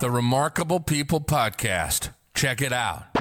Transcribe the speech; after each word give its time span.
The 0.00 0.10
Remarkable 0.10 0.80
People 0.80 1.20
Podcast. 1.20 2.10
Check 2.34 2.60
it 2.60 2.72
out. 2.72 3.12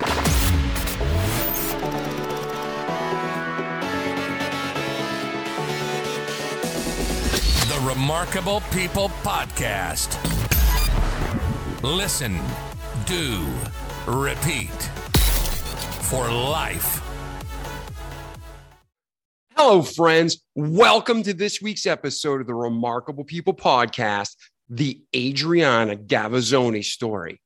The 7.70 7.79
Remarkable 7.88 8.62
People 8.71 9.09
Podcast. 9.21 10.17
Listen, 11.83 12.40
do, 13.05 13.46
repeat 14.08 14.71
for 16.02 16.27
life. 16.31 17.02
Hello, 19.55 19.84
friends. 19.84 20.44
Welcome 20.55 21.21
to 21.23 21.34
this 21.34 21.62
week's 21.62 21.85
episode 21.85 22.41
of 22.41 22.48
the 22.48 22.55
Remarkable 22.55 23.23
People 23.23 23.53
Podcast, 23.53 24.35
the 24.76 24.99
Adriana 25.16 25.95
Gavazzoni 25.95 26.84
story. 26.84 27.39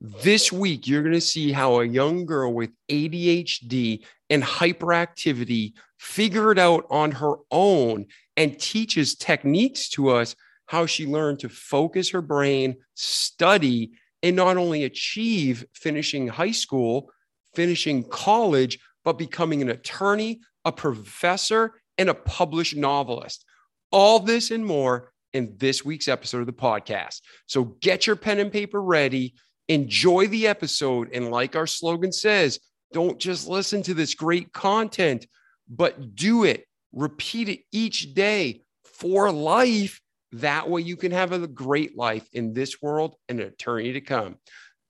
This 0.00 0.50
week, 0.50 0.88
you're 0.88 1.02
going 1.02 1.14
to 1.14 1.20
see 1.20 1.52
how 1.52 1.78
a 1.78 1.84
young 1.84 2.26
girl 2.26 2.52
with 2.52 2.70
ADHD 2.90 4.04
and 4.28 4.42
hyperactivity 4.42 5.74
figured 6.00 6.58
out 6.58 6.84
on 6.90 7.12
her 7.12 7.36
own 7.52 8.06
and 8.36 8.58
teaches 8.58 9.14
techniques 9.14 9.90
to 9.90 10.08
us 10.08 10.34
how 10.66 10.86
she 10.86 11.06
learned 11.06 11.38
to 11.40 11.48
focus 11.48 12.10
her 12.10 12.22
brain, 12.22 12.74
study, 12.94 13.92
and 14.24 14.34
not 14.34 14.56
only 14.56 14.82
achieve 14.82 15.64
finishing 15.74 16.26
high 16.26 16.50
school, 16.50 17.12
finishing 17.54 18.02
college, 18.08 18.80
but 19.04 19.18
becoming 19.18 19.62
an 19.62 19.70
attorney, 19.70 20.40
a 20.64 20.72
professor, 20.72 21.74
and 21.96 22.08
a 22.08 22.14
published 22.14 22.74
novelist. 22.74 23.44
All 23.92 24.18
this 24.18 24.50
and 24.50 24.66
more 24.66 25.11
in 25.32 25.54
this 25.58 25.84
week's 25.84 26.08
episode 26.08 26.40
of 26.40 26.46
the 26.46 26.52
podcast. 26.52 27.20
So 27.46 27.64
get 27.80 28.06
your 28.06 28.16
pen 28.16 28.38
and 28.38 28.52
paper 28.52 28.82
ready, 28.82 29.34
enjoy 29.68 30.26
the 30.28 30.46
episode, 30.46 31.10
and 31.12 31.30
like 31.30 31.56
our 31.56 31.66
slogan 31.66 32.12
says, 32.12 32.60
don't 32.92 33.18
just 33.18 33.48
listen 33.48 33.82
to 33.84 33.94
this 33.94 34.14
great 34.14 34.52
content, 34.52 35.26
but 35.68 36.14
do 36.14 36.44
it, 36.44 36.66
repeat 36.92 37.48
it 37.48 37.60
each 37.72 38.14
day 38.14 38.62
for 38.84 39.32
life. 39.32 40.00
That 40.32 40.68
way 40.68 40.82
you 40.82 40.96
can 40.96 41.12
have 41.12 41.32
a 41.32 41.46
great 41.46 41.96
life 41.96 42.26
in 42.32 42.54
this 42.54 42.80
world 42.80 43.16
and 43.28 43.40
an 43.40 43.48
eternity 43.48 43.94
to 43.94 44.00
come. 44.00 44.36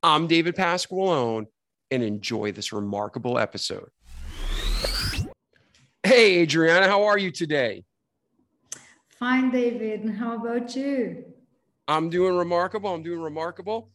I'm 0.03 0.27
David 0.27 0.57
Pasqualone 0.57 1.47
and 1.91 2.03
enjoy 2.03 2.53
this 2.53 2.73
remarkable 2.73 3.39
episode. 3.39 3.89
Hey, 6.03 6.41
Adriana, 6.41 6.89
how 6.89 7.05
are 7.05 7.19
you 7.19 7.31
today? 7.31 7.85
Fine, 9.23 9.53
David. 9.53 10.03
And 10.03 10.13
how 10.13 10.35
about 10.35 10.75
you? 10.75 11.25
I'm 11.87 12.11
doing 12.11 12.35
remarkable. 12.35 12.93
I'm 12.93 13.05
doing 13.05 13.21
remarkable. 13.21 13.89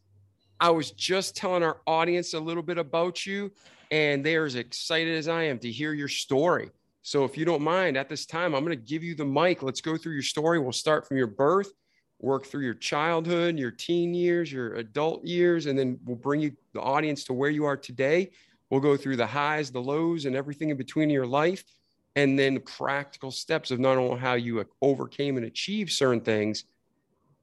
I 0.57 0.69
was 0.69 0.91
just 0.91 1.35
telling 1.35 1.63
our 1.63 1.81
audience 1.85 2.33
a 2.33 2.39
little 2.39 2.63
bit 2.63 2.77
about 2.77 3.25
you, 3.25 3.51
and 3.91 4.25
they're 4.25 4.45
as 4.45 4.55
excited 4.55 5.17
as 5.17 5.27
I 5.27 5.43
am 5.43 5.59
to 5.59 5.69
hear 5.69 5.91
your 5.91 6.07
story. 6.07 6.71
So, 7.01 7.25
if 7.25 7.37
you 7.37 7.43
don't 7.43 7.61
mind, 7.61 7.97
at 7.97 8.07
this 8.07 8.25
time, 8.25 8.55
I'm 8.55 8.63
going 8.63 8.77
to 8.77 8.81
give 8.81 9.03
you 9.03 9.15
the 9.15 9.25
mic. 9.25 9.63
Let's 9.63 9.81
go 9.81 9.97
through 9.97 10.13
your 10.13 10.21
story. 10.21 10.59
We'll 10.59 10.71
start 10.71 11.05
from 11.05 11.17
your 11.17 11.27
birth, 11.27 11.73
work 12.21 12.45
through 12.45 12.63
your 12.63 12.75
childhood, 12.75 13.59
your 13.59 13.71
teen 13.71 14.13
years, 14.13 14.49
your 14.49 14.75
adult 14.75 15.25
years, 15.25 15.65
and 15.65 15.77
then 15.77 15.99
we'll 16.05 16.15
bring 16.15 16.39
you 16.39 16.53
the 16.71 16.79
audience 16.79 17.25
to 17.25 17.33
where 17.33 17.49
you 17.49 17.65
are 17.65 17.75
today. 17.75 18.31
We'll 18.69 18.79
go 18.79 18.95
through 18.95 19.17
the 19.17 19.27
highs, 19.27 19.71
the 19.71 19.81
lows, 19.81 20.23
and 20.23 20.37
everything 20.37 20.69
in 20.69 20.77
between 20.77 21.09
your 21.09 21.27
life 21.27 21.65
and 22.17 22.37
then 22.37 22.59
practical 22.59 23.29
steps 23.29 23.69
of 23.69 23.79
not 23.79 23.95
only 23.95 24.19
how 24.19 24.33
you 24.33 24.65
overcame 24.81 25.37
and 25.37 25.45
achieved 25.45 25.91
certain 25.91 26.19
things 26.19 26.65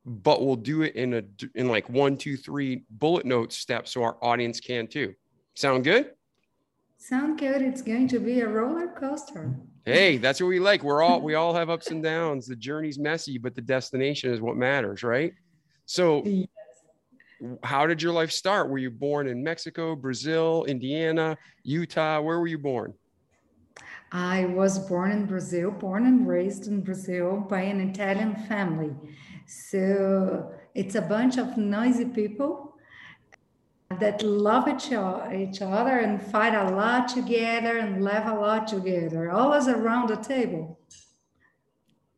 but 0.04 0.44
we'll 0.44 0.56
do 0.56 0.82
it 0.82 0.96
in 0.96 1.14
a 1.14 1.22
in 1.54 1.68
like 1.68 1.88
one 1.88 2.16
two 2.16 2.36
three 2.36 2.82
bullet 2.90 3.24
note 3.24 3.52
steps 3.52 3.92
so 3.92 4.02
our 4.02 4.18
audience 4.20 4.60
can 4.60 4.86
too. 4.86 5.14
Sound 5.54 5.82
good? 5.84 6.10
Sound 6.98 7.38
good. 7.38 7.62
It's 7.62 7.80
going 7.80 8.08
to 8.08 8.18
be 8.18 8.40
a 8.40 8.48
roller 8.48 8.88
coaster. 8.88 9.56
Hey 9.86 10.18
that's 10.18 10.40
what 10.40 10.48
we 10.48 10.60
like. 10.60 10.82
We're 10.82 11.02
all 11.02 11.22
we 11.22 11.34
all 11.36 11.54
have 11.54 11.70
ups 11.70 11.90
and 11.90 12.02
downs. 12.02 12.46
The 12.46 12.56
journey's 12.56 12.98
messy 12.98 13.38
but 13.38 13.54
the 13.54 13.62
destination 13.62 14.30
is 14.30 14.40
what 14.40 14.56
matters 14.56 15.02
right? 15.02 15.32
So 15.86 16.22
yes. 16.24 16.48
how 17.62 17.86
did 17.86 18.02
your 18.02 18.12
life 18.12 18.32
start? 18.32 18.68
Were 18.68 18.78
you 18.78 18.90
born 18.90 19.28
in 19.28 19.42
mexico 19.42 19.94
brazil 19.94 20.64
indiana 20.64 21.38
utah? 21.62 22.20
Where 22.20 22.40
were 22.40 22.48
you 22.48 22.58
born 22.58 22.92
I 24.14 24.44
was 24.44 24.78
born 24.78 25.10
in 25.10 25.26
Brazil, 25.26 25.72
born 25.72 26.06
and 26.06 26.28
raised 26.28 26.68
in 26.68 26.82
Brazil 26.82 27.44
by 27.50 27.62
an 27.62 27.80
Italian 27.80 28.36
family. 28.46 28.94
So 29.44 30.52
it's 30.72 30.94
a 30.94 31.02
bunch 31.02 31.36
of 31.36 31.56
noisy 31.56 32.04
people 32.04 32.76
that 33.98 34.22
love 34.22 34.68
each, 34.68 34.86
each 34.86 35.62
other 35.62 35.98
and 35.98 36.22
fight 36.22 36.54
a 36.54 36.70
lot 36.70 37.08
together 37.08 37.78
and 37.78 38.04
laugh 38.04 38.30
a 38.30 38.38
lot 38.38 38.68
together, 38.68 39.32
always 39.32 39.66
around 39.66 40.10
the 40.10 40.16
table. 40.16 40.78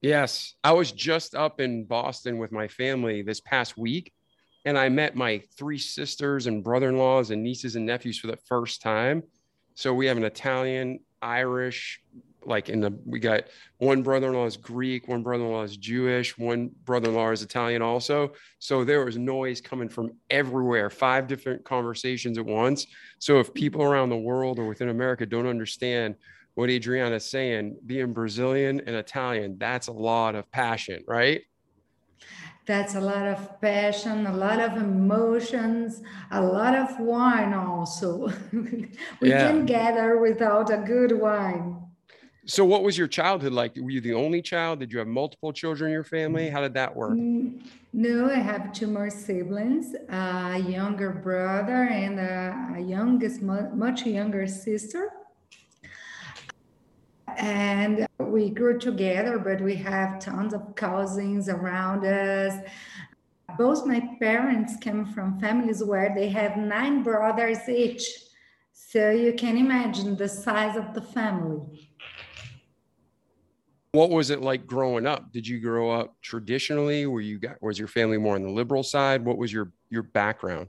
Yes, 0.02 0.54
I 0.62 0.72
was 0.72 0.92
just 0.92 1.34
up 1.34 1.62
in 1.62 1.86
Boston 1.86 2.36
with 2.36 2.52
my 2.52 2.68
family 2.68 3.22
this 3.22 3.40
past 3.40 3.78
week, 3.78 4.12
and 4.66 4.76
I 4.76 4.90
met 4.90 5.16
my 5.16 5.40
three 5.56 5.78
sisters 5.78 6.46
and 6.46 6.62
brother 6.62 6.90
in 6.90 6.98
laws 6.98 7.30
and 7.30 7.42
nieces 7.42 7.74
and 7.74 7.86
nephews 7.86 8.18
for 8.18 8.26
the 8.26 8.36
first 8.36 8.82
time. 8.82 9.22
So 9.74 9.94
we 9.94 10.06
have 10.06 10.18
an 10.18 10.24
Italian, 10.24 11.00
Irish, 11.22 12.02
like 12.44 12.68
in 12.68 12.80
the 12.80 12.96
we 13.04 13.18
got 13.18 13.44
one 13.78 14.02
brother-in-law 14.02 14.46
is 14.46 14.56
Greek, 14.56 15.08
one 15.08 15.22
brother-in-law 15.22 15.62
is 15.64 15.76
Jewish, 15.76 16.38
one 16.38 16.70
brother-in-law 16.84 17.30
is 17.30 17.42
Italian 17.42 17.82
also. 17.82 18.32
So 18.58 18.84
there 18.84 19.04
was 19.04 19.16
noise 19.16 19.60
coming 19.60 19.88
from 19.88 20.12
everywhere, 20.30 20.88
five 20.90 21.26
different 21.26 21.64
conversations 21.64 22.38
at 22.38 22.46
once. 22.46 22.86
So 23.18 23.40
if 23.40 23.52
people 23.52 23.82
around 23.82 24.10
the 24.10 24.16
world 24.16 24.58
or 24.58 24.66
within 24.66 24.90
America 24.90 25.26
don't 25.26 25.46
understand 25.46 26.14
what 26.54 26.70
Adriana 26.70 27.16
is 27.16 27.24
saying, 27.24 27.76
being 27.84 28.12
Brazilian 28.12 28.80
and 28.86 28.96
Italian, 28.96 29.58
that's 29.58 29.88
a 29.88 29.92
lot 29.92 30.34
of 30.34 30.50
passion, 30.50 31.02
right? 31.06 31.42
That's 32.66 32.96
a 32.96 33.00
lot 33.00 33.28
of 33.28 33.60
passion, 33.60 34.26
a 34.26 34.32
lot 34.32 34.58
of 34.58 34.76
emotions, 34.76 36.02
a 36.32 36.42
lot 36.42 36.74
of 36.74 36.98
wine 36.98 37.54
also. 37.54 38.32
we 38.52 38.90
yeah. 39.20 39.46
can 39.46 39.66
gather 39.66 40.18
without 40.18 40.72
a 40.72 40.78
good 40.78 41.12
wine. 41.12 41.76
So, 42.48 42.64
what 42.64 42.82
was 42.82 42.98
your 42.98 43.06
childhood 43.06 43.52
like? 43.52 43.76
Were 43.76 43.90
you 43.90 44.00
the 44.00 44.14
only 44.14 44.42
child? 44.42 44.80
Did 44.80 44.92
you 44.92 44.98
have 44.98 45.08
multiple 45.08 45.52
children 45.52 45.90
in 45.90 45.92
your 45.92 46.04
family? 46.04 46.48
How 46.48 46.60
did 46.60 46.74
that 46.74 46.94
work? 46.94 47.12
Mm, 47.12 47.64
no, 47.92 48.30
I 48.30 48.34
have 48.34 48.72
two 48.72 48.86
more 48.88 49.10
siblings 49.10 49.94
a 50.08 50.58
younger 50.58 51.10
brother 51.10 51.84
and 51.84 52.18
a, 52.20 52.74
a 52.76 52.80
youngest, 52.80 53.42
much 53.42 54.06
younger 54.06 54.46
sister 54.46 55.10
and 57.36 58.06
we 58.18 58.50
grew 58.50 58.78
together, 58.78 59.38
but 59.38 59.60
we 59.60 59.76
have 59.76 60.18
tons 60.18 60.54
of 60.54 60.74
cousins 60.74 61.48
around 61.48 62.04
us. 62.04 62.54
Both 63.58 63.86
my 63.86 64.00
parents 64.18 64.76
came 64.76 65.06
from 65.06 65.38
families 65.40 65.82
where 65.82 66.12
they 66.14 66.28
have 66.30 66.56
nine 66.56 67.02
brothers 67.02 67.68
each. 67.68 68.04
So 68.72 69.10
you 69.10 69.32
can 69.32 69.56
imagine 69.56 70.16
the 70.16 70.28
size 70.28 70.76
of 70.76 70.92
the 70.94 71.00
family. 71.00 71.90
What 73.92 74.10
was 74.10 74.28
it 74.28 74.42
like 74.42 74.66
growing 74.66 75.06
up? 75.06 75.32
Did 75.32 75.48
you 75.48 75.58
grow 75.58 75.90
up 75.90 76.14
traditionally? 76.20 77.06
Were 77.06 77.22
you 77.22 77.38
got 77.38 77.62
was 77.62 77.78
your 77.78 77.88
family 77.88 78.18
more 78.18 78.34
on 78.34 78.42
the 78.42 78.50
liberal 78.50 78.82
side? 78.82 79.24
What 79.24 79.38
was 79.38 79.50
your 79.50 79.72
your 79.88 80.02
background? 80.02 80.68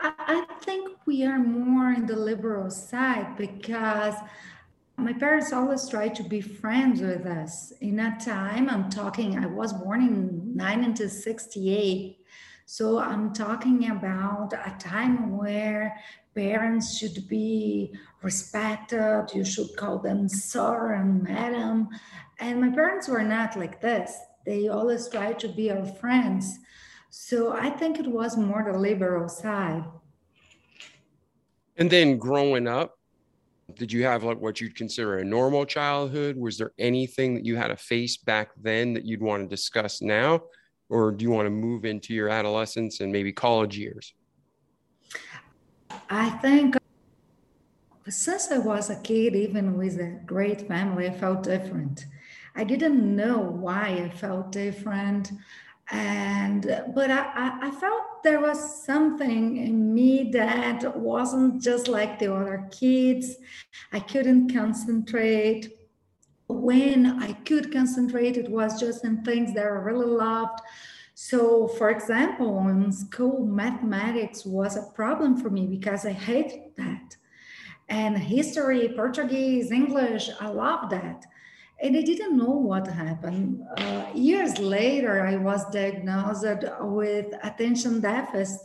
I, 0.00 0.12
I 0.18 0.54
think 0.62 0.96
we 1.06 1.24
are 1.24 1.38
more 1.38 1.92
in 1.92 2.06
the 2.06 2.16
liberal 2.16 2.70
side 2.70 3.36
because 3.36 4.14
my 4.98 5.12
parents 5.12 5.52
always 5.52 5.88
tried 5.88 6.14
to 6.14 6.22
be 6.22 6.40
friends 6.40 7.00
with 7.00 7.26
us. 7.26 7.72
In 7.80 7.96
that 7.96 8.20
time, 8.20 8.70
I'm 8.70 8.88
talking, 8.88 9.38
I 9.38 9.46
was 9.46 9.72
born 9.72 10.00
in 10.00 10.56
1968. 10.56 12.18
So 12.64 12.98
I'm 12.98 13.32
talking 13.32 13.90
about 13.90 14.52
a 14.54 14.74
time 14.78 15.36
where 15.36 15.96
parents 16.34 16.96
should 16.96 17.28
be 17.28 17.94
respected. 18.22 19.26
You 19.34 19.44
should 19.44 19.76
call 19.76 19.98
them 19.98 20.28
sir 20.28 20.94
and 20.94 21.22
madam. 21.22 21.88
And 22.38 22.60
my 22.60 22.70
parents 22.70 23.06
were 23.06 23.22
not 23.22 23.56
like 23.56 23.80
this. 23.80 24.16
They 24.44 24.68
always 24.68 25.08
tried 25.08 25.38
to 25.40 25.48
be 25.48 25.70
our 25.70 25.84
friends. 25.84 26.58
So 27.10 27.52
I 27.52 27.70
think 27.70 27.98
it 27.98 28.06
was 28.06 28.36
more 28.36 28.64
the 28.70 28.78
liberal 28.78 29.28
side. 29.28 29.84
And 31.76 31.90
then 31.90 32.16
growing 32.16 32.66
up, 32.66 32.95
did 33.76 33.92
you 33.92 34.04
have 34.04 34.24
like 34.24 34.40
what 34.40 34.60
you'd 34.60 34.74
consider 34.74 35.18
a 35.18 35.24
normal 35.24 35.64
childhood? 35.64 36.36
Was 36.36 36.58
there 36.58 36.72
anything 36.78 37.34
that 37.34 37.44
you 37.44 37.56
had 37.56 37.68
to 37.68 37.76
face 37.76 38.16
back 38.16 38.50
then 38.60 38.94
that 38.94 39.04
you'd 39.04 39.22
want 39.22 39.42
to 39.42 39.48
discuss 39.48 40.00
now? 40.00 40.42
Or 40.88 41.12
do 41.12 41.22
you 41.24 41.30
want 41.30 41.46
to 41.46 41.50
move 41.50 41.84
into 41.84 42.14
your 42.14 42.28
adolescence 42.28 43.00
and 43.00 43.12
maybe 43.12 43.32
college 43.32 43.76
years? 43.76 44.14
I 46.08 46.30
think 46.30 46.76
uh, 46.76 46.80
since 48.08 48.50
I 48.50 48.58
was 48.58 48.90
a 48.90 49.00
kid, 49.00 49.34
even 49.34 49.76
with 49.76 49.98
a 49.98 50.20
great 50.24 50.66
family, 50.68 51.08
I 51.08 51.12
felt 51.12 51.42
different. 51.42 52.06
I 52.54 52.64
didn't 52.64 53.14
know 53.14 53.38
why 53.38 54.02
I 54.04 54.08
felt 54.08 54.52
different. 54.52 55.32
And 55.90 56.68
uh, 56.68 56.82
but 56.94 57.10
I, 57.10 57.58
I 57.62 57.70
felt 57.70 58.22
there 58.24 58.40
was 58.40 58.84
something 58.84 59.56
in 59.56 59.94
me 59.94 60.30
that 60.32 60.96
wasn't 60.96 61.62
just 61.62 61.86
like 61.86 62.18
the 62.18 62.34
other 62.34 62.68
kids. 62.72 63.36
I 63.92 64.00
couldn't 64.00 64.52
concentrate. 64.52 65.72
When 66.48 67.20
i 67.20 67.32
could 67.32 67.72
concentrate 67.72 68.36
it 68.36 68.48
was 68.48 68.78
just 68.78 69.04
in 69.04 69.24
things 69.24 69.52
that 69.54 69.64
i 69.64 69.68
really 69.68 70.06
loved. 70.06 70.60
So 71.14 71.66
for 71.66 71.90
example 71.90 72.68
in 72.68 72.92
school 72.92 73.44
mathematics 73.44 74.46
was 74.46 74.76
a 74.76 74.92
problem 74.94 75.36
for 75.36 75.50
me 75.50 75.66
because 75.66 76.06
i 76.06 76.12
hated 76.12 76.76
that. 76.76 77.16
And 77.88 78.16
history 78.16 78.92
portuguese 78.96 79.70
english 79.72 80.30
i 80.40 80.48
loved 80.48 80.90
that 80.90 81.26
and 81.80 81.96
I 81.96 82.02
didn't 82.02 82.36
know 82.36 82.50
what 82.50 82.86
happened. 82.86 83.62
Uh, 83.76 84.06
years 84.14 84.58
later, 84.58 85.26
I 85.26 85.36
was 85.36 85.68
diagnosed 85.70 86.64
with 86.80 87.34
attention 87.42 88.00
deficit 88.00 88.60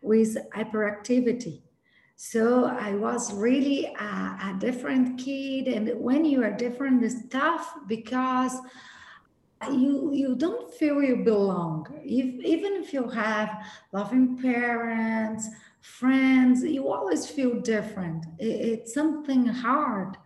with 0.00 0.36
hyperactivity. 0.54 1.60
So 2.16 2.66
I 2.66 2.94
was 2.94 3.34
really 3.34 3.86
a, 3.86 4.04
a 4.04 4.56
different 4.58 5.18
kid. 5.18 5.68
And 5.68 6.00
when 6.00 6.24
you 6.24 6.42
are 6.42 6.52
different, 6.52 7.02
it's 7.02 7.28
tough 7.28 7.74
because 7.86 8.56
you 9.70 10.12
you 10.12 10.36
don't 10.36 10.72
feel 10.74 11.02
you 11.02 11.24
belong. 11.24 11.86
If, 12.04 12.44
even 12.44 12.74
if 12.74 12.92
you 12.92 13.08
have 13.08 13.66
loving 13.92 14.38
parents, 14.38 15.48
friends, 15.80 16.62
you 16.62 16.92
always 16.92 17.26
feel 17.26 17.60
different. 17.60 18.24
It, 18.38 18.46
it's 18.46 18.94
something 18.94 19.46
hard 19.46 20.16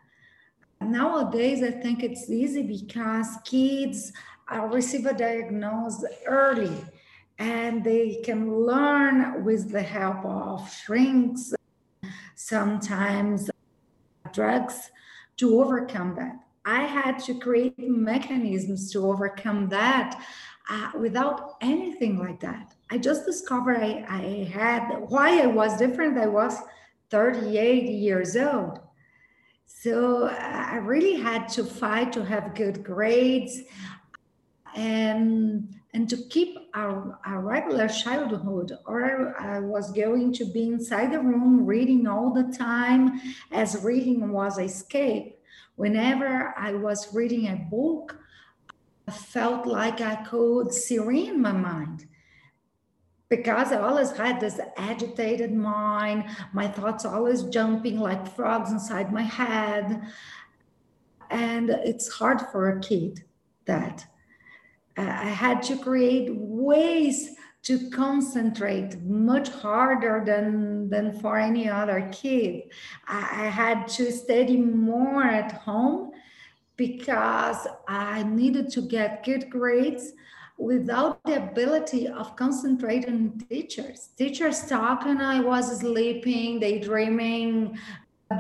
Nowadays, 0.81 1.63
I 1.63 1.71
think 1.71 2.03
it's 2.03 2.31
easy 2.31 2.63
because 2.63 3.27
kids 3.45 4.13
uh, 4.53 4.61
receive 4.67 5.07
a 5.07 5.13
diagnosis 5.13 6.05
early 6.27 6.77
and 7.39 7.85
they 7.85 8.21
can 8.25 8.53
learn 8.65 9.45
with 9.45 9.71
the 9.71 9.83
help 9.83 10.25
of 10.25 10.73
shrinks, 10.73 11.55
sometimes 12.35 13.51
drugs 14.33 14.91
to 15.37 15.61
overcome 15.61 16.15
that. 16.17 16.37
I 16.65 16.83
had 16.83 17.19
to 17.21 17.39
create 17.39 17.79
mechanisms 17.79 18.93
to 18.93 19.07
overcome 19.07 19.69
that 19.71 20.21
uh, 20.69 20.91
without 20.99 21.57
anything 21.61 22.19
like 22.19 22.41
that. 22.41 22.75
I 22.91 22.99
just 22.99 23.25
discovered 23.25 23.79
I, 23.79 24.05
I 24.09 24.51
had 24.53 25.01
why 25.09 25.41
I 25.43 25.47
was 25.47 25.79
different. 25.79 26.19
I 26.19 26.27
was 26.27 26.59
38 27.11 27.91
years 27.91 28.37
old. 28.37 28.81
So 29.81 30.25
I 30.25 30.79
really 30.79 31.21
had 31.21 31.49
to 31.51 31.63
fight 31.63 32.13
to 32.15 32.25
have 32.25 32.57
good 32.57 32.83
grades 32.83 33.61
and 34.75 35.73
and 35.95 36.09
to 36.11 36.17
keep 36.31 36.57
our, 36.75 37.17
our 37.25 37.41
regular 37.41 37.87
childhood 37.87 38.73
or 38.87 39.41
I 39.41 39.61
was 39.61 39.93
going 39.93 40.33
to 40.35 40.45
be 40.47 40.67
inside 40.67 41.13
the 41.13 41.21
room 41.21 41.65
reading 41.65 42.09
all 42.09 42.35
the 42.35 42.53
time 42.57 43.21
as 43.53 43.85
reading 43.85 44.33
was 44.33 44.59
escape. 44.59 45.39
Whenever 45.77 46.53
I 46.59 46.75
was 46.75 47.15
reading 47.15 47.47
a 47.47 47.57
book, 47.71 48.19
I 49.07 49.13
felt 49.13 49.65
like 49.65 50.01
I 50.01 50.17
could 50.25 50.73
serene 50.75 51.41
my 51.41 51.53
mind 51.53 52.08
because 53.29 53.73
I 53.73 53.81
always 53.81 54.11
had 54.11 54.41
this 54.41 54.59
agitated 54.77 55.53
mind, 55.53 56.25
my 56.53 56.67
thoughts 56.67 57.05
always 57.05 57.43
jumping 57.45 58.01
like 58.01 58.35
frogs 58.35 58.71
inside 58.71 59.13
my 59.13 59.23
head. 59.23 60.03
And 61.31 61.71
it's 61.71 62.09
hard 62.11 62.41
for 62.53 62.71
a 62.71 62.81
kid 62.81 63.25
that 63.67 64.07
uh, 64.97 65.03
I 65.03 65.29
had 65.29 65.63
to 65.65 65.77
create 65.77 66.31
ways 66.35 67.35
to 67.65 67.91
concentrate 67.91 68.99
much 69.03 69.49
harder 69.51 70.23
than, 70.25 70.89
than 70.89 71.13
for 71.21 71.39
any 71.39 71.69
other 71.69 72.09
kid. 72.13 72.63
I, 73.07 73.19
I 73.19 73.49
had 73.49 73.89
to 73.89 74.11
study 74.11 74.57
more 74.57 75.25
at 75.25 75.53
home 75.53 76.13
because 76.77 77.67
I 77.87 78.23
needed 78.23 78.71
to 78.71 78.83
get 78.83 79.25
good 79.25 79.51
grades 79.51 80.13
without 80.59 81.23
the 81.25 81.37
ability 81.37 82.09
of 82.09 82.35
concentrating 82.37 83.41
teachers. 83.49 84.09
Teachers 84.19 84.67
talking, 84.67 85.21
I 85.21 85.41
was 85.41 85.79
sleeping, 85.79 86.59
daydreaming, 86.59 87.79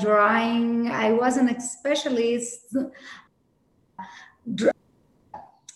drawing. 0.00 0.90
I 0.90 1.12
wasn't 1.12 1.56
a 1.56 1.60
specialist 1.60 2.76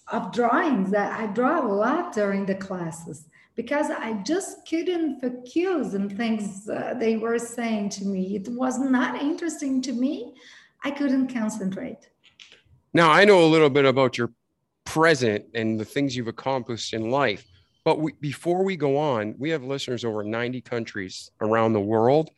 of 0.09 0.33
drawings. 0.33 0.91
That 0.91 1.19
I 1.19 1.27
draw 1.29 1.65
a 1.65 1.67
lot 1.67 2.13
during 2.13 2.45
the 2.45 2.57
classes 2.57 3.29
because 3.55 3.91
I 3.91 4.15
just 4.25 4.69
couldn't 4.69 5.21
focus 5.21 5.95
on 5.95 6.11
things 6.11 6.69
uh, 6.69 6.95
they 6.99 7.17
were 7.19 7.39
saying 7.39 7.91
to 7.91 8.05
me. 8.05 8.35
It 8.35 8.49
was 8.49 8.81
not 8.81 9.23
interesting 9.23 9.81
to 9.83 9.93
me. 9.93 10.35
I 10.85 10.91
couldn't 10.91 11.33
concentrate. 11.33 12.09
Now, 12.93 13.11
I 13.13 13.25
know 13.25 13.45
a 13.45 13.47
little 13.47 13.71
bit 13.71 13.85
about 13.85 14.19
your 14.19 14.33
present 14.85 15.45
and 15.55 15.79
the 15.79 15.85
things 15.85 16.17
you've 16.17 16.29
accomplished 16.29 16.93
in 16.95 17.11
life. 17.11 17.45
But 17.85 17.99
we, 17.99 18.13
before 18.21 18.63
we 18.63 18.77
go 18.77 18.97
on, 18.97 19.35
we 19.39 19.51
have 19.51 19.65
listeners 19.65 20.05
over 20.05 20.23
90 20.23 20.61
countries 20.61 21.31
around 21.41 21.73
the 21.73 21.81
world, 21.81 22.31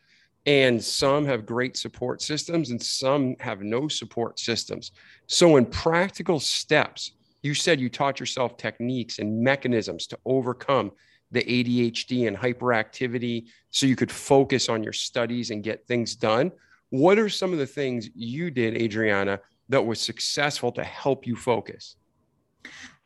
and 0.47 0.83
some 0.83 1.27
have 1.27 1.47
great 1.47 1.77
support 1.77 2.23
systems 2.23 2.71
and 2.71 2.83
some 2.83 3.37
have 3.41 3.63
no 3.63 3.89
support 3.89 4.39
systems. 4.39 4.93
So, 5.27 5.57
in 5.57 5.67
practical 5.67 6.41
steps, 6.41 7.13
you 7.43 7.55
said 7.55 7.81
you 7.81 7.91
taught 7.91 8.21
yourself 8.21 8.57
techniques 8.57 9.19
and 9.19 9.43
mechanisms 9.43 10.07
to 10.09 10.19
overcome 10.25 10.93
the 11.31 11.43
ADHD 11.43 12.27
and 12.27 12.37
hyperactivity 12.37 13.49
so 13.71 13.87
you 13.87 13.97
could 13.97 14.11
focus 14.11 14.69
on 14.69 14.83
your 14.83 14.93
studies 14.93 15.51
and 15.51 15.63
get 15.63 15.87
things 15.87 16.15
done. 16.15 16.53
What 16.91 17.19
are 17.19 17.29
some 17.29 17.53
of 17.53 17.59
the 17.59 17.67
things 17.67 18.09
you 18.15 18.51
did, 18.51 18.77
Adriana, 18.77 19.41
that 19.69 19.85
was 19.85 20.01
successful 20.01 20.73
to 20.73 20.85
help 20.85 21.27
you 21.27 21.37
focus? 21.37 21.97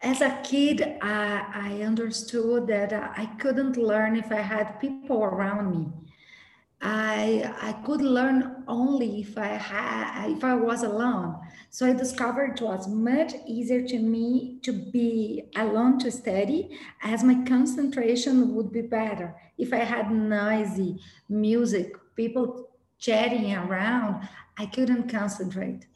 As 0.01 0.21
a 0.21 0.41
kid, 0.45 0.99
I, 1.03 1.79
I 1.81 1.83
understood 1.83 2.69
that 2.69 2.93
I 2.93 3.27
couldn't 3.39 3.77
learn 3.77 4.17
if 4.17 4.31
I 4.31 4.41
had 4.41 4.81
people 4.81 5.25
around 5.25 5.71
me. 5.71 5.87
I 6.81 7.53
I 7.61 7.73
could 7.85 8.03
learn 8.03 8.63
only 8.69 9.23
if 9.23 9.37
I 9.37 9.49
had 9.49 10.31
if 10.31 10.45
I 10.45 10.55
was 10.55 10.85
alone. 10.85 11.37
So 11.71 11.87
I 11.87 11.93
discovered 11.93 12.61
it 12.61 12.63
was 12.63 12.89
much 12.89 13.35
easier 13.47 13.87
to 13.89 13.99
me 13.99 14.59
to 14.63 14.73
be 14.73 15.51
alone 15.57 15.99
to 16.01 16.11
study, 16.11 16.79
as 17.03 17.25
my 17.25 17.43
concentration 17.45 18.55
would 18.55 18.73
be 18.73 18.83
better 18.83 19.35
if 19.59 19.73
I 19.73 19.79
had 19.79 20.11
noisy 20.13 21.01
music, 21.29 21.97
people 22.15 22.71
chatting 22.99 23.53
around. 23.55 24.29
I 24.57 24.67
couldn't 24.67 25.11
concentrate. 25.11 25.87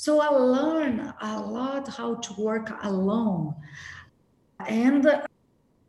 So 0.00 0.20
I 0.20 0.28
learned 0.28 1.12
a 1.20 1.40
lot 1.40 1.88
how 1.88 2.14
to 2.14 2.40
work 2.40 2.70
alone. 2.84 3.56
And 4.64 5.04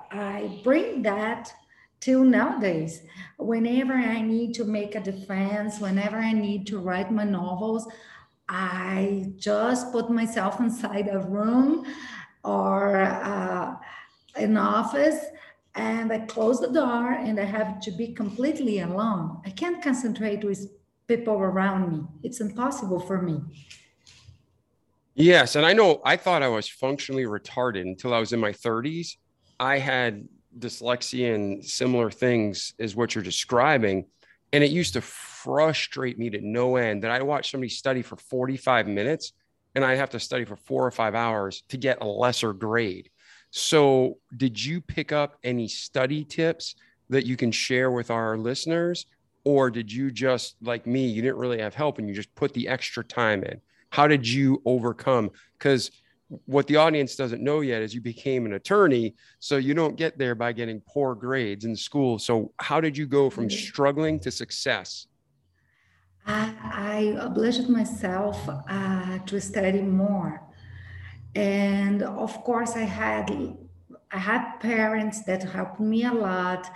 I 0.10 0.60
bring 0.64 1.04
that 1.04 1.54
till 2.00 2.24
nowadays. 2.24 3.04
Whenever 3.38 3.94
I 3.94 4.24
need 4.24 4.56
to 4.56 4.64
make 4.64 4.96
a 4.96 5.00
defense, 5.00 5.80
whenever 5.80 6.18
I 6.18 6.34
need 6.34 6.66
to 6.70 6.80
write 6.80 7.12
my 7.12 7.24
novels, 7.24 7.88
I 8.48 9.32
just 9.38 9.92
put 9.92 10.10
myself 10.10 10.60
inside 10.68 11.08
a 11.12 11.20
room 11.20 11.86
or 12.44 12.96
uh, 13.04 13.76
an 14.36 14.58
office 14.58 15.24
and 15.76 16.12
I 16.12 16.22
close 16.22 16.60
the 16.60 16.72
door 16.72 17.12
and 17.12 17.40
I 17.40 17.46
have 17.46 17.80
to 17.82 17.92
be 17.92 18.16
completely 18.16 18.80
alone. 18.80 19.40
I 19.46 19.52
can't 19.52 19.84
concentrate 19.84 20.44
with 20.44 20.68
people 21.08 21.36
around 21.36 21.92
me. 21.92 22.08
It's 22.24 22.42
impossible 22.42 23.02
for 23.02 23.22
me. 23.22 23.44
Yes. 25.20 25.58
And 25.58 25.66
I 25.66 25.74
know 25.74 26.02
I 26.06 26.16
thought 26.16 26.44
I 26.44 26.48
was 26.48 26.70
functionally 26.70 27.26
retarded 27.26 27.82
until 27.82 28.14
I 28.14 28.20
was 28.20 28.32
in 28.32 28.40
my 28.40 28.54
30s. 28.54 29.18
I 29.60 29.78
had 29.78 30.26
dyslexia 30.58 31.36
and 31.36 31.64
similar 31.64 32.10
things 32.10 32.74
is 32.80 32.96
what 32.96 33.14
you're 33.14 33.24
describing. 33.24 34.06
And 34.54 34.64
it 34.64 34.72
used 34.72 34.94
to 34.94 35.02
frustrate 35.02 36.18
me 36.18 36.30
to 36.30 36.40
no 36.40 36.78
end 36.78 37.04
that 37.04 37.12
I 37.12 37.22
watch 37.22 37.52
somebody 37.52 37.68
study 37.68 38.02
for 38.02 38.16
45 38.16 38.88
minutes 38.88 39.34
and 39.76 39.84
I'd 39.84 39.98
have 39.98 40.10
to 40.12 40.22
study 40.22 40.46
for 40.46 40.56
four 40.56 40.86
or 40.86 40.92
five 40.92 41.16
hours 41.16 41.64
to 41.68 41.76
get 41.76 42.02
a 42.02 42.08
lesser 42.08 42.54
grade. 42.54 43.10
So, 43.52 44.20
did 44.38 44.64
you 44.64 44.80
pick 44.80 45.12
up 45.12 45.36
any 45.44 45.68
study 45.68 46.24
tips 46.24 46.76
that 47.10 47.26
you 47.26 47.36
can 47.36 47.52
share 47.52 47.92
with 47.92 48.10
our 48.10 48.38
listeners? 48.38 49.06
Or 49.44 49.70
did 49.70 49.92
you 49.92 50.12
just, 50.12 50.56
like 50.62 50.88
me, 50.88 51.08
you 51.08 51.22
didn't 51.22 51.38
really 51.38 51.60
have 51.60 51.76
help 51.76 51.98
and 51.98 52.08
you 52.08 52.16
just 52.16 52.34
put 52.36 52.54
the 52.54 52.70
extra 52.70 53.04
time 53.04 53.44
in? 53.44 53.60
How 53.90 54.08
did 54.08 54.28
you 54.28 54.62
overcome 54.66 55.30
because 55.58 55.92
what 56.46 56.68
the 56.68 56.76
audience 56.76 57.16
doesn't 57.16 57.42
know 57.42 57.62
yet 57.62 57.82
is 57.82 57.94
you 57.94 58.02
became 58.02 58.46
an 58.46 58.54
attorney 58.54 59.16
so 59.40 59.58
you 59.58 59.74
don't 59.74 59.96
get 59.96 60.18
there 60.18 60.36
by 60.36 60.52
getting 60.52 60.80
poor 60.82 61.16
grades 61.16 61.66
in 61.66 61.76
school 61.76 62.20
so 62.20 62.52
how 62.58 62.80
did 62.80 62.96
you 62.96 63.08
go 63.08 63.30
from 63.30 63.50
struggling 63.50 64.20
to 64.20 64.30
success 64.30 65.08
i, 66.26 66.54
I 66.64 66.98
obliged 67.20 67.68
myself 67.68 68.38
uh, 68.48 69.20
to 69.26 69.42
study 69.42 69.82
more 69.82 70.44
and 71.36 72.04
of 72.04 72.44
course 72.44 72.76
i 72.76 72.82
had 72.82 73.56
I 74.12 74.18
had 74.18 74.60
parents 74.60 75.24
that 75.24 75.44
helped 75.44 75.80
me 75.80 76.04
a 76.06 76.14
lot. 76.14 76.72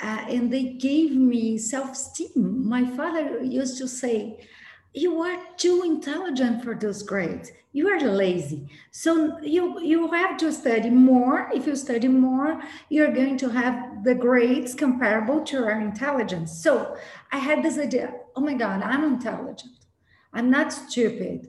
Uh, 0.00 0.24
and 0.28 0.52
they 0.52 0.74
gave 0.74 1.12
me 1.12 1.58
self-esteem. 1.58 2.68
My 2.68 2.84
father 2.84 3.42
used 3.42 3.78
to 3.78 3.88
say, 3.88 4.46
"You 4.94 5.20
are 5.22 5.38
too 5.56 5.82
intelligent 5.84 6.64
for 6.64 6.74
those 6.74 7.02
grades. 7.02 7.52
You 7.72 7.88
are 7.88 8.00
lazy. 8.00 8.68
So 8.90 9.38
you 9.40 9.80
you 9.80 10.10
have 10.10 10.36
to 10.38 10.52
study 10.52 10.90
more. 10.90 11.50
If 11.54 11.66
you 11.66 11.76
study 11.76 12.08
more, 12.08 12.60
you're 12.88 13.12
going 13.12 13.36
to 13.38 13.50
have 13.50 14.04
the 14.04 14.14
grades 14.14 14.74
comparable 14.74 15.44
to 15.44 15.56
your 15.56 15.70
intelligence." 15.70 16.62
So 16.62 16.96
I 17.30 17.38
had 17.38 17.62
this 17.62 17.78
idea. 17.78 18.14
Oh 18.34 18.40
my 18.40 18.54
God, 18.54 18.82
I'm 18.82 19.04
intelligent. 19.04 19.86
I'm 20.32 20.50
not 20.50 20.72
stupid. 20.72 21.48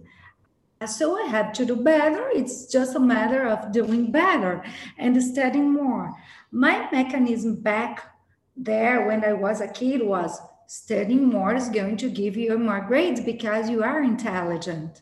Uh, 0.82 0.88
so 0.88 1.18
I 1.18 1.28
had 1.28 1.54
to 1.56 1.66
do 1.66 1.76
better. 1.76 2.30
It's 2.30 2.66
just 2.66 2.96
a 2.96 3.00
matter 3.00 3.46
of 3.46 3.72
doing 3.74 4.12
better 4.12 4.64
and 4.98 5.22
studying 5.22 5.74
more. 5.74 6.14
My 6.52 6.88
mechanism 6.92 7.56
back 7.62 8.16
there 8.56 9.06
when 9.08 9.24
I 9.24 9.34
was 9.34 9.62
a 9.62 9.68
kid 9.68 10.02
was 10.06 10.40
studying 10.70 11.28
more 11.28 11.56
is 11.56 11.68
going 11.68 11.98
to 11.98 12.12
give 12.12 12.38
you 12.38 12.56
more 12.60 12.82
grades 12.82 13.20
because 13.20 13.72
you 13.72 13.82
are 13.82 14.04
intelligent. 14.04 15.02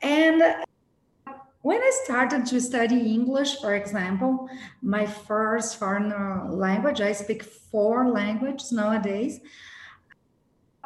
And 0.00 0.40
when 1.62 1.80
I 1.82 1.92
started 2.04 2.46
to 2.46 2.60
study 2.60 3.12
English, 3.12 3.60
for 3.60 3.74
example, 3.74 4.48
my 4.80 5.04
first 5.04 5.76
foreign 5.76 6.12
uh, 6.12 6.46
language, 6.52 7.00
I 7.00 7.10
speak 7.10 7.42
four 7.42 8.10
languages 8.10 8.70
nowadays 8.70 9.40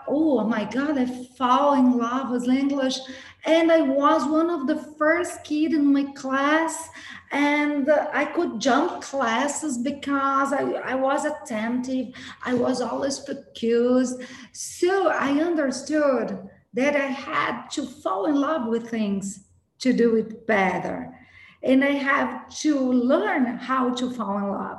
oh 0.09 0.45
my 0.45 0.65
God, 0.65 0.99
I 0.99 1.07
fall 1.37 1.75
in 1.75 1.99
love 1.99 2.31
with 2.31 2.49
English. 2.49 2.99
And 3.47 3.71
I 3.71 3.81
was 3.81 4.27
one 4.29 4.51
of 4.51 4.67
the 4.67 4.77
first 4.99 5.45
kid 5.45 5.73
in 5.73 5.93
my 5.93 6.05
class 6.15 6.89
and 7.31 7.89
I 7.89 8.25
could 8.25 8.61
jump 8.61 9.03
classes 9.03 9.79
because 9.79 10.53
I, 10.53 10.63
I 10.63 10.95
was 10.97 11.25
attentive. 11.25 12.09
I 12.45 12.55
was 12.55 12.81
always 12.81 13.21
focused. 13.21 14.21
So 14.53 15.09
I 15.09 15.41
understood 15.41 16.49
that 16.75 16.97
I 16.97 17.07
had 17.07 17.69
to 17.71 17.87
fall 17.87 18.27
in 18.27 18.35
love 18.35 18.67
with 18.67 18.91
things 18.91 19.45
to 19.79 19.93
do 19.93 20.17
it 20.17 20.47
better. 20.49 21.15
And 21.63 21.85
I 21.85 21.93
have 21.93 22.49
to 22.61 22.79
learn 22.79 23.47
how 23.59 23.95
to 23.95 24.11
fall 24.11 24.39
in 24.39 24.49
love. 24.49 24.79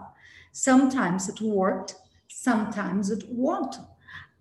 Sometimes 0.51 1.29
it 1.29 1.39
worked, 1.39 1.95
sometimes 2.27 3.12
it 3.12 3.24
won't 3.29 3.77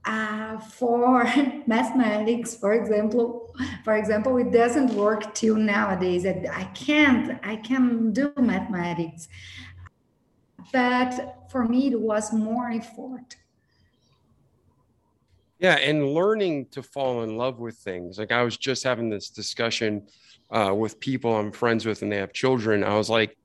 uh, 0.06 0.58
for 0.58 1.24
mathematics, 1.66 2.54
for 2.54 2.74
example, 2.74 3.54
for 3.84 3.96
example, 3.96 4.36
it 4.38 4.52
doesn't 4.52 4.94
work 4.94 5.34
till 5.34 5.56
nowadays. 5.56 6.24
I 6.24 6.64
can't, 6.74 7.38
I 7.42 7.56
can 7.56 8.12
do 8.12 8.32
mathematics, 8.36 9.28
but 10.72 11.48
for 11.50 11.64
me, 11.64 11.88
it 11.88 12.00
was 12.00 12.32
more 12.32 12.70
effort. 12.70 13.36
Yeah, 15.58 15.76
and 15.76 16.10
learning 16.12 16.66
to 16.72 16.82
fall 16.82 17.22
in 17.22 17.36
love 17.36 17.58
with 17.58 17.76
things. 17.76 18.18
Like 18.18 18.30
I 18.30 18.42
was 18.42 18.56
just 18.56 18.84
having 18.84 19.08
this 19.08 19.30
discussion 19.30 20.06
uh, 20.50 20.72
with 20.76 21.00
people 21.00 21.34
I'm 21.34 21.50
friends 21.50 21.84
with, 21.86 22.02
and 22.02 22.12
they 22.12 22.18
have 22.18 22.32
children. 22.32 22.84
I 22.84 22.96
was 22.96 23.10
like, 23.10 23.36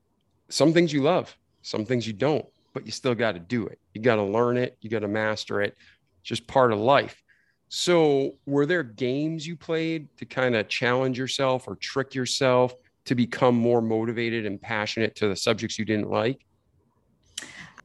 some 0.48 0.72
things 0.74 0.92
you 0.92 1.02
love, 1.02 1.36
some 1.62 1.86
things 1.86 2.06
you 2.06 2.12
don't, 2.12 2.44
but 2.74 2.84
you 2.84 2.92
still 2.92 3.14
got 3.14 3.32
to 3.32 3.40
do 3.40 3.66
it. 3.66 3.78
You 3.94 4.02
got 4.02 4.16
to 4.16 4.22
learn 4.22 4.58
it. 4.58 4.76
You 4.82 4.90
got 4.90 5.00
to 5.00 5.08
master 5.08 5.62
it 5.62 5.74
just 6.22 6.46
part 6.46 6.72
of 6.72 6.78
life. 6.78 7.22
So, 7.68 8.32
were 8.44 8.66
there 8.66 8.82
games 8.82 9.46
you 9.46 9.56
played 9.56 10.14
to 10.18 10.26
kind 10.26 10.54
of 10.54 10.68
challenge 10.68 11.18
yourself 11.18 11.66
or 11.66 11.76
trick 11.76 12.14
yourself 12.14 12.74
to 13.06 13.14
become 13.14 13.54
more 13.54 13.80
motivated 13.80 14.44
and 14.44 14.60
passionate 14.60 15.16
to 15.16 15.28
the 15.28 15.36
subjects 15.36 15.78
you 15.78 15.84
didn't 15.84 16.10
like? 16.10 16.44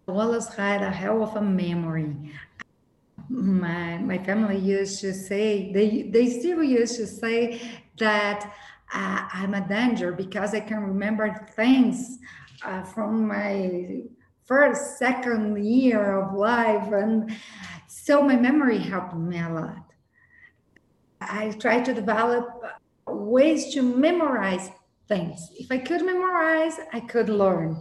I 0.08 0.12
always 0.12 0.48
had 0.48 0.82
a 0.82 0.90
hell 0.90 1.24
of 1.24 1.36
a 1.36 1.42
memory. 1.42 2.34
My 3.30 3.98
my 3.98 4.18
family 4.18 4.58
used 4.58 5.02
to 5.02 5.14
say 5.14 5.72
they 5.74 6.10
they 6.14 6.30
still 6.30 6.64
used 6.64 6.98
to 6.98 7.08
say 7.08 7.62
that 7.98 8.54
uh, 8.94 9.28
I'm 9.34 9.54
a 9.54 9.68
danger 9.68 10.12
because 10.12 10.54
I 10.54 10.62
can 10.62 10.82
remember 10.82 11.48
things 11.56 12.20
uh, 12.64 12.84
from 12.84 13.28
my 13.28 14.04
first 14.46 14.98
second 14.98 15.64
year 15.66 16.22
of 16.22 16.34
life 16.34 16.92
and 16.94 17.36
so 18.08 18.22
my 18.22 18.38
memory 18.38 18.78
helped 18.78 19.14
me 19.14 19.38
a 19.38 19.50
lot. 19.50 19.84
I 21.20 21.52
tried 21.52 21.84
to 21.86 21.94
develop 21.94 22.46
ways 23.06 23.74
to 23.74 23.82
memorize 23.82 24.70
things. 25.10 25.52
If 25.60 25.70
I 25.74 25.80
could 25.80 26.06
memorize, 26.06 26.80
I 26.94 27.02
could 27.02 27.28
learn. 27.28 27.76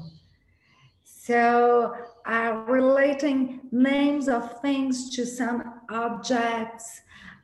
So, 1.05 1.95
uh, 2.27 2.65
relating 2.67 3.61
names 3.71 4.29
of 4.29 4.61
things 4.63 5.11
to 5.15 5.25
some 5.25 5.83
objects 5.91 7.03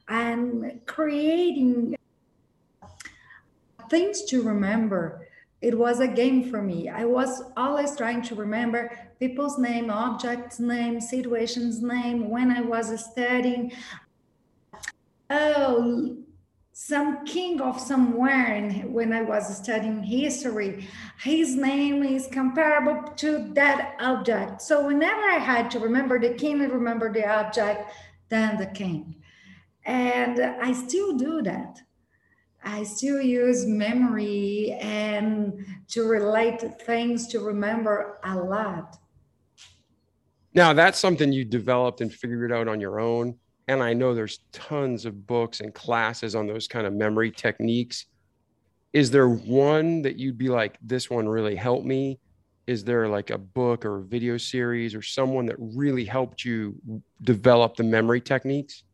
and 0.09 0.81
creating 0.87 1.95
things 3.91 4.25
to 4.25 4.43
remember. 4.43 5.29
It 5.62 5.78
was 5.78 6.00
a 6.00 6.09
game 6.09 6.50
for 6.50 6.61
me. 6.61 6.88
I 6.88 7.04
was 7.04 7.40
always 7.57 7.97
trying 7.97 8.23
to 8.23 8.35
remember 8.35 8.99
people's 9.21 9.59
name, 9.59 9.90
objects 9.90 10.59
name, 10.59 11.00
situations 11.00 11.81
name, 11.81 12.28
when 12.28 12.50
I 12.50 12.62
was 12.62 12.88
studying. 13.12 13.73
Oh, 15.31 16.16
some 16.73 17.25
king 17.25 17.61
of 17.61 17.78
somewhere 17.78 18.71
when 18.87 19.12
I 19.12 19.23
was 19.23 19.57
studying 19.57 20.02
history, 20.02 20.88
his 21.21 21.54
name 21.54 22.02
is 22.02 22.26
comparable 22.26 23.12
to 23.16 23.52
that 23.54 23.95
object. 24.00 24.62
So 24.62 24.88
whenever 24.88 25.23
I 25.23 25.38
had 25.38 25.71
to 25.71 25.78
remember 25.78 26.19
the 26.19 26.35
king, 26.35 26.61
I 26.61 26.64
remember 26.64 27.12
the 27.12 27.25
object, 27.25 27.88
then 28.31 28.59
the 28.59 28.66
king. 28.66 29.14
And 29.85 30.40
I 30.40 30.73
still 30.73 31.16
do 31.16 31.40
that. 31.42 31.83
I 32.64 32.85
still 32.85 33.21
use 33.21 33.66
memory 33.66 34.76
and 34.81 35.64
to 35.88 36.04
relate 36.04 36.61
things 36.83 37.26
to 37.28 37.40
remember 37.40 38.19
a 38.25 38.37
lot. 38.37 38.99
Now 40.54 40.73
that's 40.73 40.99
something 40.99 41.33
you 41.33 41.45
developed 41.45 42.00
and 42.00 42.12
figured 42.12 42.52
out 42.52 42.69
on 42.69 42.81
your 42.81 43.00
own. 43.00 43.37
And 43.69 43.83
I 43.83 43.95
know 43.95 44.14
there's 44.14 44.40
tons 44.52 45.07
of 45.07 45.26
books 45.26 45.61
and 45.61 45.73
classes 45.73 46.35
on 46.35 46.47
those 46.47 46.69
kind 46.69 46.87
of 46.87 46.92
memory 46.92 47.31
techniques. 47.31 48.07
Is 48.92 49.11
there 49.11 49.28
one 49.28 50.02
that 50.02 50.16
you'd 50.16 50.37
be 50.37 50.49
like, 50.49 50.76
this 50.83 51.09
one 51.09 51.28
really 51.28 51.57
helped 51.57 51.87
me? 51.87 52.19
Is 52.66 52.85
there 52.85 53.09
like 53.09 53.31
a 53.31 53.38
book 53.38 53.85
or 53.85 53.99
a 53.99 54.04
video 54.04 54.37
series 54.37 54.95
or 54.95 55.02
someone 55.02 55.47
that 55.47 55.57
really 55.59 56.04
helped 56.04 56.45
you 56.45 56.75
develop 57.23 57.76
the 57.76 57.85
memory 57.85 58.21
techniques? 58.21 58.85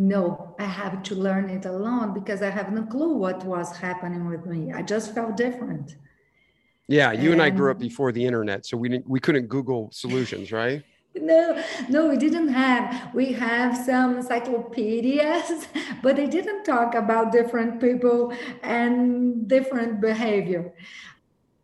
No, 0.00 0.54
I 0.60 0.64
have 0.64 1.02
to 1.02 1.16
learn 1.16 1.50
it 1.50 1.66
alone 1.66 2.14
because 2.14 2.40
I 2.40 2.50
have 2.50 2.72
no 2.72 2.84
clue 2.84 3.14
what 3.14 3.44
was 3.44 3.76
happening 3.76 4.28
with 4.28 4.46
me. 4.46 4.72
I 4.72 4.80
just 4.80 5.12
felt 5.12 5.36
different. 5.36 5.96
Yeah, 6.86 7.10
you 7.10 7.32
and, 7.32 7.40
and 7.40 7.42
I 7.42 7.50
grew 7.50 7.72
up 7.72 7.80
before 7.80 8.12
the 8.12 8.24
internet, 8.24 8.64
so 8.64 8.76
we 8.76 8.88
didn't 8.88 9.08
we 9.08 9.18
couldn't 9.18 9.48
Google 9.48 9.90
solutions, 9.92 10.52
right? 10.52 10.84
No, 11.16 11.60
no, 11.88 12.06
we 12.06 12.16
didn't 12.16 12.48
have. 12.48 13.12
We 13.12 13.32
have 13.32 13.76
some 13.76 14.18
encyclopedias, 14.18 15.66
but 16.02 16.14
they 16.14 16.28
didn't 16.28 16.62
talk 16.62 16.94
about 16.94 17.32
different 17.32 17.80
people 17.80 18.32
and 18.62 19.48
different 19.48 20.00
behavior. 20.00 20.74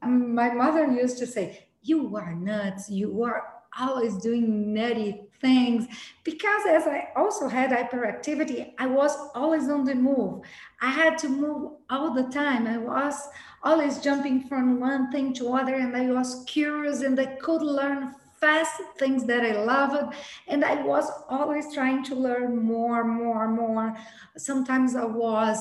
Um, 0.02 0.34
my 0.34 0.50
mother 0.50 0.90
used 0.90 1.18
to 1.18 1.26
say, 1.26 1.68
"You 1.82 2.16
are 2.16 2.34
nuts. 2.34 2.90
You 2.90 3.22
are 3.22 3.44
always 3.78 4.16
doing 4.16 4.74
nutty 4.74 5.22
things." 5.46 5.82
Because 6.30 6.64
as 6.78 6.84
I 6.96 7.00
also 7.20 7.44
had 7.56 7.70
hyperactivity, 7.70 8.60
I 8.84 8.86
was 9.00 9.14
always 9.34 9.66
on 9.68 9.84
the 9.84 9.94
move. 9.94 10.32
I 10.80 10.90
had 11.00 11.14
to 11.22 11.28
move 11.28 11.62
all 11.90 12.10
the 12.18 12.28
time. 12.42 12.66
I 12.66 12.78
was 12.78 13.16
always 13.64 13.98
jumping 13.98 14.42
from 14.42 14.78
one 14.78 15.10
thing 15.10 15.32
to 15.32 15.52
other 15.54 15.74
and 15.74 15.96
i 15.96 16.06
was 16.10 16.44
curious 16.46 17.00
and 17.00 17.18
i 17.18 17.26
could 17.36 17.62
learn 17.62 18.14
fast 18.38 18.82
things 18.98 19.24
that 19.24 19.42
i 19.42 19.52
loved 19.52 20.14
and 20.48 20.64
i 20.64 20.82
was 20.82 21.10
always 21.30 21.72
trying 21.72 22.04
to 22.04 22.14
learn 22.14 22.62
more 22.62 23.02
more 23.04 23.48
more 23.48 23.96
sometimes 24.36 24.94
i 24.94 25.04
was 25.04 25.58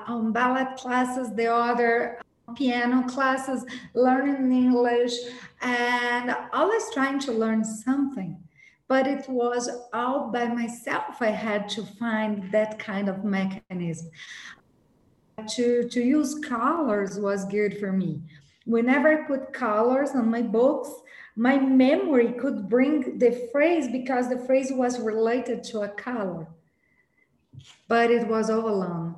on 0.00 0.32
ballet 0.32 0.66
classes 0.76 1.32
the 1.36 1.46
other 1.46 2.20
piano 2.56 3.08
classes 3.08 3.64
learning 3.94 4.50
english 4.50 5.14
and 5.60 6.34
always 6.52 6.82
trying 6.92 7.20
to 7.20 7.30
learn 7.30 7.64
something 7.64 8.36
but 8.92 9.06
it 9.06 9.24
was 9.28 9.64
all 9.92 10.18
by 10.36 10.46
myself 10.60 11.14
i 11.20 11.32
had 11.46 11.62
to 11.76 11.82
find 12.00 12.34
that 12.56 12.78
kind 12.78 13.08
of 13.08 13.24
mechanism 13.24 14.10
to, 15.48 15.88
to 15.88 16.00
use 16.00 16.38
colors 16.38 17.18
was 17.18 17.44
good 17.46 17.78
for 17.78 17.92
me. 17.92 18.22
Whenever 18.64 19.08
I 19.08 19.26
put 19.26 19.52
colors 19.52 20.10
on 20.10 20.30
my 20.30 20.42
books, 20.42 20.90
my 21.36 21.58
memory 21.58 22.32
could 22.32 22.68
bring 22.68 23.18
the 23.18 23.48
phrase 23.50 23.88
because 23.88 24.28
the 24.28 24.38
phrase 24.38 24.70
was 24.72 25.00
related 25.00 25.64
to 25.64 25.80
a 25.80 25.88
color, 25.88 26.46
but 27.88 28.10
it 28.10 28.26
was 28.28 28.50
all 28.50 28.68
alone. 28.68 29.16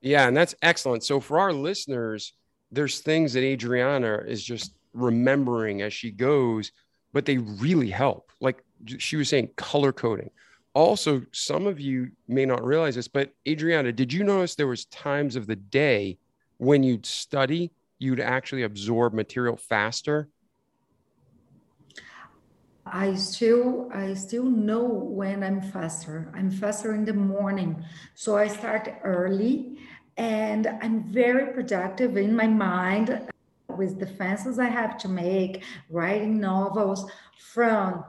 Yeah, 0.00 0.28
and 0.28 0.36
that's 0.36 0.54
excellent. 0.62 1.04
So 1.04 1.18
for 1.18 1.40
our 1.40 1.52
listeners, 1.52 2.32
there's 2.70 3.00
things 3.00 3.32
that 3.32 3.42
Adriana 3.42 4.22
is 4.26 4.42
just 4.42 4.74
remembering 4.92 5.82
as 5.82 5.92
she 5.92 6.10
goes, 6.12 6.70
but 7.12 7.24
they 7.24 7.38
really 7.38 7.90
help. 7.90 8.30
Like 8.40 8.62
she 8.98 9.16
was 9.16 9.28
saying, 9.28 9.50
color 9.56 9.92
coding. 9.92 10.30
Also, 10.74 11.22
some 11.32 11.66
of 11.66 11.80
you 11.80 12.10
may 12.28 12.44
not 12.44 12.64
realize 12.64 12.94
this, 12.94 13.08
but 13.08 13.32
Adriana, 13.46 13.92
did 13.92 14.12
you 14.12 14.22
notice 14.22 14.54
there 14.54 14.66
was 14.66 14.84
times 14.86 15.34
of 15.34 15.46
the 15.46 15.56
day 15.56 16.18
when 16.58 16.82
you'd 16.82 17.06
study, 17.06 17.72
you'd 17.98 18.20
actually 18.20 18.62
absorb 18.62 19.12
material 19.12 19.56
faster? 19.56 20.28
I 22.86 23.14
still 23.16 23.90
I 23.92 24.14
still 24.14 24.44
know 24.44 24.84
when 24.84 25.42
I'm 25.42 25.60
faster. 25.60 26.30
I'm 26.34 26.50
faster 26.50 26.94
in 26.94 27.04
the 27.04 27.12
morning. 27.12 27.84
So 28.14 28.36
I 28.36 28.48
start 28.48 28.88
early 29.04 29.78
and 30.16 30.66
I'm 30.66 31.04
very 31.04 31.52
productive 31.52 32.16
in 32.16 32.34
my 32.34 32.46
mind 32.46 33.28
with 33.68 33.98
the 34.00 34.06
fences 34.06 34.58
I 34.58 34.66
have 34.68 34.96
to 34.98 35.08
make, 35.08 35.64
writing 35.90 36.40
novels 36.40 37.10
from 37.38 38.04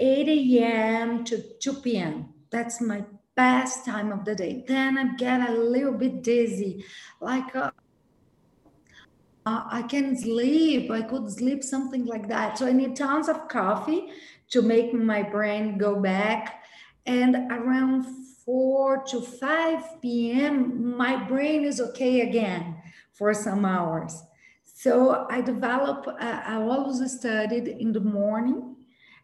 8 0.00 0.28
a.m. 0.28 1.24
to 1.24 1.42
2 1.60 1.72
p.m. 1.74 2.34
That's 2.50 2.80
my 2.80 3.04
best 3.34 3.84
time 3.84 4.12
of 4.12 4.24
the 4.24 4.34
day. 4.34 4.64
Then 4.66 4.96
I 4.96 5.14
get 5.16 5.48
a 5.48 5.52
little 5.52 5.92
bit 5.92 6.22
dizzy, 6.22 6.84
like 7.20 7.54
uh, 7.54 7.70
I 9.46 9.82
can 9.82 10.16
sleep. 10.16 10.90
I 10.90 11.02
could 11.02 11.30
sleep 11.30 11.62
something 11.62 12.06
like 12.06 12.28
that. 12.28 12.58
So 12.58 12.66
I 12.66 12.72
need 12.72 12.96
tons 12.96 13.28
of 13.28 13.48
coffee 13.48 14.08
to 14.50 14.62
make 14.62 14.94
my 14.94 15.22
brain 15.22 15.76
go 15.76 16.00
back. 16.00 16.62
And 17.06 17.36
around 17.52 18.06
4 18.46 19.04
to 19.08 19.20
5 19.20 20.00
p.m., 20.00 20.96
my 20.96 21.16
brain 21.16 21.64
is 21.64 21.80
okay 21.80 22.22
again 22.22 22.76
for 23.12 23.34
some 23.34 23.64
hours. 23.64 24.22
So 24.84 25.26
I 25.30 25.40
develop, 25.40 26.06
uh, 26.06 26.40
I 26.44 26.56
always 26.56 27.10
studied 27.18 27.68
in 27.68 27.90
the 27.94 28.00
morning 28.00 28.76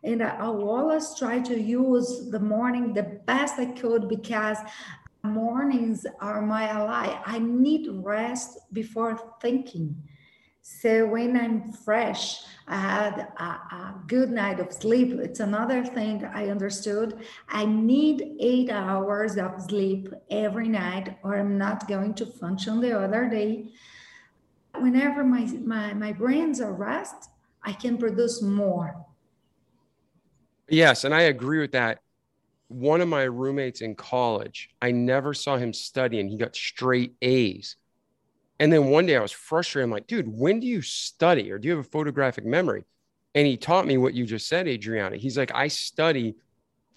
and 0.02 0.22
I 0.22 0.38
always 0.40 1.14
try 1.18 1.38
to 1.40 1.60
use 1.60 2.30
the 2.30 2.40
morning 2.40 2.94
the 2.94 3.20
best 3.26 3.58
I 3.58 3.66
could 3.66 4.08
because 4.08 4.56
mornings 5.22 6.06
are 6.18 6.40
my 6.40 6.66
ally. 6.66 7.14
I 7.26 7.40
need 7.40 7.88
rest 7.92 8.58
before 8.72 9.20
thinking. 9.42 10.02
So 10.62 11.04
when 11.04 11.36
I'm 11.36 11.72
fresh, 11.72 12.40
I 12.66 12.76
had 12.76 13.28
a, 13.36 13.44
a, 13.44 13.94
good 14.06 14.30
night 14.30 14.60
of 14.60 14.72
sleep. 14.72 15.12
It's 15.20 15.40
another 15.40 15.84
thing 15.84 16.24
I 16.24 16.48
understood. 16.48 17.18
I 17.50 17.66
need 17.66 18.36
eight 18.40 18.70
hours 18.70 19.36
of 19.36 19.60
sleep 19.60 20.08
every 20.30 20.68
night, 20.68 21.18
or 21.22 21.36
I'm 21.36 21.58
not 21.58 21.86
going 21.86 22.14
to 22.14 22.26
function 22.26 22.80
the 22.80 22.98
other 22.98 23.28
day. 23.28 23.68
Whenever 24.78 25.24
my, 25.24 25.44
my, 25.64 25.92
my 25.94 26.12
brains 26.12 26.60
are 26.60 26.72
rest, 26.72 27.30
I 27.62 27.72
can 27.72 27.98
produce 27.98 28.42
more. 28.42 29.04
Yes, 30.68 31.04
and 31.04 31.14
I 31.14 31.22
agree 31.22 31.60
with 31.60 31.72
that. 31.72 31.98
One 32.68 33.00
of 33.00 33.08
my 33.08 33.24
roommates 33.24 33.80
in 33.80 33.96
college, 33.96 34.70
I 34.80 34.92
never 34.92 35.34
saw 35.34 35.56
him 35.56 35.72
study, 35.72 36.20
and 36.20 36.30
he 36.30 36.36
got 36.36 36.54
straight 36.54 37.14
A's. 37.20 37.76
And 38.60 38.72
then 38.72 38.86
one 38.86 39.06
day 39.06 39.16
I 39.16 39.22
was 39.22 39.32
frustrated. 39.32 39.84
I'm 39.84 39.90
like, 39.90 40.06
dude, 40.06 40.28
when 40.28 40.60
do 40.60 40.66
you 40.66 40.82
study 40.82 41.50
or 41.50 41.58
do 41.58 41.66
you 41.66 41.76
have 41.76 41.84
a 41.84 41.88
photographic 41.88 42.44
memory? 42.44 42.84
And 43.34 43.46
he 43.46 43.56
taught 43.56 43.86
me 43.86 43.96
what 43.96 44.14
you 44.14 44.26
just 44.26 44.48
said, 44.48 44.68
Adriana. 44.68 45.16
He's 45.16 45.38
like, 45.38 45.50
I 45.54 45.68
study 45.68 46.34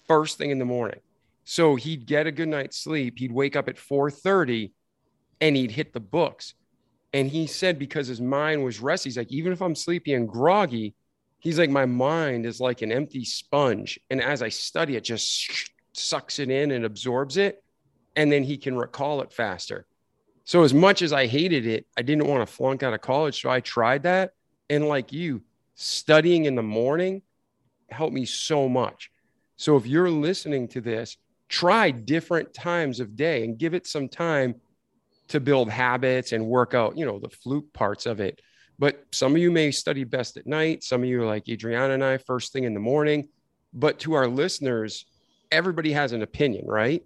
first 0.06 0.36
thing 0.36 0.50
in 0.50 0.58
the 0.58 0.64
morning. 0.64 1.00
So 1.44 1.74
he'd 1.76 2.06
get 2.06 2.26
a 2.26 2.32
good 2.32 2.48
night's 2.48 2.76
sleep. 2.76 3.18
He'd 3.18 3.32
wake 3.32 3.56
up 3.56 3.68
at 3.68 3.76
4:30 3.76 4.72
and 5.40 5.56
he'd 5.56 5.70
hit 5.70 5.92
the 5.92 6.00
books. 6.00 6.54
And 7.14 7.30
he 7.30 7.46
said 7.46 7.78
because 7.78 8.08
his 8.08 8.20
mind 8.20 8.64
was 8.64 8.80
rested, 8.80 9.10
he's 9.10 9.16
like, 9.16 9.30
even 9.30 9.52
if 9.52 9.62
I'm 9.62 9.76
sleepy 9.76 10.14
and 10.14 10.28
groggy, 10.28 10.94
he's 11.38 11.60
like, 11.60 11.70
my 11.70 11.86
mind 11.86 12.44
is 12.44 12.60
like 12.60 12.82
an 12.82 12.90
empty 12.90 13.24
sponge. 13.24 14.00
And 14.10 14.20
as 14.20 14.42
I 14.42 14.48
study, 14.48 14.96
it 14.96 15.04
just 15.04 15.70
sucks 15.92 16.40
it 16.40 16.50
in 16.50 16.72
and 16.72 16.84
absorbs 16.84 17.36
it. 17.36 17.62
And 18.16 18.32
then 18.32 18.42
he 18.42 18.56
can 18.56 18.76
recall 18.76 19.22
it 19.22 19.32
faster. 19.32 19.86
So 20.42 20.64
as 20.64 20.74
much 20.74 21.02
as 21.02 21.12
I 21.12 21.26
hated 21.26 21.68
it, 21.68 21.86
I 21.96 22.02
didn't 22.02 22.26
want 22.26 22.46
to 22.46 22.52
flunk 22.52 22.82
out 22.82 22.92
of 22.92 23.00
college. 23.00 23.40
So 23.40 23.48
I 23.48 23.60
tried 23.60 24.02
that. 24.02 24.32
And 24.68 24.88
like 24.88 25.12
you, 25.12 25.42
studying 25.76 26.46
in 26.46 26.56
the 26.56 26.62
morning 26.64 27.22
helped 27.90 28.12
me 28.12 28.24
so 28.24 28.68
much. 28.68 29.12
So 29.56 29.76
if 29.76 29.86
you're 29.86 30.10
listening 30.10 30.66
to 30.68 30.80
this, 30.80 31.16
try 31.48 31.92
different 31.92 32.52
times 32.54 32.98
of 32.98 33.14
day 33.14 33.44
and 33.44 33.56
give 33.56 33.72
it 33.72 33.86
some 33.86 34.08
time 34.08 34.56
to 35.28 35.40
build 35.40 35.70
habits 35.70 36.32
and 36.32 36.46
work 36.46 36.74
out, 36.74 36.96
you 36.96 37.06
know, 37.06 37.18
the 37.18 37.28
fluke 37.28 37.72
parts 37.72 38.06
of 38.06 38.20
it. 38.20 38.40
But 38.78 39.04
some 39.12 39.32
of 39.32 39.38
you 39.38 39.50
may 39.50 39.70
study 39.70 40.04
best 40.04 40.36
at 40.36 40.46
night. 40.46 40.82
Some 40.82 41.02
of 41.02 41.08
you 41.08 41.22
are 41.22 41.26
like 41.26 41.48
Adriana 41.48 41.94
and 41.94 42.04
I, 42.04 42.18
first 42.18 42.52
thing 42.52 42.64
in 42.64 42.74
the 42.74 42.80
morning. 42.80 43.28
But 43.72 43.98
to 44.00 44.14
our 44.14 44.26
listeners, 44.26 45.06
everybody 45.50 45.92
has 45.92 46.12
an 46.12 46.22
opinion, 46.22 46.66
right? 46.66 47.02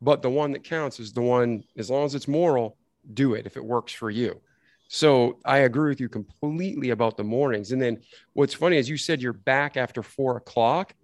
But 0.00 0.22
the 0.22 0.30
one 0.30 0.52
that 0.52 0.64
counts 0.64 0.98
is 0.98 1.12
the 1.12 1.22
one, 1.22 1.62
as 1.76 1.90
long 1.90 2.04
as 2.04 2.14
it's 2.14 2.28
moral, 2.28 2.76
do 3.14 3.34
it 3.34 3.46
if 3.46 3.56
it 3.56 3.64
works 3.64 3.92
for 3.92 4.10
you. 4.10 4.40
So 4.88 5.38
I 5.44 5.58
agree 5.58 5.88
with 5.88 6.00
you 6.00 6.08
completely 6.08 6.90
about 6.90 7.16
the 7.16 7.24
mornings. 7.24 7.72
And 7.72 7.80
then 7.80 8.02
what's 8.34 8.52
funny 8.52 8.76
is 8.76 8.90
you 8.90 8.96
said 8.96 9.22
you're 9.22 9.32
back 9.32 9.76
after 9.76 10.02
four 10.02 10.36
o'clock. 10.36 10.94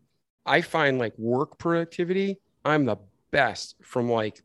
I 0.44 0.60
find 0.60 0.98
like 0.98 1.16
work 1.16 1.58
productivity, 1.58 2.38
I'm 2.64 2.84
the 2.84 2.96
best 3.30 3.76
from 3.82 4.10
like 4.10 4.42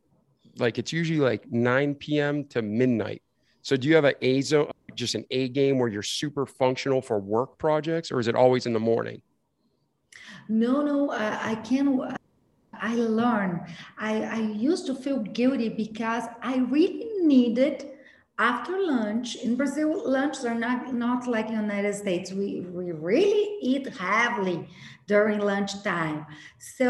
like 0.58 0.78
it's 0.78 0.94
usually 0.94 1.20
like 1.20 1.52
9 1.52 1.96
p.m. 1.96 2.46
to 2.46 2.62
midnight. 2.62 3.22
So 3.62 3.76
do 3.78 3.88
you 3.88 3.96
have 3.96 4.06
an 4.06 4.16
A 4.22 4.42
zone, 4.42 4.72
just 4.94 5.16
an 5.16 5.26
A 5.32 5.48
game 5.50 5.80
where 5.80 5.90
you're 5.90 6.04
super 6.04 6.46
functional 6.46 7.02
for 7.02 7.20
work 7.20 7.58
projects, 7.58 8.12
or 8.12 8.20
is 8.20 8.28
it 8.28 8.36
always 8.36 8.66
in 8.66 8.74
the 8.74 8.80
morning? 8.80 9.22
No, 10.50 10.82
no, 10.82 11.12
I, 11.12 11.52
I 11.52 11.56
can. 11.56 12.16
I 12.74 12.96
learn. 12.96 13.66
I, 13.98 14.24
I 14.24 14.40
used 14.40 14.88
to 14.88 14.96
feel 14.96 15.20
guilty 15.20 15.70
because 15.70 16.24
I 16.42 16.58
really 16.58 17.08
needed 17.22 17.93
after 18.44 18.78
lunch 18.78 19.36
in 19.36 19.56
brazil 19.56 19.90
lunches 20.06 20.44
are 20.44 20.60
not 20.66 20.94
not 20.94 21.28
like 21.28 21.48
in 21.48 21.56
the 21.56 21.62
united 21.62 21.96
states. 21.96 22.34
We, 22.34 22.48
we 22.78 22.92
really 22.92 23.58
eat 23.62 23.88
heavily 23.88 24.68
during 25.08 25.40
lunchtime. 25.40 26.26
So 26.78 26.90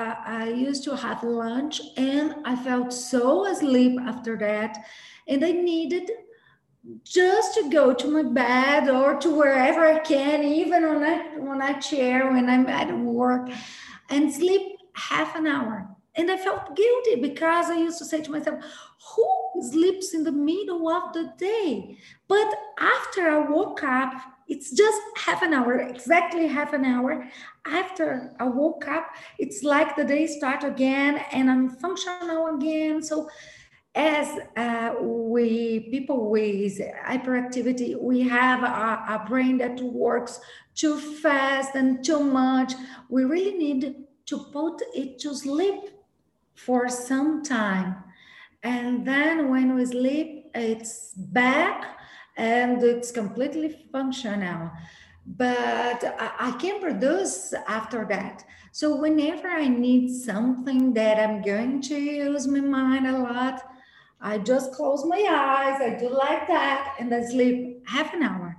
uh, 0.00 0.14
i 0.24 0.48
used 0.48 0.82
to 0.84 0.96
have 0.96 1.22
lunch 1.22 1.80
and 1.98 2.36
i 2.46 2.56
felt 2.56 2.90
so 2.92 3.46
asleep 3.52 4.00
after 4.00 4.36
that. 4.38 4.72
And 5.28 5.44
i 5.44 5.52
needed 5.52 6.10
just 7.02 7.54
to 7.56 7.70
go 7.70 7.92
to 7.94 8.06
my 8.16 8.22
bed 8.22 8.88
or 8.88 9.16
to 9.24 9.30
wherever 9.30 9.82
i 9.86 9.98
can 9.98 10.44
even 10.44 10.84
on 10.84 11.02
a, 11.02 11.16
on 11.50 11.62
a 11.62 11.80
chair 11.80 12.30
when 12.32 12.50
i'm 12.50 12.66
at 12.66 12.90
work 12.98 13.48
and 14.10 14.32
sleep 14.32 14.62
half 14.94 15.34
an 15.34 15.46
hour 15.46 15.93
and 16.16 16.30
I 16.30 16.36
felt 16.36 16.76
guilty 16.76 17.16
because 17.20 17.70
I 17.70 17.76
used 17.76 17.98
to 17.98 18.04
say 18.04 18.20
to 18.22 18.30
myself, 18.30 18.62
who 19.14 19.62
sleeps 19.62 20.14
in 20.14 20.22
the 20.24 20.32
middle 20.32 20.88
of 20.88 21.12
the 21.12 21.32
day? 21.38 21.98
But 22.28 22.54
after 22.78 23.28
I 23.28 23.38
woke 23.48 23.82
up, 23.82 24.12
it's 24.46 24.70
just 24.72 25.00
half 25.16 25.42
an 25.42 25.54
hour, 25.54 25.78
exactly 25.78 26.46
half 26.46 26.72
an 26.72 26.84
hour. 26.84 27.28
After 27.66 28.34
I 28.38 28.44
woke 28.44 28.86
up, 28.86 29.06
it's 29.38 29.62
like 29.62 29.96
the 29.96 30.04
day 30.04 30.26
start 30.26 30.64
again 30.64 31.20
and 31.32 31.50
I'm 31.50 31.70
functional 31.70 32.54
again. 32.54 33.02
So 33.02 33.28
as 33.94 34.28
uh, 34.56 34.94
we 35.00 35.88
people 35.90 36.30
with 36.30 36.78
hyperactivity, 37.06 38.00
we 38.00 38.20
have 38.28 38.62
a, 38.62 39.14
a 39.14 39.24
brain 39.26 39.58
that 39.58 39.80
works 39.80 40.40
too 40.74 40.98
fast 40.98 41.74
and 41.74 42.04
too 42.04 42.20
much. 42.20 42.74
We 43.08 43.24
really 43.24 43.56
need 43.56 44.04
to 44.26 44.38
put 44.52 44.82
it 44.94 45.18
to 45.20 45.34
sleep 45.34 45.80
for 46.54 46.88
some 46.88 47.42
time. 47.42 47.96
And 48.62 49.06
then 49.06 49.50
when 49.50 49.74
we 49.74 49.84
sleep, 49.84 50.50
it's 50.54 51.12
back 51.14 51.98
and 52.36 52.82
it's 52.82 53.10
completely 53.10 53.86
functional. 53.92 54.70
But 55.26 56.04
I, 56.18 56.54
can 56.58 56.80
produce 56.80 57.54
after 57.66 58.04
that. 58.10 58.44
So 58.72 58.96
whenever 58.96 59.48
I 59.48 59.68
need 59.68 60.14
something 60.14 60.92
that 60.94 61.18
I'm 61.18 61.42
going 61.42 61.80
to 61.82 61.98
use 61.98 62.46
my 62.46 62.60
mind 62.60 63.06
a 63.06 63.18
lot, 63.18 63.62
I 64.20 64.38
just 64.38 64.72
close 64.72 65.04
my 65.04 65.24
eyes, 65.28 65.80
I 65.80 65.98
do 65.98 66.08
like 66.08 66.46
that, 66.48 66.96
and 66.98 67.14
I 67.14 67.22
sleep 67.24 67.86
half 67.86 68.12
an 68.14 68.22
hour. 68.22 68.56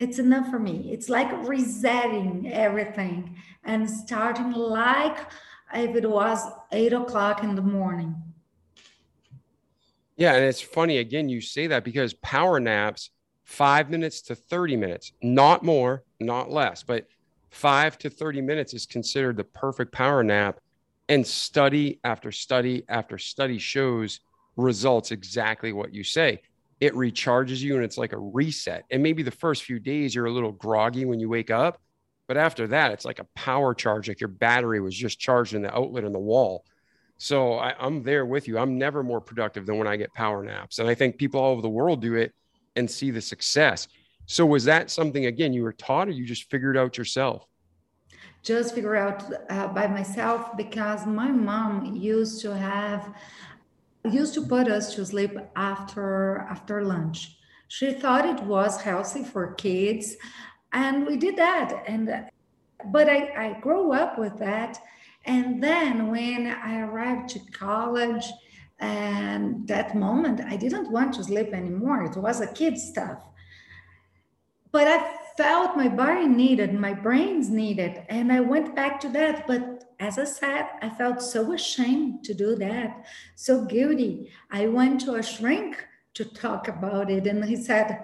It's 0.00 0.18
enough 0.18 0.48
for 0.50 0.58
me. 0.58 0.90
It's 0.92 1.08
like 1.08 1.30
resetting 1.46 2.50
everything 2.52 3.36
and 3.64 3.88
starting 3.88 4.52
like 4.52 5.18
if 5.74 5.96
it 5.96 6.08
was 6.08 6.40
eight 6.72 6.92
o'clock 6.92 7.42
in 7.42 7.54
the 7.54 7.62
morning. 7.62 8.14
Yeah. 10.16 10.34
And 10.34 10.44
it's 10.44 10.60
funny, 10.60 10.98
again, 10.98 11.28
you 11.28 11.40
say 11.40 11.68
that 11.68 11.84
because 11.84 12.12
power 12.14 12.58
naps, 12.58 13.10
five 13.44 13.88
minutes 13.88 14.20
to 14.22 14.34
30 14.34 14.76
minutes, 14.76 15.12
not 15.22 15.62
more, 15.64 16.02
not 16.20 16.50
less, 16.50 16.82
but 16.82 17.06
five 17.50 17.96
to 17.98 18.10
30 18.10 18.40
minutes 18.42 18.74
is 18.74 18.84
considered 18.84 19.36
the 19.36 19.44
perfect 19.44 19.92
power 19.92 20.22
nap. 20.24 20.60
And 21.08 21.26
study 21.26 22.00
after 22.04 22.30
study 22.30 22.84
after 22.88 23.16
study 23.16 23.58
shows 23.58 24.20
results 24.56 25.10
exactly 25.10 25.72
what 25.72 25.94
you 25.94 26.04
say. 26.04 26.42
it 26.80 26.94
recharges 26.94 27.60
you 27.60 27.74
and 27.74 27.84
it's 27.84 27.98
like 27.98 28.12
a 28.12 28.18
reset. 28.18 28.84
And 28.90 29.02
maybe 29.02 29.22
the 29.22 29.30
first 29.30 29.64
few 29.64 29.78
days 29.78 30.14
you're 30.14 30.26
a 30.26 30.32
little 30.32 30.52
groggy 30.52 31.04
when 31.04 31.18
you 31.20 31.28
wake 31.28 31.50
up, 31.50 31.80
but 32.28 32.36
after 32.36 32.68
that, 32.68 32.92
it's 32.92 33.06
like 33.06 33.18
a 33.18 33.26
power 33.34 33.74
charge, 33.74 34.06
like 34.06 34.20
your 34.20 34.28
battery 34.28 34.80
was 34.80 34.94
just 34.94 35.18
charged 35.18 35.54
in 35.54 35.62
the 35.62 35.74
outlet 35.74 36.04
in 36.04 36.12
the 36.12 36.18
wall. 36.18 36.64
So 37.16 37.54
I, 37.54 37.74
I'm 37.80 38.02
there 38.02 38.24
with 38.26 38.46
you. 38.46 38.58
I'm 38.58 38.78
never 38.78 39.02
more 39.02 39.20
productive 39.20 39.66
than 39.66 39.78
when 39.78 39.88
I 39.88 39.96
get 39.96 40.12
power 40.12 40.44
naps. 40.44 40.78
And 40.78 40.88
I 40.88 40.94
think 40.94 41.16
people 41.16 41.40
all 41.40 41.52
over 41.52 41.62
the 41.62 41.68
world 41.68 42.02
do 42.02 42.14
it 42.14 42.32
and 42.76 42.88
see 42.88 43.10
the 43.10 43.22
success. 43.22 43.88
So 44.26 44.44
was 44.44 44.64
that 44.64 44.90
something 44.90 45.24
again 45.24 45.54
you 45.54 45.62
were 45.62 45.72
taught 45.72 46.08
or 46.08 46.12
you 46.12 46.26
just 46.26 46.50
figured 46.50 46.76
out 46.76 46.98
yourself? 46.98 47.46
Just 48.42 48.74
figure 48.74 48.94
out 48.94 49.24
uh, 49.48 49.68
by 49.68 49.86
myself 49.86 50.56
because 50.56 51.06
my 51.06 51.28
mom 51.28 51.96
used 51.96 52.42
to 52.42 52.54
have 52.54 53.14
used 54.04 54.34
to 54.34 54.46
put 54.46 54.68
us 54.68 54.94
to 54.94 55.04
sleep 55.04 55.36
after 55.56 56.46
after 56.50 56.84
lunch. 56.84 57.38
She 57.68 57.92
thought 57.92 58.24
it 58.24 58.42
was 58.44 58.80
healthy 58.80 59.24
for 59.24 59.54
kids, 59.54 60.16
and 60.72 61.06
we 61.06 61.16
did 61.16 61.36
that. 61.36 61.84
And 61.86 62.30
but 62.92 63.08
I, 63.08 63.56
I 63.56 63.60
grew 63.60 63.92
up 63.92 64.18
with 64.18 64.38
that. 64.38 64.78
And 65.24 65.62
then 65.62 66.10
when 66.10 66.46
I 66.46 66.80
arrived 66.80 67.30
to 67.30 67.40
college, 67.52 68.24
and 68.80 69.66
that 69.66 69.96
moment, 69.96 70.40
I 70.40 70.56
didn't 70.56 70.90
want 70.90 71.14
to 71.14 71.24
sleep 71.24 71.52
anymore. 71.52 72.04
It 72.04 72.16
was 72.16 72.40
a 72.40 72.46
kid 72.46 72.78
stuff. 72.78 73.24
But 74.70 74.86
I 74.86 75.16
felt 75.36 75.76
my 75.76 75.88
body 75.88 76.28
needed, 76.28 76.74
my 76.74 76.92
brains 76.92 77.48
needed, 77.48 78.02
and 78.08 78.32
I 78.32 78.40
went 78.40 78.76
back 78.76 79.00
to 79.00 79.08
that. 79.10 79.46
But 79.46 79.84
as 79.98 80.18
I 80.18 80.24
said, 80.24 80.66
I 80.80 80.90
felt 80.90 81.22
so 81.22 81.52
ashamed 81.52 82.24
to 82.24 82.34
do 82.34 82.54
that, 82.56 83.04
so 83.34 83.64
guilty. 83.64 84.30
I 84.50 84.66
went 84.66 85.00
to 85.02 85.14
a 85.14 85.22
shrink 85.22 85.84
to 86.14 86.24
talk 86.24 86.68
about 86.68 87.10
it, 87.10 87.26
and 87.26 87.44
he 87.44 87.56
said, 87.56 87.98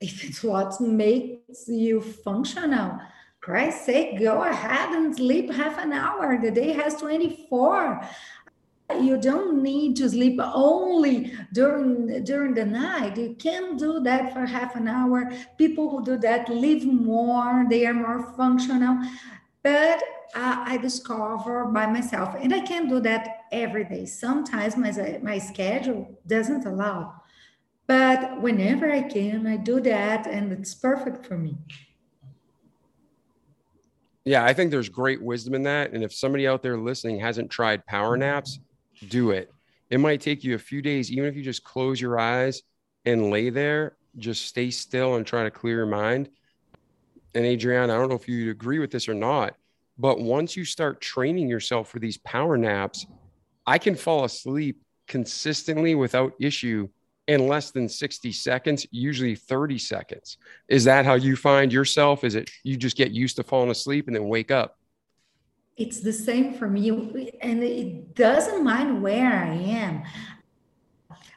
if 0.00 0.24
it's 0.24 0.42
what 0.42 0.80
makes 0.80 1.68
you 1.68 2.00
functional, 2.00 2.98
Christ's 3.40 3.86
sake, 3.86 4.18
go 4.18 4.42
ahead 4.42 4.90
and 4.90 5.14
sleep 5.14 5.52
half 5.52 5.78
an 5.78 5.92
hour. 5.92 6.38
The 6.40 6.50
day 6.50 6.72
has 6.72 6.96
24 6.96 8.00
you 9.00 9.18
don't 9.18 9.62
need 9.62 9.96
to 9.96 10.08
sleep 10.08 10.40
only 10.40 11.32
during 11.52 12.24
during 12.24 12.54
the 12.54 12.64
night. 12.64 13.18
You 13.18 13.36
can 13.38 13.76
do 13.76 14.00
that 14.00 14.32
for 14.32 14.46
half 14.46 14.76
an 14.76 14.88
hour. 14.88 15.30
People 15.58 15.90
who 15.90 16.04
do 16.04 16.16
that 16.18 16.48
live 16.48 16.84
more. 16.84 17.66
They 17.68 17.86
are 17.86 17.94
more 17.94 18.32
functional. 18.34 18.98
But 19.62 20.02
uh, 20.34 20.62
i 20.66 20.76
discover 20.76 21.64
by 21.66 21.86
myself 21.86 22.34
and 22.38 22.52
i 22.52 22.60
can't 22.60 22.88
do 22.88 23.00
that 23.00 23.46
every 23.50 23.84
day. 23.84 24.04
Sometimes 24.04 24.76
my, 24.76 25.18
my 25.22 25.38
schedule 25.38 26.18
doesn't 26.26 26.66
allow 26.66 27.14
but 27.88 28.40
whenever 28.40 28.92
i 28.92 29.02
can 29.02 29.46
i 29.46 29.56
do 29.56 29.80
that 29.80 30.26
and 30.28 30.52
it's 30.52 30.74
perfect 30.74 31.26
for 31.26 31.36
me 31.36 31.56
yeah 34.24 34.44
i 34.44 34.52
think 34.52 34.70
there's 34.70 34.88
great 34.88 35.20
wisdom 35.20 35.54
in 35.54 35.64
that 35.64 35.92
and 35.92 36.04
if 36.04 36.14
somebody 36.14 36.46
out 36.46 36.62
there 36.62 36.78
listening 36.78 37.18
hasn't 37.18 37.50
tried 37.50 37.84
power 37.86 38.16
naps 38.16 38.60
do 39.06 39.30
it. 39.30 39.50
It 39.90 40.00
might 40.00 40.20
take 40.20 40.44
you 40.44 40.54
a 40.54 40.58
few 40.58 40.82
days, 40.82 41.10
even 41.10 41.26
if 41.26 41.36
you 41.36 41.42
just 41.42 41.64
close 41.64 42.00
your 42.00 42.18
eyes 42.18 42.62
and 43.04 43.30
lay 43.30 43.50
there, 43.50 43.96
just 44.16 44.46
stay 44.46 44.70
still 44.70 45.14
and 45.14 45.26
try 45.26 45.44
to 45.44 45.50
clear 45.50 45.76
your 45.76 45.86
mind. 45.86 46.28
And 47.34 47.44
Adriana, 47.44 47.94
I 47.94 47.98
don't 47.98 48.08
know 48.08 48.16
if 48.16 48.28
you'd 48.28 48.50
agree 48.50 48.78
with 48.78 48.90
this 48.90 49.08
or 49.08 49.14
not, 49.14 49.54
but 49.98 50.20
once 50.20 50.56
you 50.56 50.64
start 50.64 51.00
training 51.00 51.48
yourself 51.48 51.88
for 51.88 51.98
these 51.98 52.18
power 52.18 52.56
naps, 52.56 53.06
I 53.66 53.78
can 53.78 53.94
fall 53.94 54.24
asleep 54.24 54.82
consistently 55.06 55.94
without 55.94 56.32
issue 56.40 56.88
in 57.28 57.46
less 57.46 57.70
than 57.70 57.88
60 57.88 58.32
seconds, 58.32 58.86
usually 58.90 59.36
30 59.36 59.78
seconds. 59.78 60.38
Is 60.66 60.84
that 60.84 61.06
how 61.06 61.14
you 61.14 61.36
find 61.36 61.72
yourself? 61.72 62.24
Is 62.24 62.34
it 62.34 62.50
you 62.64 62.76
just 62.76 62.96
get 62.96 63.12
used 63.12 63.36
to 63.36 63.44
falling 63.44 63.70
asleep 63.70 64.08
and 64.08 64.16
then 64.16 64.26
wake 64.26 64.50
up? 64.50 64.78
it's 65.78 66.00
the 66.00 66.12
same 66.12 66.52
for 66.54 66.68
me 66.68 66.90
and 67.40 67.62
it 67.62 68.14
doesn't 68.14 68.64
mind 68.64 69.00
where 69.00 69.44
i 69.44 69.54
am 69.54 70.02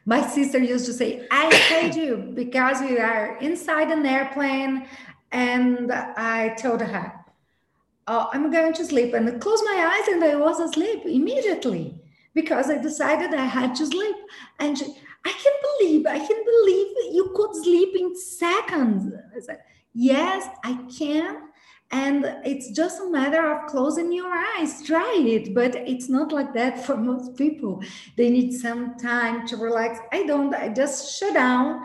my 0.06 0.22
sister 0.28 0.58
used 0.58 0.86
to 0.86 0.94
say 0.94 1.28
i 1.32 1.54
hate 1.56 1.96
you 1.96 2.18
because 2.34 2.82
we 2.82 2.98
are 2.98 3.38
inside 3.38 3.92
an 3.92 4.06
airplane 4.06 4.88
and 5.32 5.92
i 6.18 6.50
told 6.60 6.82
her 6.82 7.14
oh, 8.08 8.30
i'm 8.34 8.52
going 8.52 8.74
to 8.74 8.84
sleep 8.84 9.14
and 9.14 9.30
I 9.30 9.34
closed 9.34 9.64
my 9.64 9.78
eyes 9.94 10.08
and 10.08 10.24
i 10.24 10.36
was 10.36 10.60
asleep 10.60 11.06
immediately 11.06 12.02
because 12.34 12.70
i 12.70 12.78
decided 12.78 13.34
i 13.36 13.46
had 13.46 13.76
to 13.76 13.86
sleep 13.86 14.16
and 14.60 14.78
she, 14.78 14.86
i 15.26 15.32
can't 15.32 15.62
believe 15.70 16.06
i 16.06 16.18
can't 16.18 16.46
believe 16.46 16.88
you 17.14 17.32
could 17.36 17.56
sleep 17.64 17.96
in 17.96 18.16
seconds. 18.16 19.14
I 19.36 19.40
said 19.40 19.60
yes 19.94 20.48
i 20.64 20.74
can. 20.98 21.48
And 21.94 22.24
it's 22.46 22.72
just 22.72 23.02
a 23.02 23.10
matter 23.10 23.52
of 23.52 23.70
closing 23.70 24.14
your 24.14 24.32
eyes. 24.34 24.82
Try 24.82 25.14
it 25.28 25.54
but 25.54 25.76
it's 25.76 26.08
not 26.08 26.32
like 26.32 26.54
that 26.54 26.86
for 26.86 26.96
most 26.96 27.36
people. 27.36 27.84
They 28.16 28.30
need 28.30 28.54
some 28.54 28.98
time 28.98 29.46
to 29.48 29.58
relax. 29.58 30.00
I 30.14 30.24
don't. 30.24 30.56
I 30.56 30.70
just 30.70 31.20
shut 31.20 31.34
down 31.34 31.82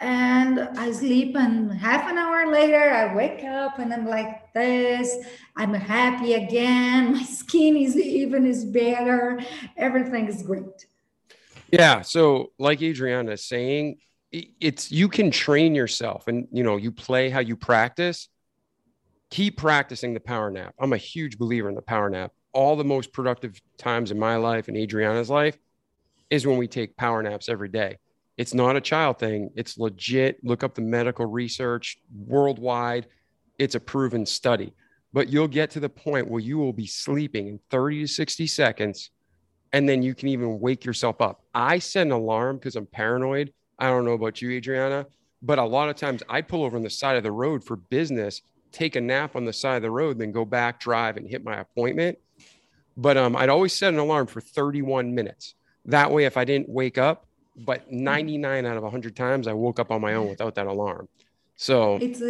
and 0.00 0.60
i 0.78 0.92
sleep 0.92 1.34
and 1.36 1.72
half 1.72 2.06
an 2.10 2.18
hour 2.18 2.52
later 2.52 2.90
i 2.92 3.14
wake 3.14 3.42
up 3.44 3.78
and 3.78 3.94
i'm 3.94 4.06
like 4.06 4.52
this. 4.52 5.16
I'm 5.56 5.74
happy 5.74 6.34
again. 6.34 7.12
My 7.16 7.22
skin 7.22 7.76
is 7.76 7.96
even 7.96 8.46
is 8.46 8.64
better. 8.64 9.40
Everything 9.76 10.28
is 10.28 10.42
great 10.42 10.86
yeah 11.76 12.00
so 12.00 12.52
like 12.58 12.82
adriana 12.82 13.32
is 13.32 13.44
saying 13.44 13.96
it's 14.32 14.90
you 14.90 15.08
can 15.08 15.30
train 15.30 15.74
yourself 15.74 16.28
and 16.28 16.48
you 16.50 16.62
know 16.62 16.76
you 16.76 16.90
play 16.90 17.30
how 17.30 17.40
you 17.40 17.56
practice 17.56 18.28
keep 19.30 19.56
practicing 19.56 20.14
the 20.14 20.20
power 20.20 20.50
nap. 20.50 20.74
I'm 20.78 20.92
a 20.92 20.98
huge 20.98 21.38
believer 21.38 21.68
in 21.68 21.74
the 21.74 21.82
power 21.82 22.08
nap. 22.08 22.32
All 22.52 22.76
the 22.76 22.84
most 22.84 23.12
productive 23.12 23.60
times 23.76 24.10
in 24.10 24.18
my 24.18 24.36
life 24.36 24.68
and 24.68 24.76
Adriana's 24.76 25.30
life 25.30 25.58
is 26.30 26.46
when 26.46 26.56
we 26.56 26.66
take 26.66 26.96
power 26.96 27.22
naps 27.22 27.48
every 27.48 27.68
day. 27.68 27.98
It's 28.36 28.54
not 28.54 28.76
a 28.76 28.80
child 28.80 29.18
thing, 29.18 29.50
it's 29.56 29.78
legit. 29.78 30.44
Look 30.44 30.62
up 30.62 30.74
the 30.74 30.82
medical 30.82 31.26
research 31.26 31.98
worldwide, 32.14 33.06
it's 33.58 33.74
a 33.74 33.80
proven 33.80 34.26
study. 34.26 34.72
But 35.12 35.28
you'll 35.28 35.48
get 35.48 35.70
to 35.70 35.80
the 35.80 35.88
point 35.88 36.28
where 36.28 36.40
you 36.40 36.58
will 36.58 36.74
be 36.74 36.86
sleeping 36.86 37.48
in 37.48 37.60
30 37.70 38.02
to 38.02 38.08
60 38.08 38.46
seconds, 38.46 39.10
and 39.76 39.86
then 39.86 40.02
you 40.02 40.14
can 40.14 40.28
even 40.28 40.58
wake 40.58 40.86
yourself 40.86 41.20
up. 41.20 41.42
I 41.54 41.78
set 41.80 42.06
an 42.06 42.12
alarm 42.12 42.56
because 42.56 42.76
I'm 42.76 42.86
paranoid. 42.86 43.52
I 43.78 43.88
don't 43.88 44.06
know 44.06 44.14
about 44.14 44.40
you, 44.40 44.50
Adriana, 44.52 45.06
but 45.42 45.58
a 45.58 45.64
lot 45.64 45.90
of 45.90 45.96
times 45.96 46.22
I 46.30 46.40
pull 46.40 46.64
over 46.64 46.78
on 46.78 46.82
the 46.82 46.88
side 46.88 47.18
of 47.18 47.22
the 47.22 47.30
road 47.30 47.62
for 47.62 47.76
business 47.76 48.40
take 48.72 48.96
a 48.96 49.00
nap 49.00 49.36
on 49.36 49.44
the 49.44 49.52
side 49.52 49.76
of 49.76 49.82
the 49.82 49.90
road, 49.90 50.18
then 50.18 50.32
go 50.32 50.46
back, 50.46 50.80
drive, 50.80 51.18
and 51.18 51.28
hit 51.28 51.44
my 51.44 51.58
appointment. 51.60 52.18
But 52.96 53.18
um, 53.18 53.36
I'd 53.36 53.50
always 53.50 53.74
set 53.74 53.92
an 53.92 53.98
alarm 53.98 54.28
for 54.28 54.40
31 54.40 55.14
minutes. 55.14 55.54
That 55.84 56.10
way, 56.10 56.24
if 56.24 56.38
I 56.38 56.46
didn't 56.46 56.70
wake 56.70 56.96
up, 56.96 57.26
but 57.54 57.92
99 57.92 58.64
out 58.64 58.76
of 58.78 58.82
100 58.82 59.14
times, 59.14 59.46
I 59.46 59.52
woke 59.52 59.78
up 59.78 59.90
on 59.90 60.00
my 60.00 60.14
own 60.14 60.30
without 60.30 60.54
that 60.54 60.66
alarm. 60.66 61.08
So 61.58 61.96
it's 62.02 62.20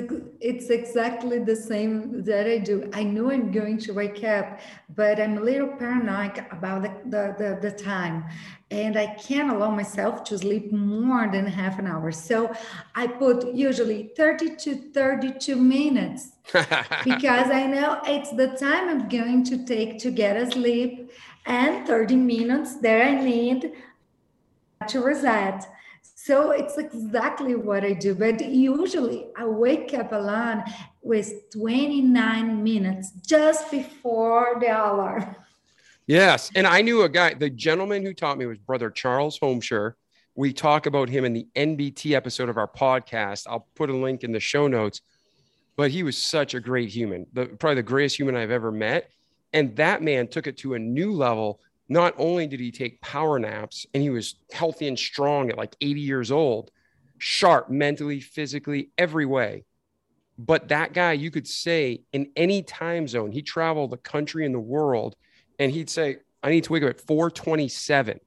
it's 0.40 0.70
exactly 0.70 1.40
the 1.40 1.56
same 1.56 2.22
that 2.22 2.46
I 2.46 2.58
do. 2.58 2.88
I 2.92 3.02
know 3.02 3.32
I'm 3.32 3.50
going 3.50 3.76
to 3.78 3.92
wake 3.92 4.22
up, 4.22 4.60
but 4.94 5.20
I'm 5.20 5.36
a 5.38 5.40
little 5.40 5.66
paranoid 5.66 6.46
about 6.52 6.82
the, 6.82 6.92
the, 7.10 7.34
the, 7.36 7.68
the 7.68 7.76
time. 7.76 8.24
And 8.70 8.96
I 8.96 9.14
can't 9.14 9.50
allow 9.50 9.70
myself 9.70 10.22
to 10.24 10.38
sleep 10.38 10.72
more 10.72 11.28
than 11.30 11.44
half 11.44 11.80
an 11.80 11.88
hour. 11.88 12.12
So 12.12 12.52
I 12.94 13.08
put 13.08 13.52
usually 13.52 14.12
30 14.16 14.56
to 14.56 14.92
32 14.92 15.56
minutes 15.56 16.30
because 17.04 17.50
I 17.50 17.66
know 17.66 18.00
it's 18.04 18.30
the 18.30 18.48
time 18.56 18.88
I'm 18.88 19.08
going 19.08 19.42
to 19.44 19.64
take 19.66 19.98
to 20.00 20.12
get 20.12 20.36
asleep 20.36 21.10
and 21.46 21.84
30 21.84 22.14
minutes 22.14 22.76
that 22.76 23.02
I 23.02 23.20
need 23.20 23.72
to 24.86 25.00
reset. 25.00 25.66
So 26.26 26.50
it's 26.50 26.76
exactly 26.76 27.54
what 27.54 27.84
I 27.84 27.92
do. 27.92 28.12
But 28.12 28.44
usually 28.44 29.26
I 29.36 29.46
wake 29.46 29.94
up 29.94 30.10
alone 30.10 30.64
with 31.00 31.48
29 31.52 32.64
minutes 32.64 33.12
just 33.24 33.70
before 33.70 34.56
the 34.60 34.66
alarm. 34.66 35.36
Yes. 36.08 36.50
And 36.56 36.66
I 36.66 36.82
knew 36.82 37.02
a 37.02 37.08
guy, 37.08 37.34
the 37.34 37.48
gentleman 37.48 38.02
who 38.04 38.12
taught 38.12 38.38
me 38.38 38.46
was 38.46 38.58
brother 38.58 38.90
Charles 38.90 39.38
Homeshire. 39.38 39.96
We 40.34 40.52
talk 40.52 40.86
about 40.86 41.08
him 41.08 41.24
in 41.24 41.32
the 41.32 41.46
NBT 41.54 42.16
episode 42.16 42.48
of 42.48 42.56
our 42.56 42.66
podcast. 42.66 43.46
I'll 43.48 43.68
put 43.76 43.88
a 43.88 43.96
link 43.96 44.24
in 44.24 44.32
the 44.32 44.40
show 44.40 44.66
notes. 44.66 45.02
But 45.76 45.92
he 45.92 46.02
was 46.02 46.18
such 46.18 46.54
a 46.54 46.60
great 46.60 46.88
human, 46.88 47.26
the, 47.34 47.46
probably 47.46 47.76
the 47.76 47.82
greatest 47.84 48.18
human 48.18 48.34
I've 48.34 48.50
ever 48.50 48.72
met. 48.72 49.12
And 49.52 49.76
that 49.76 50.02
man 50.02 50.26
took 50.26 50.48
it 50.48 50.56
to 50.58 50.74
a 50.74 50.78
new 50.80 51.12
level 51.12 51.60
not 51.88 52.14
only 52.18 52.46
did 52.46 52.60
he 52.60 52.70
take 52.70 53.00
power 53.00 53.38
naps 53.38 53.86
and 53.94 54.02
he 54.02 54.10
was 54.10 54.36
healthy 54.52 54.88
and 54.88 54.98
strong 54.98 55.50
at 55.50 55.58
like 55.58 55.76
80 55.80 56.00
years 56.00 56.32
old, 56.32 56.70
sharp 57.18 57.70
mentally, 57.70 58.20
physically, 58.20 58.90
every 58.98 59.26
way. 59.26 59.64
But 60.38 60.68
that 60.68 60.92
guy, 60.92 61.12
you 61.12 61.30
could 61.30 61.46
say 61.46 62.02
in 62.12 62.30
any 62.36 62.62
time 62.62 63.08
zone, 63.08 63.32
he 63.32 63.42
traveled 63.42 63.90
the 63.90 63.96
country 63.96 64.44
and 64.44 64.54
the 64.54 64.60
world, 64.60 65.16
and 65.58 65.72
he'd 65.72 65.88
say, 65.88 66.18
I 66.42 66.50
need 66.50 66.64
to 66.64 66.72
wake 66.72 66.82
up 66.82 66.90
at 66.90 67.00
427. 67.00 68.20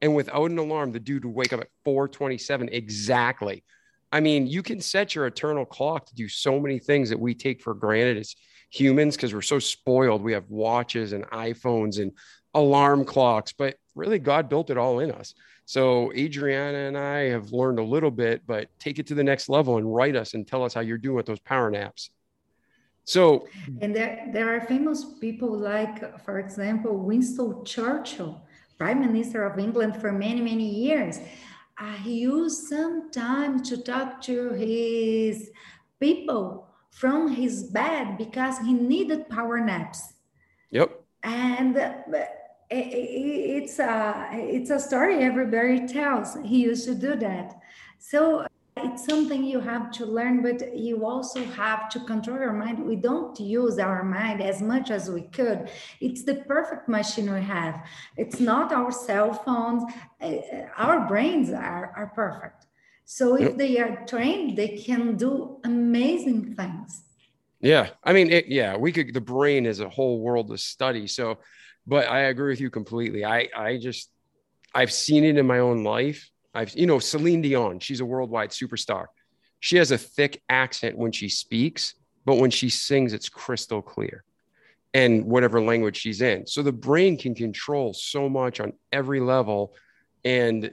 And 0.00 0.14
without 0.14 0.50
an 0.50 0.58
alarm, 0.58 0.92
the 0.92 1.00
dude 1.00 1.24
would 1.24 1.34
wake 1.34 1.52
up 1.52 1.60
at 1.60 1.68
427 1.84 2.70
exactly. 2.70 3.62
I 4.10 4.20
mean, 4.20 4.46
you 4.46 4.62
can 4.62 4.80
set 4.80 5.14
your 5.14 5.26
eternal 5.26 5.64
clock 5.64 6.06
to 6.06 6.14
do 6.14 6.28
so 6.28 6.60
many 6.60 6.78
things 6.78 7.10
that 7.10 7.18
we 7.18 7.34
take 7.34 7.62
for 7.62 7.74
granted 7.74 8.18
as 8.18 8.34
humans 8.70 9.16
because 9.16 9.32
we're 9.32 9.42
so 9.42 9.58
spoiled. 9.58 10.22
We 10.22 10.32
have 10.32 10.50
watches 10.50 11.12
and 11.12 11.24
iPhones 11.30 12.00
and 12.00 12.12
alarm 12.54 13.04
clocks, 13.04 13.52
but 13.52 13.76
really 13.94 14.18
God 14.18 14.48
built 14.48 14.70
it 14.70 14.78
all 14.78 15.00
in 15.00 15.10
us. 15.10 15.34
So 15.66 16.12
Adriana 16.12 16.78
and 16.78 16.98
I 16.98 17.20
have 17.30 17.52
learned 17.52 17.78
a 17.78 17.82
little 17.82 18.10
bit, 18.10 18.42
but 18.46 18.68
take 18.78 18.98
it 18.98 19.06
to 19.08 19.14
the 19.14 19.24
next 19.24 19.48
level 19.48 19.78
and 19.78 19.94
write 19.94 20.16
us 20.16 20.34
and 20.34 20.46
tell 20.46 20.62
us 20.62 20.74
how 20.74 20.80
you're 20.80 20.98
doing 20.98 21.16
with 21.16 21.26
those 21.26 21.40
power 21.40 21.70
naps. 21.70 22.10
So, 23.04 23.48
and 23.80 23.94
there, 23.94 24.28
there 24.32 24.54
are 24.56 24.60
famous 24.62 25.04
people 25.20 25.58
like, 25.58 26.22
for 26.24 26.38
example, 26.38 26.96
Winston 26.96 27.64
Churchill, 27.64 28.42
Prime 28.78 29.00
Minister 29.00 29.44
of 29.44 29.58
England 29.58 30.00
for 30.00 30.10
many, 30.10 30.40
many 30.40 30.68
years. 30.68 31.18
Uh, 31.78 31.92
he 31.94 32.20
used 32.20 32.68
some 32.68 33.10
time 33.10 33.62
to 33.64 33.76
talk 33.76 34.22
to 34.22 34.52
his 34.52 35.50
people 36.00 36.68
from 36.90 37.28
his 37.28 37.64
bed 37.64 38.16
because 38.16 38.58
he 38.58 38.72
needed 38.72 39.28
power 39.28 39.60
naps. 39.60 40.14
Yep. 40.70 41.02
And 41.22 41.76
uh, 41.76 41.94
it's 42.70 43.78
a 43.78 44.28
it's 44.32 44.70
a 44.70 44.80
story 44.80 45.22
everybody 45.22 45.86
tells. 45.86 46.36
He 46.44 46.62
used 46.62 46.86
to 46.86 46.94
do 46.94 47.16
that. 47.16 47.60
So 47.98 48.46
it's 48.76 49.06
something 49.06 49.44
you 49.44 49.60
have 49.60 49.90
to 49.92 50.04
learn, 50.04 50.42
but 50.42 50.76
you 50.76 51.06
also 51.06 51.44
have 51.44 51.88
to 51.90 52.00
control 52.00 52.38
your 52.38 52.52
mind. 52.52 52.84
We 52.84 52.96
don't 52.96 53.38
use 53.38 53.78
our 53.78 54.02
mind 54.02 54.42
as 54.42 54.60
much 54.60 54.90
as 54.90 55.08
we 55.10 55.22
could. 55.22 55.70
It's 56.00 56.24
the 56.24 56.36
perfect 56.36 56.88
machine 56.88 57.32
we 57.32 57.40
have. 57.40 57.86
It's 58.16 58.40
not 58.40 58.72
our 58.72 58.90
cell 58.90 59.32
phones. 59.32 59.84
Uh, 60.20 60.36
our 60.76 61.06
brains 61.06 61.50
are, 61.50 61.92
are 61.96 62.12
perfect. 62.14 62.66
So 63.04 63.36
if 63.36 63.56
they 63.56 63.78
are 63.78 64.04
trained, 64.06 64.56
they 64.56 64.78
can 64.78 65.16
do 65.16 65.60
amazing 65.64 66.54
things. 66.54 67.04
Yeah. 67.60 67.90
I 68.02 68.12
mean, 68.12 68.30
it, 68.30 68.46
yeah, 68.48 68.76
we 68.76 68.92
could, 68.92 69.14
the 69.14 69.20
brain 69.20 69.66
is 69.66 69.80
a 69.80 69.88
whole 69.88 70.20
world 70.20 70.48
to 70.48 70.58
study. 70.58 71.06
So, 71.06 71.38
but 71.86 72.08
I 72.08 72.20
agree 72.22 72.50
with 72.50 72.60
you 72.60 72.70
completely. 72.70 73.24
I, 73.24 73.48
I 73.56 73.78
just, 73.78 74.10
I've 74.74 74.92
seen 74.92 75.24
it 75.24 75.36
in 75.36 75.46
my 75.46 75.58
own 75.58 75.84
life 75.84 76.30
I've, 76.54 76.74
you 76.76 76.86
know, 76.86 76.98
Celine 76.98 77.42
Dion, 77.42 77.80
she's 77.80 78.00
a 78.00 78.04
worldwide 78.04 78.50
superstar. 78.50 79.06
She 79.58 79.76
has 79.78 79.90
a 79.90 79.98
thick 79.98 80.42
accent 80.48 80.96
when 80.96 81.10
she 81.10 81.28
speaks, 81.28 81.94
but 82.24 82.36
when 82.36 82.50
she 82.50 82.70
sings, 82.70 83.12
it's 83.12 83.28
crystal 83.28 83.82
clear 83.82 84.24
and 84.92 85.24
whatever 85.24 85.60
language 85.60 85.96
she's 85.96 86.22
in. 86.22 86.46
So 86.46 86.62
the 86.62 86.72
brain 86.72 87.18
can 87.18 87.34
control 87.34 87.92
so 87.92 88.28
much 88.28 88.60
on 88.60 88.74
every 88.92 89.18
level. 89.18 89.74
And, 90.24 90.70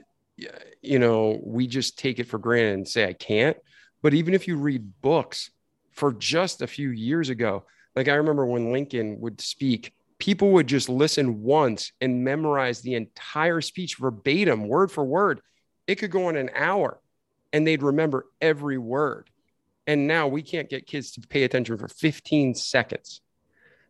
you 0.80 0.98
know, 1.00 1.40
we 1.42 1.66
just 1.66 1.98
take 1.98 2.20
it 2.20 2.28
for 2.28 2.38
granted 2.38 2.74
and 2.74 2.88
say, 2.88 3.08
I 3.08 3.12
can't. 3.12 3.56
But 4.02 4.14
even 4.14 4.34
if 4.34 4.46
you 4.46 4.56
read 4.56 5.00
books 5.02 5.50
for 5.90 6.12
just 6.12 6.62
a 6.62 6.66
few 6.66 6.90
years 6.90 7.28
ago, 7.28 7.64
like 7.96 8.08
I 8.08 8.14
remember 8.14 8.46
when 8.46 8.72
Lincoln 8.72 9.20
would 9.20 9.40
speak, 9.40 9.92
people 10.22 10.52
would 10.52 10.68
just 10.68 10.88
listen 10.88 11.42
once 11.42 11.90
and 12.00 12.22
memorize 12.22 12.80
the 12.80 12.94
entire 12.94 13.60
speech 13.60 13.96
verbatim, 13.98 14.68
word 14.68 14.88
for 14.88 15.04
word 15.04 15.40
it 15.86 15.96
could 15.96 16.10
go 16.10 16.26
on 16.26 16.36
an 16.36 16.50
hour 16.54 17.00
and 17.52 17.66
they'd 17.66 17.82
remember 17.82 18.26
every 18.40 18.78
word. 18.78 19.28
And 19.86 20.06
now 20.06 20.28
we 20.28 20.42
can't 20.42 20.70
get 20.70 20.86
kids 20.86 21.12
to 21.12 21.20
pay 21.20 21.42
attention 21.42 21.76
for 21.76 21.88
15 21.88 22.54
seconds. 22.54 23.20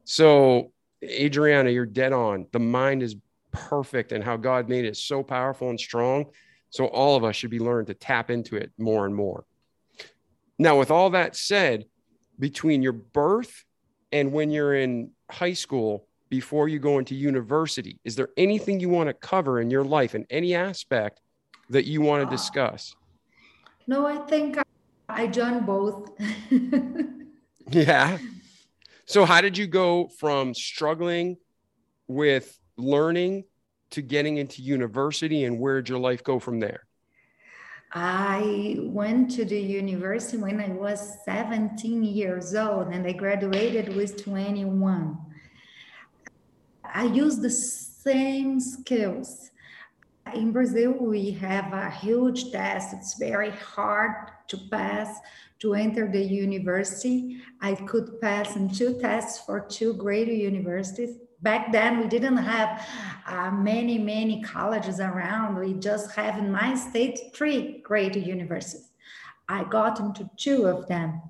So, 0.04 0.72
Adriana, 1.04 1.70
you're 1.70 1.86
dead 1.86 2.12
on. 2.12 2.46
The 2.50 2.58
mind 2.58 3.02
is 3.02 3.14
perfect 3.50 4.12
and 4.12 4.24
how 4.24 4.36
God 4.36 4.68
made 4.68 4.84
it 4.84 4.96
so 4.96 5.22
powerful 5.22 5.68
and 5.68 5.78
strong. 5.78 6.26
So, 6.70 6.86
all 6.86 7.14
of 7.14 7.24
us 7.24 7.36
should 7.36 7.50
be 7.50 7.58
learning 7.58 7.86
to 7.86 7.94
tap 7.94 8.30
into 8.30 8.56
it 8.56 8.72
more 8.78 9.04
and 9.04 9.14
more. 9.14 9.44
Now, 10.58 10.78
with 10.78 10.90
all 10.90 11.10
that 11.10 11.36
said, 11.36 11.84
between 12.38 12.82
your 12.82 12.94
birth 12.94 13.64
and 14.10 14.32
when 14.32 14.50
you're 14.50 14.74
in 14.74 15.10
high 15.30 15.52
school, 15.52 16.08
before 16.32 16.66
you 16.66 16.78
go 16.78 16.98
into 16.98 17.14
university, 17.14 18.00
is 18.04 18.16
there 18.16 18.30
anything 18.38 18.80
you 18.80 18.88
want 18.88 19.06
to 19.06 19.12
cover 19.12 19.60
in 19.60 19.68
your 19.68 19.84
life 19.84 20.14
in 20.14 20.24
any 20.30 20.54
aspect 20.54 21.20
that 21.68 21.84
you 21.84 22.00
want 22.00 22.24
to 22.24 22.34
discuss? 22.34 22.96
No, 23.86 24.06
I 24.06 24.16
think 24.16 24.56
I 25.10 25.26
joined 25.26 25.66
both. 25.66 26.10
yeah. 27.70 28.16
So, 29.04 29.26
how 29.26 29.42
did 29.42 29.58
you 29.58 29.66
go 29.66 30.08
from 30.18 30.54
struggling 30.54 31.36
with 32.08 32.58
learning 32.78 33.44
to 33.90 34.00
getting 34.00 34.38
into 34.38 34.62
university, 34.62 35.44
and 35.44 35.60
where 35.60 35.82
did 35.82 35.90
your 35.90 35.98
life 35.98 36.24
go 36.24 36.38
from 36.38 36.60
there? 36.60 36.86
I 37.92 38.78
went 38.78 39.32
to 39.32 39.44
the 39.44 39.60
university 39.60 40.38
when 40.38 40.62
I 40.62 40.68
was 40.68 41.18
17 41.26 42.02
years 42.02 42.54
old 42.54 42.88
and 42.88 43.06
I 43.06 43.12
graduated 43.12 43.94
with 43.94 44.24
21. 44.24 45.31
I 46.94 47.04
use 47.04 47.38
the 47.38 47.50
same 47.50 48.60
skills 48.60 49.52
in 50.34 50.52
Brazil, 50.52 50.92
we 50.92 51.30
have 51.32 51.72
a 51.72 51.90
huge 51.90 52.52
test. 52.52 52.94
It's 52.94 53.14
very 53.14 53.50
hard 53.50 54.30
to 54.48 54.56
pass 54.70 55.18
to 55.60 55.74
enter 55.74 56.10
the 56.10 56.22
university. 56.22 57.40
I 57.60 57.74
could 57.74 58.20
pass 58.20 58.56
in 58.56 58.70
two 58.70 58.98
tests 59.00 59.44
for 59.44 59.60
two 59.60 59.94
great 59.94 60.28
universities. 60.28 61.18
Back 61.42 61.72
then, 61.72 61.98
we 61.98 62.06
didn't 62.06 62.36
have 62.36 62.86
uh, 63.26 63.50
many, 63.50 63.98
many 63.98 64.42
colleges 64.42 65.00
around. 65.00 65.56
We 65.56 65.74
just 65.74 66.12
have 66.12 66.38
in 66.38 66.50
my 66.50 66.74
state 66.74 67.34
three 67.34 67.80
great 67.82 68.16
universities. 68.16 68.90
I 69.48 69.64
got 69.64 69.98
into 70.00 70.30
two 70.36 70.66
of 70.66 70.86
them. 70.86 71.20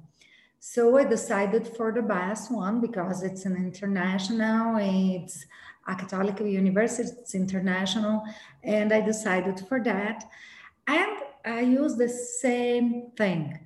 So 0.65 0.97
I 0.97 1.03
decided 1.03 1.67
for 1.67 1.91
the 1.91 2.03
best 2.03 2.53
one 2.53 2.81
because 2.81 3.25
it's 3.25 3.47
an 3.47 3.57
international, 3.57 4.77
it's 4.77 5.45
a 5.89 5.97
Catholic 5.97 6.39
university, 6.39 7.09
it's 7.21 7.35
international, 7.35 8.23
and 8.63 8.93
I 8.93 9.01
decided 9.01 9.59
for 9.67 9.83
that. 9.83 10.23
And 10.87 11.19
I 11.45 11.63
use 11.63 11.97
the 11.97 12.09
same 12.09 13.11
thing 13.17 13.59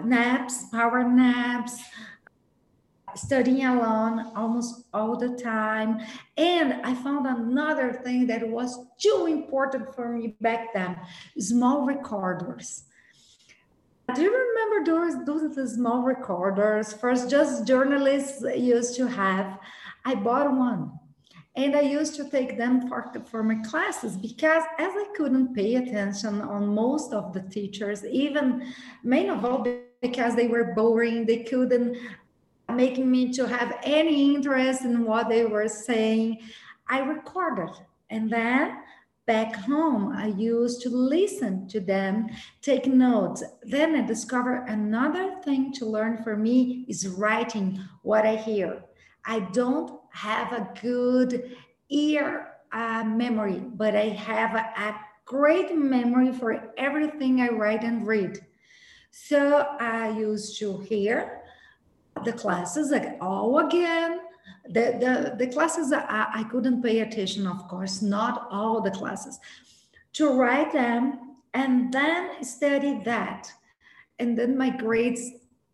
naps, 0.00 0.66
power 0.70 1.02
naps, 1.02 1.82
studying 3.16 3.66
alone 3.66 4.30
almost 4.36 4.84
all 4.94 5.16
the 5.16 5.30
time. 5.30 5.98
And 6.36 6.74
I 6.84 6.94
found 6.94 7.26
another 7.26 7.94
thing 8.04 8.28
that 8.28 8.48
was 8.48 8.78
too 8.96 9.26
important 9.28 9.92
for 9.92 10.12
me 10.12 10.36
back 10.40 10.72
then 10.72 11.00
small 11.36 11.84
recorders. 11.84 12.84
Do 14.12 14.20
you 14.20 14.30
remember 14.30 15.24
those, 15.24 15.54
those 15.54 15.74
small 15.74 16.02
recorders? 16.02 16.92
First, 16.92 17.30
just 17.30 17.66
journalists 17.66 18.44
used 18.54 18.96
to 18.96 19.06
have. 19.06 19.58
I 20.04 20.14
bought 20.14 20.54
one 20.54 20.92
and 21.56 21.74
I 21.74 21.80
used 21.80 22.14
to 22.16 22.28
take 22.28 22.58
them 22.58 22.86
for, 22.88 23.10
for 23.30 23.42
my 23.42 23.56
classes 23.62 24.16
because 24.16 24.62
as 24.78 24.92
I 24.92 25.06
couldn't 25.16 25.54
pay 25.54 25.76
attention 25.76 26.42
on 26.42 26.66
most 26.66 27.12
of 27.12 27.32
the 27.32 27.40
teachers, 27.40 28.04
even 28.04 28.74
main 29.02 29.30
of 29.30 29.44
all 29.44 29.66
because 30.02 30.36
they 30.36 30.48
were 30.48 30.74
boring, 30.74 31.24
they 31.24 31.44
couldn't 31.44 31.96
make 32.74 32.98
me 32.98 33.32
to 33.32 33.46
have 33.46 33.78
any 33.84 34.34
interest 34.34 34.82
in 34.82 35.04
what 35.04 35.30
they 35.30 35.46
were 35.46 35.68
saying. 35.68 36.40
I 36.88 37.00
recorded 37.00 37.70
and 38.10 38.30
then 38.30 38.82
back 39.26 39.54
home 39.54 40.12
i 40.16 40.26
used 40.26 40.82
to 40.82 40.88
listen 40.90 41.66
to 41.66 41.80
them 41.80 42.28
take 42.60 42.86
notes 42.86 43.42
then 43.62 43.96
i 43.96 44.06
discovered 44.06 44.64
another 44.68 45.36
thing 45.44 45.72
to 45.72 45.86
learn 45.86 46.22
for 46.22 46.36
me 46.36 46.84
is 46.88 47.08
writing 47.08 47.80
what 48.02 48.26
i 48.26 48.36
hear 48.36 48.82
I 49.26 49.40
don't 49.40 50.00
have 50.10 50.52
a 50.52 50.68
good 50.80 51.56
ear 51.88 52.48
uh, 52.72 53.04
memory, 53.04 53.62
but 53.74 53.96
I 53.96 54.08
have 54.10 54.54
a, 54.54 54.80
a 54.80 55.00
great 55.24 55.74
memory 55.74 56.32
for 56.32 56.72
everything 56.76 57.40
I 57.40 57.48
write 57.48 57.84
and 57.84 58.06
read. 58.06 58.38
So 59.10 59.66
I 59.80 60.10
used 60.10 60.58
to 60.58 60.78
hear 60.80 61.42
the 62.24 62.32
classes 62.32 62.90
like 62.90 63.16
all 63.20 63.66
again. 63.66 64.20
The, 64.66 64.96
the, 64.98 65.44
the 65.44 65.52
classes 65.52 65.92
I, 65.92 66.26
I 66.34 66.44
couldn't 66.44 66.82
pay 66.82 67.00
attention, 67.00 67.46
of 67.46 67.68
course, 67.68 68.00
not 68.00 68.48
all 68.50 68.80
the 68.80 68.90
classes. 68.90 69.38
To 70.14 70.32
write 70.32 70.72
them 70.72 71.36
and 71.52 71.92
then 71.92 72.42
study 72.42 73.00
that. 73.04 73.52
And 74.18 74.38
then 74.38 74.56
my 74.56 74.70
grades 74.70 75.30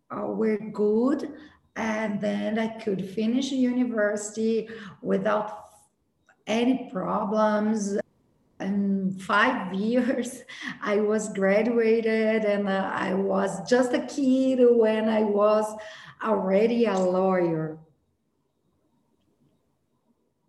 uh, 0.09 0.25
were 0.25 0.57
good 0.57 1.31
and 1.75 2.19
then 2.19 2.59
I 2.59 2.67
could 2.67 3.09
finish 3.09 3.51
university 3.51 4.69
without 5.01 5.69
any 6.47 6.89
problems. 6.91 7.97
In 8.59 9.17
five 9.19 9.73
years, 9.87 10.43
I 10.81 10.97
was 10.97 11.33
graduated, 11.33 12.45
and 12.45 12.67
uh, 12.67 12.91
I 12.93 13.13
was 13.13 13.67
just 13.69 13.93
a 13.93 14.05
kid 14.05 14.59
when 14.69 15.09
I 15.09 15.23
was 15.23 15.65
already 16.23 16.85
a 16.85 16.99
lawyer. 16.99 17.77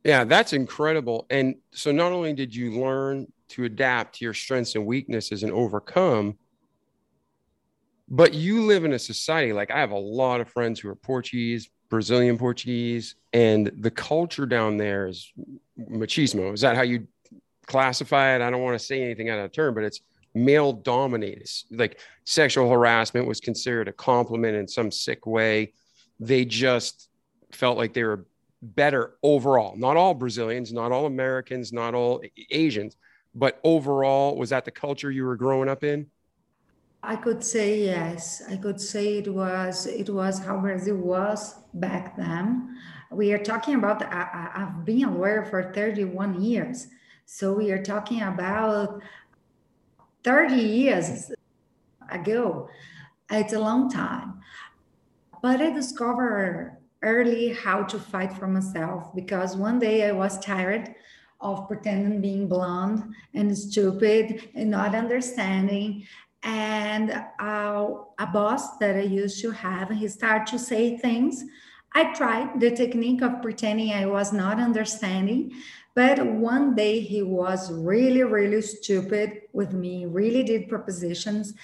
Yeah, 0.04 0.24
that's 0.24 0.52
incredible. 0.52 1.26
And 1.30 1.56
so 1.72 1.92
not 1.92 2.12
only 2.12 2.32
did 2.32 2.54
you 2.54 2.72
learn 2.80 3.30
to 3.50 3.64
adapt 3.64 4.16
to 4.16 4.24
your 4.24 4.34
strengths 4.34 4.74
and 4.74 4.84
weaknesses 4.84 5.42
and 5.42 5.52
overcome, 5.52 6.38
but 8.08 8.34
you 8.34 8.62
live 8.64 8.84
in 8.84 8.92
a 8.92 8.98
society 8.98 9.52
like 9.52 9.70
I 9.70 9.78
have 9.78 9.92
a 9.92 9.98
lot 9.98 10.40
of 10.40 10.48
friends 10.48 10.80
who 10.80 10.88
are 10.88 10.94
Portuguese, 10.94 11.70
Brazilian 11.88 12.36
Portuguese, 12.36 13.14
and 13.32 13.70
the 13.78 13.90
culture 13.90 14.46
down 14.46 14.76
there 14.76 15.06
is 15.06 15.32
machismo. 15.78 16.52
Is 16.52 16.62
that 16.62 16.76
how 16.76 16.82
you 16.82 17.06
classify 17.66 18.34
it? 18.34 18.42
I 18.42 18.50
don't 18.50 18.62
want 18.62 18.78
to 18.78 18.84
say 18.84 19.02
anything 19.02 19.30
out 19.30 19.38
of 19.38 19.52
turn, 19.52 19.72
but 19.72 19.84
it's 19.84 20.00
male 20.34 20.72
dominated. 20.72 21.48
Like 21.70 22.00
sexual 22.24 22.68
harassment 22.70 23.26
was 23.26 23.40
considered 23.40 23.88
a 23.88 23.92
compliment 23.92 24.56
in 24.56 24.66
some 24.66 24.90
sick 24.90 25.26
way. 25.26 25.72
They 26.18 26.44
just 26.44 27.08
felt 27.52 27.78
like 27.78 27.92
they 27.92 28.04
were 28.04 28.26
better 28.62 29.14
overall. 29.22 29.76
Not 29.76 29.96
all 29.96 30.14
Brazilians, 30.14 30.72
not 30.72 30.92
all 30.92 31.06
Americans, 31.06 31.72
not 31.72 31.94
all 31.94 32.22
Asians, 32.50 32.96
but 33.34 33.60
overall, 33.64 34.36
was 34.36 34.50
that 34.50 34.64
the 34.64 34.70
culture 34.70 35.10
you 35.10 35.24
were 35.24 35.36
growing 35.36 35.68
up 35.68 35.84
in? 35.84 36.06
I 37.02 37.16
could 37.16 37.42
say 37.42 37.84
yes. 37.84 38.42
I 38.48 38.56
could 38.56 38.80
say 38.80 39.18
it 39.18 39.28
was 39.28 39.86
it 39.86 40.08
was 40.08 40.38
how 40.38 40.60
Brazil 40.60 40.96
was 40.96 41.56
back 41.74 42.16
then. 42.16 42.78
We 43.10 43.32
are 43.32 43.42
talking 43.42 43.74
about 43.74 44.02
I, 44.04 44.50
I've 44.54 44.84
been 44.84 45.04
a 45.04 45.10
lawyer 45.10 45.44
for 45.44 45.72
31 45.72 46.40
years, 46.40 46.86
so 47.26 47.54
we 47.54 47.72
are 47.72 47.82
talking 47.82 48.22
about 48.22 49.02
30 50.22 50.54
years 50.54 51.32
ago. 52.08 52.68
It's 53.28 53.52
a 53.52 53.58
long 53.58 53.90
time, 53.90 54.40
but 55.42 55.60
I 55.60 55.70
discovered 55.70 56.76
early 57.02 57.52
how 57.52 57.82
to 57.82 57.98
fight 57.98 58.32
for 58.32 58.46
myself 58.46 59.14
because 59.14 59.56
one 59.56 59.78
day 59.78 60.08
I 60.08 60.12
was 60.12 60.38
tired 60.38 60.94
of 61.40 61.66
pretending 61.66 62.20
being 62.20 62.48
blonde 62.48 63.02
and 63.34 63.56
stupid 63.56 64.50
and 64.54 64.70
not 64.70 64.94
understanding. 64.94 66.06
And 66.44 67.10
uh, 67.40 67.88
a 68.18 68.26
boss 68.32 68.78
that 68.78 68.96
I 68.96 69.02
used 69.02 69.40
to 69.42 69.50
have, 69.50 69.90
he 69.90 70.08
started 70.08 70.46
to 70.52 70.58
say 70.58 70.96
things. 70.96 71.44
I 71.94 72.12
tried 72.14 72.60
the 72.60 72.70
technique 72.70 73.22
of 73.22 73.42
pretending 73.42 73.92
I 73.92 74.06
was 74.06 74.32
not 74.32 74.58
understanding, 74.58 75.52
but 75.94 76.24
one 76.24 76.74
day 76.74 77.00
he 77.00 77.22
was 77.22 77.70
really, 77.72 78.22
really 78.22 78.62
stupid 78.62 79.42
with 79.52 79.72
me, 79.72 80.06
really 80.06 80.42
did 80.42 80.68
propositions 80.68 81.54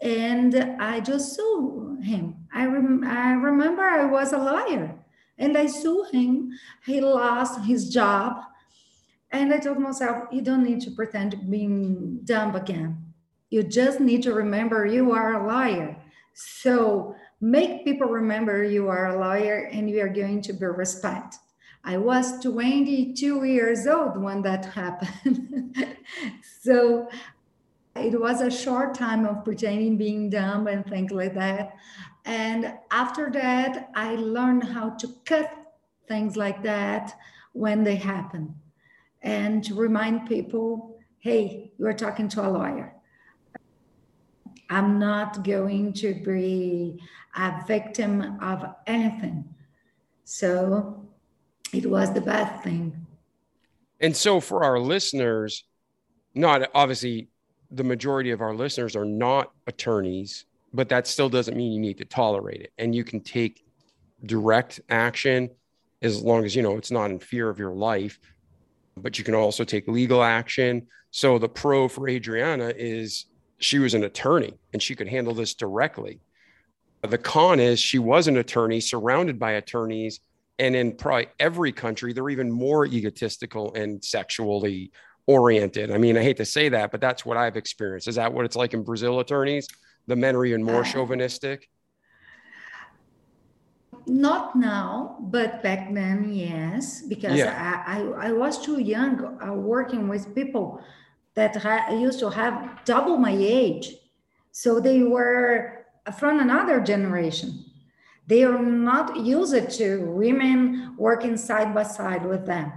and 0.00 0.54
I 0.80 1.00
just 1.00 1.34
saw 1.34 1.96
him. 1.96 2.46
I, 2.52 2.66
rem- 2.66 3.04
I 3.04 3.32
remember 3.32 3.82
I 3.82 4.04
was 4.04 4.32
a 4.32 4.38
lawyer 4.38 4.94
and 5.38 5.56
I 5.56 5.66
saw 5.66 6.04
him. 6.04 6.52
He 6.84 7.00
lost 7.00 7.64
his 7.64 7.88
job. 7.88 8.42
And 9.32 9.52
I 9.52 9.58
told 9.58 9.78
myself, 9.78 10.24
you 10.30 10.40
don't 10.40 10.64
need 10.64 10.80
to 10.82 10.90
pretend 10.90 11.50
being 11.50 12.20
dumb 12.24 12.54
again. 12.54 13.12
You 13.50 13.62
just 13.62 14.00
need 14.00 14.22
to 14.22 14.32
remember 14.32 14.86
you 14.86 15.12
are 15.12 15.34
a 15.34 15.46
lawyer. 15.46 15.96
So 16.34 17.14
make 17.40 17.84
people 17.84 18.08
remember 18.08 18.62
you 18.62 18.88
are 18.88 19.06
a 19.06 19.18
lawyer 19.18 19.68
and 19.72 19.90
you 19.90 20.00
are 20.00 20.08
going 20.08 20.42
to 20.42 20.52
be 20.52 20.66
respected. 20.66 21.40
I 21.84 21.96
was 21.98 22.42
22 22.42 23.44
years 23.44 23.86
old 23.86 24.20
when 24.20 24.42
that 24.42 24.64
happened. 24.74 25.76
so 26.60 27.08
it 27.98 28.20
was 28.20 28.40
a 28.40 28.50
short 28.50 28.94
time 28.94 29.26
of 29.26 29.44
pretending 29.44 29.96
being 29.96 30.30
dumb 30.30 30.66
and 30.66 30.86
things 30.86 31.12
like 31.12 31.34
that. 31.34 31.74
And 32.24 32.74
after 32.90 33.30
that, 33.30 33.90
I 33.94 34.16
learned 34.16 34.64
how 34.64 34.90
to 34.90 35.08
cut 35.24 35.50
things 36.08 36.36
like 36.36 36.62
that 36.62 37.14
when 37.52 37.84
they 37.84 37.96
happen 37.96 38.54
and 39.22 39.62
to 39.64 39.74
remind 39.74 40.28
people 40.28 40.92
hey, 41.18 41.72
you're 41.76 41.92
talking 41.92 42.28
to 42.28 42.46
a 42.46 42.48
lawyer. 42.48 42.94
I'm 44.70 45.00
not 45.00 45.42
going 45.42 45.92
to 45.94 46.14
be 46.14 47.00
a 47.36 47.64
victim 47.66 48.38
of 48.40 48.64
anything. 48.86 49.44
So 50.22 51.08
it 51.72 51.86
was 51.86 52.12
the 52.12 52.20
best 52.20 52.62
thing. 52.62 53.06
And 54.00 54.16
so 54.16 54.38
for 54.38 54.62
our 54.62 54.78
listeners, 54.78 55.64
not 56.32 56.70
obviously 56.74 57.28
the 57.70 57.84
majority 57.84 58.30
of 58.30 58.40
our 58.40 58.54
listeners 58.54 58.96
are 58.96 59.04
not 59.04 59.52
attorneys, 59.66 60.44
but 60.72 60.88
that 60.88 61.06
still 61.06 61.28
doesn't 61.28 61.56
mean 61.56 61.72
you 61.72 61.80
need 61.80 61.98
to 61.98 62.04
tolerate 62.04 62.60
it. 62.60 62.72
And 62.78 62.94
you 62.94 63.04
can 63.04 63.20
take 63.20 63.64
direct 64.24 64.80
action 64.88 65.50
as 66.02 66.22
long 66.22 66.44
as 66.44 66.54
you 66.54 66.62
know 66.62 66.76
it's 66.76 66.90
not 66.90 67.10
in 67.10 67.18
fear 67.18 67.48
of 67.48 67.58
your 67.58 67.72
life, 67.72 68.18
but 68.96 69.18
you 69.18 69.24
can 69.24 69.34
also 69.34 69.64
take 69.64 69.88
legal 69.88 70.22
action. 70.22 70.86
So 71.10 71.38
the 71.38 71.48
pro 71.48 71.88
for 71.88 72.08
Adriana 72.08 72.72
is 72.76 73.26
she 73.58 73.78
was 73.78 73.94
an 73.94 74.04
attorney 74.04 74.58
and 74.72 74.82
she 74.82 74.94
could 74.94 75.08
handle 75.08 75.34
this 75.34 75.54
directly. 75.54 76.20
The 77.02 77.18
con 77.18 77.60
is 77.60 77.78
she 77.78 77.98
was 77.98 78.28
an 78.28 78.36
attorney 78.36 78.80
surrounded 78.80 79.38
by 79.38 79.52
attorneys. 79.52 80.20
And 80.58 80.74
in 80.74 80.92
probably 80.92 81.28
every 81.38 81.72
country, 81.72 82.12
they're 82.12 82.30
even 82.30 82.50
more 82.50 82.86
egotistical 82.86 83.74
and 83.74 84.02
sexually 84.04 84.90
oriented. 85.26 85.90
I 85.90 85.98
mean, 85.98 86.16
I 86.16 86.22
hate 86.22 86.36
to 86.38 86.44
say 86.44 86.68
that, 86.68 86.92
but 86.92 87.00
that's 87.00 87.26
what 87.26 87.36
I've 87.36 87.56
experienced. 87.56 88.08
Is 88.08 88.14
that 88.14 88.32
what 88.32 88.44
it's 88.44 88.56
like 88.56 88.74
in 88.74 88.82
Brazil 88.82 89.20
attorneys? 89.20 89.66
The 90.06 90.16
men 90.16 90.36
are 90.36 90.44
even 90.44 90.62
more 90.62 90.82
uh, 90.82 90.84
chauvinistic? 90.84 91.68
Not 94.06 94.54
now, 94.54 95.16
but 95.20 95.64
back 95.64 95.92
then, 95.92 96.32
yes, 96.32 97.02
because 97.02 97.36
yeah. 97.36 97.82
I, 97.86 98.02
I, 98.02 98.28
I, 98.28 98.32
was 98.32 98.64
too 98.64 98.80
young 98.80 99.42
uh, 99.42 99.52
working 99.52 100.06
with 100.06 100.32
people 100.32 100.80
that 101.34 101.56
ha- 101.56 101.88
used 101.90 102.20
to 102.20 102.30
have 102.30 102.84
double 102.84 103.16
my 103.16 103.34
age. 103.36 103.96
So 104.52 104.78
they 104.78 105.02
were 105.02 105.86
from 106.16 106.38
another 106.38 106.80
generation. 106.80 107.64
They 108.28 108.44
are 108.44 108.62
not 108.62 109.16
used 109.16 109.70
to 109.78 110.04
women 110.04 110.94
working 110.96 111.36
side 111.36 111.74
by 111.74 111.82
side 111.82 112.24
with 112.24 112.46
them. 112.46 112.72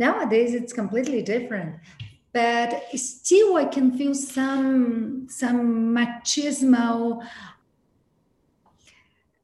Nowadays, 0.00 0.54
it's 0.54 0.72
completely 0.72 1.20
different. 1.20 1.76
But 2.32 2.84
still, 2.98 3.56
I 3.56 3.66
can 3.66 3.92
feel 3.98 4.14
some 4.14 5.26
some 5.28 5.94
machismo 5.94 7.20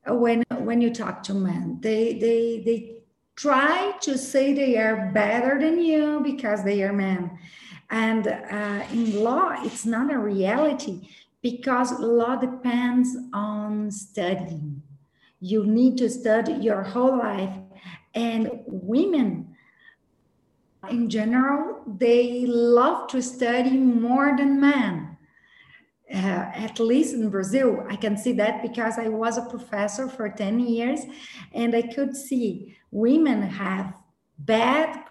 when 0.06 0.44
when 0.68 0.80
you 0.80 0.94
talk 0.94 1.22
to 1.24 1.34
men. 1.34 1.78
They 1.82 2.14
they 2.18 2.62
they 2.64 2.96
try 3.36 3.92
to 4.00 4.16
say 4.16 4.54
they 4.54 4.78
are 4.78 5.10
better 5.12 5.60
than 5.60 5.78
you 5.78 6.20
because 6.24 6.64
they 6.64 6.82
are 6.82 6.92
men. 6.92 7.38
And 7.90 8.26
uh, 8.26 8.82
in 8.90 9.22
law, 9.22 9.56
it's 9.62 9.84
not 9.84 10.10
a 10.10 10.18
reality 10.18 11.10
because 11.42 12.00
law 12.00 12.36
depends 12.36 13.14
on 13.34 13.90
studying. 13.90 14.82
You 15.38 15.66
need 15.66 15.98
to 15.98 16.08
study 16.08 16.54
your 16.54 16.82
whole 16.82 17.18
life. 17.18 17.54
And 18.14 18.50
women 18.66 19.55
in 20.90 21.08
general, 21.08 21.82
they 21.86 22.44
love 22.46 23.08
to 23.08 23.22
study 23.22 23.76
more 23.76 24.34
than 24.36 24.60
men. 24.60 25.16
Uh, 26.12 26.16
at 26.54 26.78
least 26.78 27.14
in 27.14 27.30
Brazil, 27.30 27.84
I 27.88 27.96
can 27.96 28.16
see 28.16 28.32
that 28.34 28.62
because 28.62 28.98
I 28.98 29.08
was 29.08 29.38
a 29.38 29.46
professor 29.46 30.08
for 30.08 30.28
10 30.28 30.60
years 30.60 31.00
and 31.52 31.74
I 31.74 31.82
could 31.82 32.14
see 32.14 32.76
women 32.92 33.42
have 33.42 33.92
bad, 34.38 35.04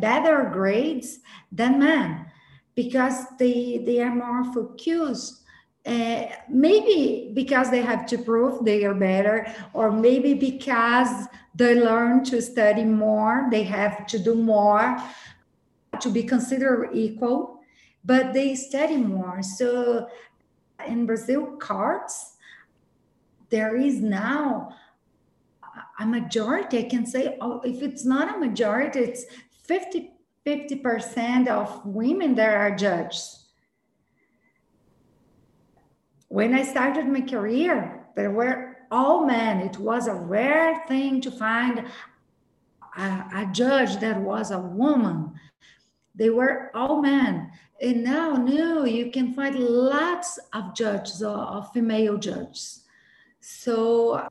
better 0.00 0.50
grades 0.52 1.20
than 1.52 1.78
men 1.78 2.26
because 2.74 3.24
they, 3.38 3.82
they 3.86 4.00
are 4.00 4.14
more 4.14 4.52
focused 4.52 5.44
uh, 5.86 6.26
maybe 6.48 7.30
because 7.32 7.70
they 7.70 7.80
have 7.80 8.06
to 8.06 8.18
prove 8.18 8.64
they 8.64 8.84
are 8.84 8.94
better, 8.94 9.46
or 9.72 9.92
maybe 9.92 10.34
because 10.34 11.28
they 11.56 11.74
learn 11.74 12.22
to 12.24 12.40
study 12.42 12.84
more, 12.84 13.48
they 13.50 13.64
have 13.64 14.06
to 14.08 14.18
do 14.18 14.34
more 14.34 14.96
to 16.00 16.10
be 16.10 16.22
considered 16.22 16.90
equal, 16.92 17.60
but 18.04 18.32
they 18.32 18.54
study 18.54 18.96
more. 18.96 19.42
So 19.42 20.08
in 20.86 21.06
Brazil, 21.06 21.56
cards, 21.56 22.36
there 23.48 23.76
is 23.76 24.00
now 24.00 24.74
a 25.98 26.06
majority. 26.06 26.78
I 26.78 26.88
can 26.88 27.06
say, 27.06 27.38
oh, 27.40 27.60
if 27.64 27.82
it's 27.82 28.04
not 28.04 28.36
a 28.36 28.38
majority, 28.38 29.00
it's 29.00 29.24
50 29.64 30.12
50% 30.46 31.48
of 31.48 31.84
women 31.84 32.36
that 32.36 32.54
are 32.54 32.76
judges 32.76 33.46
when 36.28 36.54
I 36.54 36.62
started 36.64 37.06
my 37.06 37.20
career, 37.20 38.04
there 38.16 38.30
were 38.30 38.65
all 38.90 39.26
men. 39.26 39.60
It 39.60 39.78
was 39.78 40.06
a 40.06 40.14
rare 40.14 40.84
thing 40.86 41.20
to 41.22 41.30
find 41.30 41.84
a, 42.96 43.02
a 43.02 43.48
judge 43.52 43.98
that 44.00 44.20
was 44.20 44.50
a 44.50 44.58
woman. 44.58 45.32
They 46.14 46.30
were 46.30 46.70
all 46.74 47.02
men. 47.02 47.50
And 47.80 48.02
now, 48.02 48.32
no, 48.36 48.84
you 48.84 49.10
can 49.10 49.34
find 49.34 49.58
lots 49.58 50.38
of 50.52 50.74
judges, 50.74 51.22
of 51.22 51.70
female 51.72 52.16
judges. 52.16 52.84
So 53.40 54.26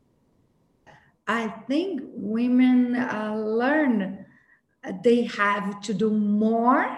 I 1.27 1.47
think 1.67 2.01
women 2.13 2.95
uh, 2.95 3.35
learn 3.35 4.25
they 5.03 5.23
have 5.23 5.81
to 5.81 5.93
do 5.93 6.11
more 6.11 6.97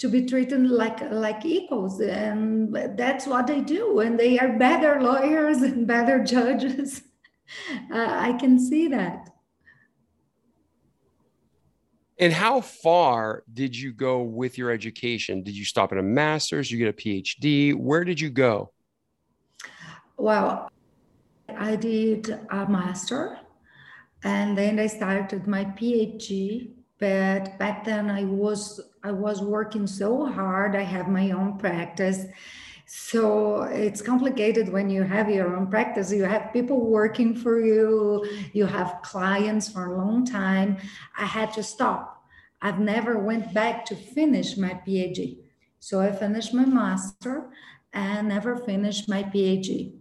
to 0.00 0.08
be 0.08 0.24
treated 0.24 0.66
like 0.66 1.00
like 1.10 1.44
equals. 1.44 2.00
And 2.00 2.74
that's 2.96 3.26
what 3.26 3.46
they 3.46 3.60
do. 3.60 4.00
And 4.00 4.18
they 4.18 4.38
are 4.38 4.58
better 4.58 5.00
lawyers 5.00 5.58
and 5.68 5.86
better 5.86 6.22
judges. 6.24 7.02
Uh, 7.92 8.06
i 8.28 8.32
can 8.34 8.60
see 8.60 8.86
that. 8.86 9.28
And 12.16 12.32
how 12.32 12.60
far 12.60 13.42
did 13.52 13.76
you 13.76 13.92
go 13.92 14.22
with 14.22 14.56
your 14.56 14.70
education? 14.70 15.42
Did 15.42 15.56
you 15.56 15.64
stop 15.64 15.90
at 15.90 15.98
a 15.98 16.02
master's? 16.02 16.70
You 16.70 16.78
get 16.78 16.90
a 16.90 16.92
phd 16.92 17.74
where 17.74 18.04
did 18.04 18.20
you 18.20 18.30
go? 18.30 18.70
Well 20.16 20.70
i 21.58 21.74
did 21.74 22.30
a 22.50 22.68
master 22.68 23.36
and 24.22 24.56
then 24.56 24.78
i 24.78 24.86
started 24.86 25.48
my 25.48 25.64
phd 25.64 26.79
but 27.00 27.58
back 27.58 27.84
then 27.84 28.10
i 28.10 28.24
was 28.24 28.80
i 29.02 29.10
was 29.10 29.40
working 29.40 29.86
so 29.86 30.26
hard 30.26 30.76
i 30.76 30.82
have 30.82 31.08
my 31.08 31.30
own 31.30 31.58
practice. 31.58 32.26
So 32.92 33.62
it's 33.62 34.02
complicated 34.02 34.68
when 34.68 34.90
you 34.90 35.04
have 35.04 35.30
your 35.30 35.54
own 35.54 35.68
practice. 35.68 36.10
You 36.12 36.24
have 36.24 36.52
people 36.52 36.90
working 36.90 37.36
for 37.36 37.60
you 37.60 38.26
you 38.52 38.66
have 38.66 38.98
clients 39.02 39.70
for 39.70 39.86
a 39.86 39.96
long 39.96 40.26
time. 40.26 40.76
I 41.16 41.24
had 41.24 41.52
to 41.52 41.62
stop. 41.62 42.24
I've 42.60 42.80
never 42.80 43.16
went 43.18 43.54
back 43.54 43.84
to 43.86 43.94
finish 43.96 44.56
my 44.56 44.74
phd 44.86 45.38
so 45.80 45.98
i 46.00 46.12
finished 46.12 46.52
my 46.52 46.66
master 46.66 47.50
and 47.92 48.28
never 48.28 48.56
finished 48.56 49.08
my 49.08 49.22
phd 49.22 49.99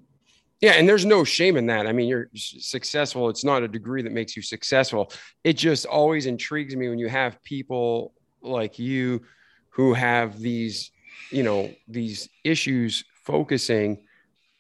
yeah, 0.62 0.72
and 0.74 0.88
there's 0.88 1.06
no 1.06 1.24
shame 1.24 1.56
in 1.56 1.68
that. 1.68 1.88
I 1.88 1.94
mean, 1.94 2.10
you're 2.10 2.30
successful. 2.36 3.30
It's 3.30 3.46
not 3.46 3.64
a 3.64 3.68
degree 3.68 4.02
that 4.02 4.12
makes 4.12 4.36
you 4.36 4.42
successful. 4.42 5.12
It 5.44 5.54
just 5.54 5.86
always 5.86 6.26
intrigues 6.26 6.76
me 6.76 6.90
when 6.90 7.00
you 7.00 7.08
have 7.08 7.42
people 7.44 8.14
like 8.42 8.78
you 8.78 9.22
who 9.70 9.94
have 9.94 10.40
these, 10.40 10.92
you 11.32 11.44
know, 11.44 11.74
these 11.88 12.28
issues 12.44 13.06
focusing, 13.24 14.04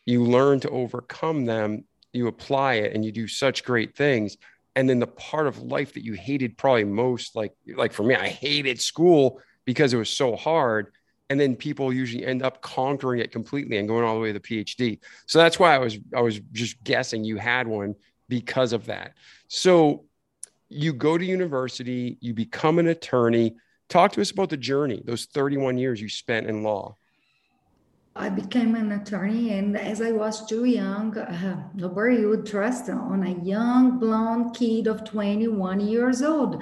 you 0.05 0.23
learn 0.23 0.61
to 0.61 0.69
overcome 0.69 1.43
them, 1.45 1.83
you 2.13 2.27
apply 2.27 2.75
it 2.75 2.93
and 2.93 3.03
you 3.03 3.11
do 3.11 3.27
such 3.27 3.65
great 3.65 3.95
things. 3.95 4.37
And 4.75 4.89
then 4.89 4.99
the 4.99 5.07
part 5.07 5.47
of 5.47 5.61
life 5.61 5.93
that 5.95 6.05
you 6.05 6.13
hated 6.13 6.57
probably 6.57 6.85
most 6.85 7.35
like 7.35 7.53
like 7.75 7.91
for 7.91 8.03
me, 8.03 8.15
I 8.15 8.29
hated 8.29 8.79
school 8.79 9.41
because 9.65 9.93
it 9.93 9.97
was 9.97 10.09
so 10.09 10.37
hard 10.37 10.93
and 11.29 11.39
then 11.39 11.55
people 11.55 11.93
usually 11.93 12.25
end 12.25 12.41
up 12.41 12.61
conquering 12.61 13.19
it 13.19 13.31
completely 13.31 13.77
and 13.77 13.87
going 13.87 14.03
all 14.03 14.15
the 14.15 14.21
way 14.21 14.33
to 14.33 14.39
the 14.39 14.63
phd 14.63 14.99
so 15.25 15.39
that's 15.39 15.59
why 15.59 15.75
i 15.75 15.77
was 15.77 15.97
i 16.15 16.21
was 16.21 16.39
just 16.51 16.83
guessing 16.83 17.23
you 17.23 17.37
had 17.37 17.67
one 17.67 17.95
because 18.29 18.71
of 18.71 18.85
that. 18.85 19.15
So 19.47 20.05
you 20.69 20.93
go 20.93 21.17
to 21.17 21.25
university 21.25 22.17
you 22.21 22.33
become 22.33 22.79
an 22.79 22.87
attorney. 22.87 23.55
Talk 23.89 24.13
to 24.13 24.21
us 24.21 24.31
about 24.31 24.49
the 24.49 24.57
journey 24.57 25.01
those 25.03 25.25
31 25.25 25.77
years 25.77 25.99
you 25.99 26.07
spent 26.07 26.47
in 26.47 26.63
law. 26.63 26.95
I 28.15 28.29
became 28.29 28.75
an 28.75 28.91
attorney, 28.91 29.53
and 29.53 29.77
as 29.77 30.01
I 30.01 30.11
was 30.11 30.45
too 30.45 30.65
young, 30.65 31.17
uh, 31.17 31.63
nobody 31.73 32.25
would 32.25 32.45
trust 32.45 32.89
on 32.89 33.25
a 33.25 33.43
young 33.43 33.97
blonde 33.97 34.55
kid 34.55 34.87
of 34.87 35.05
21 35.05 35.79
years 35.79 36.21
old. 36.21 36.61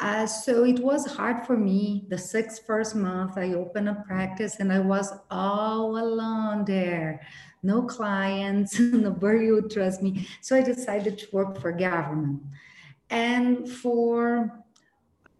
Uh, 0.00 0.26
so 0.26 0.64
it 0.64 0.80
was 0.80 1.04
hard 1.04 1.44
for 1.46 1.58
me. 1.58 2.06
The 2.08 2.16
six 2.16 2.58
first 2.58 2.94
month, 2.96 3.36
I 3.36 3.52
opened 3.52 3.90
a 3.90 4.02
practice 4.06 4.58
and 4.58 4.72
I 4.72 4.78
was 4.78 5.12
all 5.30 5.98
alone 5.98 6.64
there. 6.64 7.20
No 7.62 7.82
clients, 7.82 8.80
nobody 8.80 9.52
would 9.52 9.70
trust 9.70 10.02
me. 10.02 10.26
So 10.40 10.56
I 10.56 10.62
decided 10.62 11.18
to 11.18 11.26
work 11.32 11.60
for 11.60 11.70
government. 11.70 12.40
And 13.10 13.68
for 13.68 14.64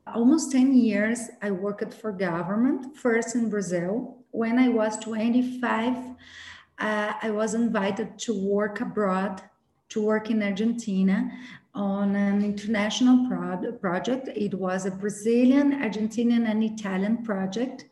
almost 0.06 0.52
10 0.52 0.76
years, 0.76 1.30
I 1.40 1.52
worked 1.52 1.94
for 1.94 2.12
government, 2.12 2.96
first 2.98 3.34
in 3.34 3.48
Brazil. 3.48 4.18
When 4.30 4.58
I 4.58 4.68
was 4.68 4.98
25, 4.98 5.96
uh, 5.96 7.12
I 7.22 7.30
was 7.30 7.54
invited 7.54 8.18
to 8.20 8.34
work 8.34 8.82
abroad, 8.82 9.42
to 9.90 10.02
work 10.02 10.30
in 10.30 10.42
Argentina 10.42 11.30
on 11.74 12.16
an 12.16 12.42
international 12.42 13.28
pro- 13.28 13.72
project. 13.72 14.28
It 14.34 14.54
was 14.54 14.86
a 14.86 14.90
Brazilian, 14.90 15.80
Argentinian, 15.82 16.48
and 16.48 16.62
Italian 16.64 17.24
project 17.24 17.86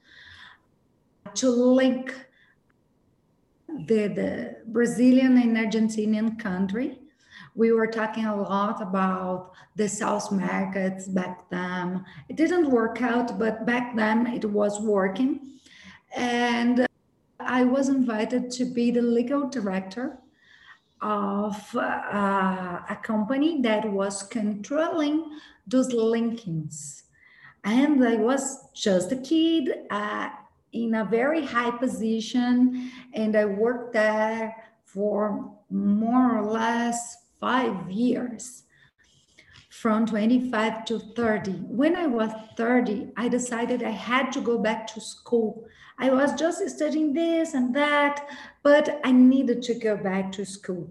to 1.35 1.51
link 1.51 2.15
the, 3.87 4.09
the 4.09 4.57
Brazilian 4.67 5.39
and 5.39 5.57
Argentinian 5.57 6.39
country. 6.39 6.99
We 7.55 7.73
were 7.73 7.87
talking 7.87 8.25
a 8.25 8.37
lot 8.37 8.81
about 8.83 9.53
the 9.77 9.89
South 9.89 10.31
markets 10.33 11.09
back 11.09 11.49
then. 11.51 12.05
It 12.29 12.37
didn't 12.37 12.71
work 12.71 13.03
out, 13.03 13.39
but 13.39 13.67
back 13.67 13.97
then 13.97 14.27
it 14.29 14.45
was 14.45 14.81
working. 14.81 15.61
And 16.17 16.87
I 17.41 17.65
was 17.65 17.89
invited 17.89 18.51
to 18.53 18.65
be 18.65 18.91
the 18.91 19.03
legal 19.03 19.49
director 19.49 20.19
of 21.01 21.57
uh, 21.75 22.81
a 22.89 22.99
company 23.03 23.61
that 23.63 23.91
was 23.91 24.23
controlling 24.23 25.25
those 25.67 25.93
linkings. 25.93 27.03
And 27.65 28.05
I 28.05 28.17
was 28.17 28.71
just 28.75 29.13
a 29.13 29.17
kid 29.17 29.71
uh, 29.91 30.31
in 30.73 30.95
a 30.95 31.05
very 31.05 31.45
high 31.45 31.71
position, 31.71 32.91
and 33.15 33.37
I 33.37 33.45
worked 33.45 33.93
there 33.93 34.55
for 34.85 35.53
more 35.71 36.39
or 36.39 36.51
less 36.51 37.17
five 37.41 37.91
years 37.91 38.65
from 39.71 40.07
25 40.07 40.85
to 40.87 40.99
30. 40.99 41.53
When 41.53 41.95
I 41.95 42.07
was 42.07 42.31
30, 42.57 43.13
I 43.17 43.29
decided 43.29 43.83
I 43.83 43.91
had 43.91 44.33
to 44.33 44.41
go 44.41 44.59
back 44.59 44.87
to 44.95 45.01
school. 45.01 45.67
I 45.99 46.11
was 46.11 46.33
just 46.35 46.69
studying 46.71 47.13
this 47.13 47.55
and 47.55 47.75
that, 47.75 48.29
but 48.63 49.01
I 49.05 49.13
needed 49.13 49.63
to 49.63 49.75
go 49.75 49.97
back 49.97 50.31
to 50.33 50.45
school. 50.45 50.91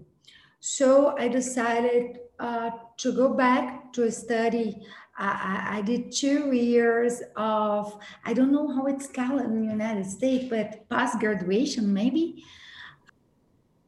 So 0.60 1.16
I 1.16 1.28
decided 1.28 2.18
uh, 2.38 2.70
to 2.98 3.12
go 3.12 3.32
back 3.34 3.92
to 3.94 4.10
study. 4.10 4.82
I, 5.16 5.78
I, 5.78 5.82
did 5.82 6.12
two 6.12 6.52
years 6.52 7.22
of, 7.34 7.98
I 8.24 8.32
don't 8.32 8.52
know 8.52 8.72
how 8.72 8.86
it's 8.86 9.08
called 9.08 9.40
in 9.40 9.62
the 9.62 9.68
United 9.68 10.06
States, 10.06 10.44
but 10.48 10.88
post 10.88 11.18
graduation, 11.18 11.92
maybe. 11.92 12.44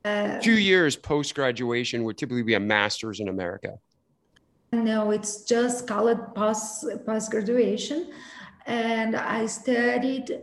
Uh, 0.04 0.40
two 0.40 0.58
years 0.58 0.96
post 0.96 1.34
graduation 1.36 2.02
would 2.02 2.18
typically 2.18 2.42
be 2.42 2.54
a 2.54 2.60
master's 2.60 3.20
in 3.20 3.28
America. 3.28 3.78
No, 4.72 5.10
it's 5.10 5.42
just 5.42 5.86
called 5.86 6.34
post 6.34 6.86
post 7.04 7.30
graduation, 7.30 8.10
and 8.66 9.14
I 9.14 9.46
studied, 9.46 10.40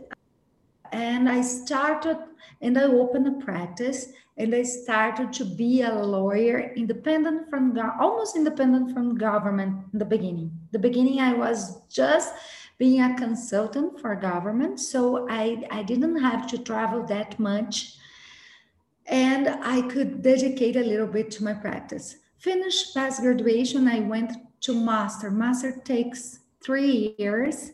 and 0.92 1.28
I 1.28 1.40
started, 1.42 2.18
and 2.60 2.78
I 2.78 2.84
opened 2.84 3.26
a 3.26 3.44
practice, 3.44 4.12
and 4.36 4.54
I 4.54 4.62
started 4.62 5.32
to 5.34 5.44
be 5.44 5.82
a 5.82 5.94
lawyer, 5.94 6.72
independent 6.76 7.50
from 7.50 7.78
almost 8.00 8.36
independent 8.36 8.92
from 8.92 9.16
government 9.16 9.84
in 9.92 9.98
the 9.98 10.04
beginning. 10.04 10.50
The 10.72 10.78
beginning, 10.78 11.20
I 11.20 11.34
was 11.34 11.82
just 11.88 12.34
being 12.78 13.00
a 13.00 13.16
consultant 13.16 14.00
for 14.00 14.14
government, 14.14 14.80
so 14.80 15.26
I 15.28 15.64
I 15.70 15.82
didn't 15.82 16.20
have 16.20 16.46
to 16.48 16.58
travel 16.58 17.04
that 17.06 17.38
much, 17.38 17.96
and 19.06 19.48
I 19.48 19.82
could 19.82 20.22
dedicate 20.22 20.76
a 20.76 20.88
little 20.90 21.08
bit 21.08 21.30
to 21.32 21.44
my 21.44 21.54
practice 21.54 22.16
finished 22.38 22.94
past 22.94 23.20
graduation, 23.20 23.88
I 23.88 24.00
went 24.00 24.32
to 24.60 24.74
master. 24.74 25.30
Master 25.30 25.72
takes 25.84 26.40
three 26.62 27.14
years. 27.18 27.72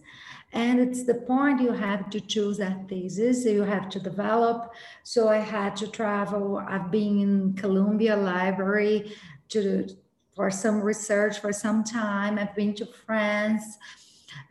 And 0.54 0.80
it's 0.80 1.04
the 1.04 1.14
point 1.14 1.60
you 1.60 1.72
have 1.72 2.08
to 2.10 2.20
choose 2.20 2.60
a 2.60 2.82
thesis, 2.88 3.44
you 3.44 3.62
have 3.62 3.88
to 3.90 4.00
develop. 4.00 4.72
So 5.02 5.28
I 5.28 5.38
had 5.38 5.76
to 5.76 5.88
travel. 5.88 6.62
I've 6.66 6.90
been 6.90 7.20
in 7.20 7.52
Columbia 7.54 8.16
Library 8.16 9.12
to 9.50 9.88
for 10.34 10.50
some 10.50 10.80
research 10.80 11.40
for 11.40 11.52
some 11.52 11.84
time. 11.84 12.38
I've 12.38 12.54
been 12.56 12.74
to 12.76 12.86
France 12.86 13.78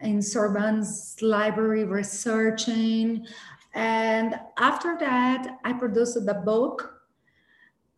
in 0.02 0.22
Sorbonne's 0.22 1.18
library 1.22 1.84
researching. 1.84 3.26
And 3.74 4.40
after 4.58 4.98
that, 5.00 5.60
I 5.64 5.74
produced 5.74 6.26
the 6.26 6.34
book 6.34 6.94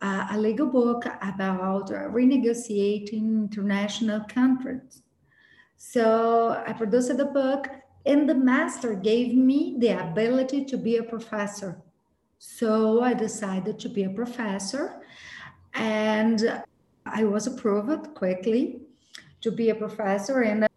uh, 0.02 0.26
a 0.32 0.38
legal 0.38 0.66
book 0.66 1.06
about 1.22 1.88
renegotiating 1.88 3.50
international 3.50 4.20
contracts. 4.28 5.02
So 5.76 6.62
I 6.66 6.72
produced 6.72 7.16
the 7.16 7.24
book, 7.24 7.68
and 8.06 8.28
the 8.28 8.34
master 8.34 8.94
gave 8.94 9.34
me 9.34 9.76
the 9.78 9.88
ability 9.88 10.64
to 10.66 10.76
be 10.76 10.96
a 10.96 11.02
professor. 11.02 11.82
So 12.38 13.02
I 13.02 13.14
decided 13.14 13.78
to 13.80 13.88
be 13.88 14.04
a 14.04 14.10
professor, 14.10 15.02
and 15.74 16.62
I 17.04 17.24
was 17.24 17.46
approved 17.46 18.14
quickly 18.14 18.80
to 19.40 19.50
be 19.50 19.70
a 19.70 19.74
professor. 19.74 20.42
And 20.42 20.68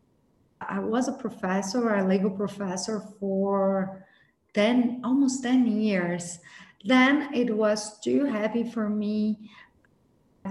I 0.61 0.79
was 0.79 1.07
a 1.07 1.13
professor, 1.13 1.95
a 1.95 2.07
legal 2.07 2.31
professor 2.31 3.01
for 3.19 4.05
10, 4.53 5.01
almost 5.03 5.43
10 5.43 5.67
years. 5.67 6.39
Then 6.85 7.33
it 7.33 7.55
was 7.55 7.99
too 7.99 8.25
heavy 8.25 8.63
for 8.63 8.89
me 8.89 9.49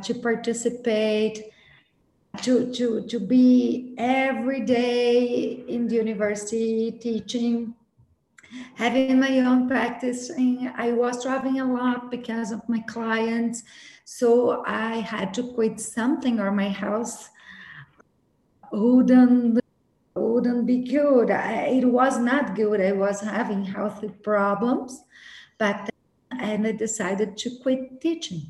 to 0.02 0.14
participate 0.14 1.50
to, 2.42 2.72
to, 2.72 3.06
to 3.06 3.20
be 3.20 3.94
every 3.98 4.60
day 4.60 5.64
in 5.68 5.88
the 5.88 5.96
university 5.96 6.92
teaching, 6.92 7.74
having 8.74 9.20
my 9.20 9.38
own 9.40 9.68
practice. 9.68 10.30
And 10.30 10.72
I 10.76 10.92
was 10.92 11.22
traveling 11.22 11.60
a 11.60 11.72
lot 11.72 12.10
because 12.10 12.52
of 12.52 12.68
my 12.68 12.80
clients. 12.80 13.62
So 14.04 14.64
I 14.66 14.96
had 14.96 15.34
to 15.34 15.52
quit 15.52 15.80
something 15.80 16.40
or 16.40 16.50
my 16.50 16.68
house 16.68 17.28
wouldn't 18.72 19.60
wouldn't 20.14 20.66
be 20.66 20.78
good. 20.78 21.30
I, 21.30 21.78
it 21.78 21.84
was 21.84 22.18
not 22.18 22.56
good. 22.56 22.80
I 22.80 22.92
was 22.92 23.20
having 23.20 23.64
health 23.64 24.04
problems 24.22 25.04
but 25.58 25.90
and 26.30 26.66
I 26.66 26.72
decided 26.72 27.36
to 27.38 27.50
quit 27.62 28.00
teaching. 28.00 28.42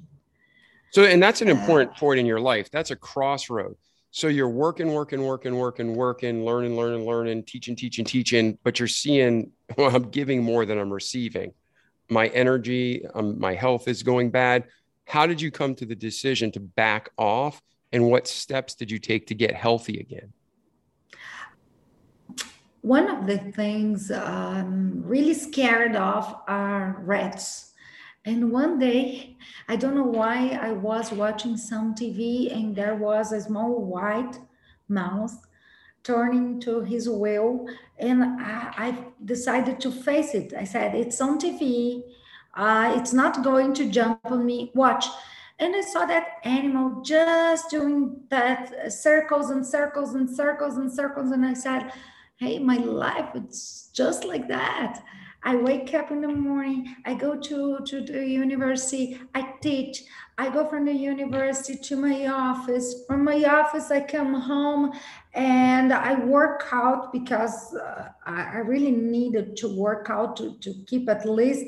So, 0.91 1.05
and 1.05 1.22
that's 1.22 1.43
an 1.43 1.49
important 1.49 1.95
point 1.97 2.18
in 2.18 2.26
your 2.26 2.41
life. 2.41 2.70
That's 2.70 2.91
a 2.91 2.97
crossroad. 2.97 3.76
So 4.11 4.28
you're 4.28 4.49
working, 4.49 4.93
working, 4.93 5.22
working, 5.22 5.57
working, 5.57 5.95
working, 5.95 6.45
learning, 6.45 6.76
learning, 6.76 7.07
learning, 7.07 7.45
teaching, 7.45 7.76
teaching, 7.76 8.05
teaching, 8.05 8.59
but 8.64 8.78
you're 8.78 8.89
seeing, 8.89 9.53
well, 9.76 9.95
I'm 9.95 10.11
giving 10.11 10.43
more 10.43 10.64
than 10.64 10.78
I'm 10.78 10.93
receiving. 10.93 11.53
My 12.09 12.28
energy, 12.28 13.05
um, 13.14 13.39
my 13.39 13.55
health 13.55 13.86
is 13.86 14.03
going 14.03 14.30
bad. 14.30 14.64
How 15.05 15.26
did 15.26 15.41
you 15.41 15.51
come 15.51 15.74
to 15.76 15.86
the 15.86 15.95
decision 15.95 16.51
to 16.53 16.61
back 16.61 17.11
off? 17.18 17.61
And 17.93 18.07
what 18.07 18.26
steps 18.26 18.74
did 18.74 18.91
you 18.91 18.99
take 18.99 19.26
to 19.28 19.34
get 19.34 19.55
healthy 19.55 20.01
again? 20.01 20.32
One 22.80 23.09
of 23.11 23.26
the 23.26 23.39
things 23.39 24.11
I'm 24.11 25.03
really 25.05 25.34
scared 25.34 25.97
of 25.97 26.34
are 26.47 26.97
rats 27.01 27.68
and 28.29 28.53
one 28.53 28.79
day, 28.79 29.39
I 29.68 29.76
don't 29.76 29.95
know 29.95 30.03
why, 30.20 30.59
I 30.61 30.72
was 30.72 31.11
watching 31.12 31.57
some 31.57 31.95
TV 31.95 32.55
and 32.55 32.76
there 32.76 32.95
was 32.95 33.33
a 33.33 33.41
small 33.41 33.83
white 33.83 34.39
mouse 34.87 35.37
turning 36.03 36.61
to 36.61 36.83
his 36.83 37.09
wheel. 37.09 37.66
And 37.99 38.22
I, 38.22 38.74
I 38.76 38.99
decided 39.24 39.81
to 39.81 39.91
face 39.91 40.35
it. 40.35 40.53
I 40.53 40.64
said, 40.64 40.95
It's 40.95 41.18
on 41.22 41.39
TV. 41.39 42.03
Uh, 42.53 42.95
it's 42.99 43.14
not 43.14 43.43
going 43.43 43.72
to 43.74 43.89
jump 43.89 44.20
on 44.24 44.45
me. 44.45 44.72
Watch. 44.74 45.07
And 45.59 45.74
I 45.74 45.81
saw 45.81 46.05
that 46.05 46.26
animal 46.45 47.01
just 47.01 47.70
doing 47.70 48.20
that 48.29 48.93
circles 48.93 49.49
and 49.49 49.66
circles 49.66 50.14
and 50.14 50.29
circles 50.29 50.76
and 50.76 50.93
circles. 50.93 51.31
And 51.31 51.47
I 51.47 51.55
said, 51.55 51.93
Hey, 52.37 52.59
my 52.59 52.76
life, 52.76 53.31
it's 53.35 53.89
just 53.95 54.24
like 54.24 54.49
that. 54.49 55.03
I 55.43 55.57
wake 55.57 55.95
up 55.95 56.11
in 56.11 56.20
the 56.20 56.28
morning, 56.28 56.97
I 57.05 57.14
go 57.14 57.39
to, 57.39 57.78
to 57.86 58.01
the 58.01 58.26
university, 58.26 59.20
I 59.34 59.55
teach, 59.62 60.03
I 60.36 60.51
go 60.51 60.68
from 60.68 60.84
the 60.84 60.93
university 60.93 61.76
to 61.76 61.97
my 61.97 62.26
office. 62.26 63.05
From 63.07 63.24
my 63.24 63.43
office, 63.45 63.91
I 63.91 64.01
come 64.01 64.34
home 64.34 64.93
and 65.34 65.93
I 65.93 66.14
work 66.24 66.68
out 66.72 67.12
because 67.12 67.74
uh, 67.74 68.09
I 68.24 68.59
really 68.59 68.91
needed 68.91 69.57
to 69.59 69.76
work 69.76 70.09
out 70.11 70.36
to, 70.36 70.59
to 70.59 70.74
keep 70.86 71.09
at 71.09 71.28
least 71.28 71.66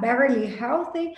barely 0.00 0.46
healthy. 0.46 1.14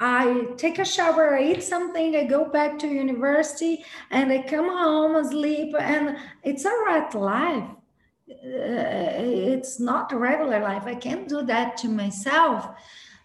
I 0.00 0.48
take 0.56 0.78
a 0.78 0.84
shower, 0.84 1.36
I 1.36 1.44
eat 1.52 1.62
something, 1.62 2.16
I 2.16 2.24
go 2.24 2.44
back 2.44 2.78
to 2.80 2.86
university, 2.86 3.84
and 4.10 4.30
I 4.32 4.42
come 4.42 4.68
home, 4.68 5.24
sleep, 5.24 5.74
and 5.78 6.18
it's 6.42 6.64
a 6.64 6.72
rat 6.86 7.14
life 7.14 7.68
it's 8.26 9.78
not 9.80 10.12
a 10.12 10.16
regular 10.16 10.60
life. 10.60 10.84
I 10.86 10.94
can't 10.94 11.28
do 11.28 11.42
that 11.42 11.76
to 11.78 11.88
myself. 11.88 12.68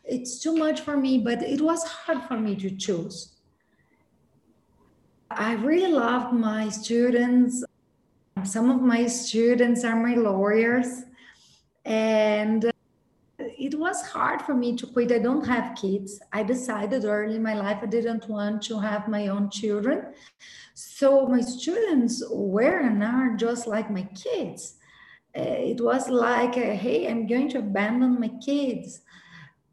It's 0.04 0.40
too 0.40 0.56
much 0.56 0.82
for 0.82 0.98
me, 0.98 1.20
but 1.20 1.42
it 1.42 1.62
was 1.62 1.84
hard 1.84 2.24
for 2.24 2.38
me 2.38 2.56
to 2.58 2.72
choose. 2.72 3.36
I 5.32 5.54
really 5.54 5.92
loved 5.92 6.34
my 6.34 6.70
students. 6.70 7.64
Some 8.44 8.72
of 8.72 8.82
my 8.82 9.06
students 9.08 9.84
are 9.84 9.96
my 9.96 10.16
lawyers. 10.16 11.04
And 11.86 12.72
it 13.38 13.78
was 13.78 14.02
hard 14.02 14.42
for 14.42 14.54
me 14.54 14.76
to 14.78 14.88
quit. 14.88 15.12
I 15.12 15.20
don't 15.20 15.46
have 15.46 15.78
kids. 15.78 16.20
I 16.34 16.44
decided 16.44 17.06
early 17.06 17.36
in 17.36 17.44
my 17.44 17.54
life 17.54 17.80
I 17.84 17.86
didn't 17.86 18.28
want 18.28 18.64
to 18.64 18.80
have 18.80 19.08
my 19.08 19.28
own 19.28 19.50
children. 19.50 20.14
So 20.74 21.28
my 21.28 21.42
students 21.42 22.24
were 22.32 22.80
and 22.80 23.04
are 23.04 23.36
just 23.36 23.68
like 23.68 23.92
my 23.92 24.04
kids 24.16 24.79
uh, 24.79 24.79
it 25.34 25.82
was 25.82 26.10
like, 26.10 26.58
uh, 26.58 26.76
hey, 26.76 27.08
I'm 27.08 27.28
going 27.28 27.50
to 27.50 27.60
abandon 27.60 28.20
my 28.20 28.30
kids, 28.44 29.02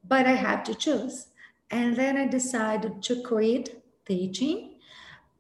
but 0.07 0.27
I 0.27 0.33
have 0.33 0.65
to 0.65 0.75
choose. 0.75 1.29
And 1.71 1.97
then 1.97 2.17
I 2.17 2.27
decided 2.27 3.03
to 3.03 3.23
quit 3.23 3.83
teaching. 4.07 4.75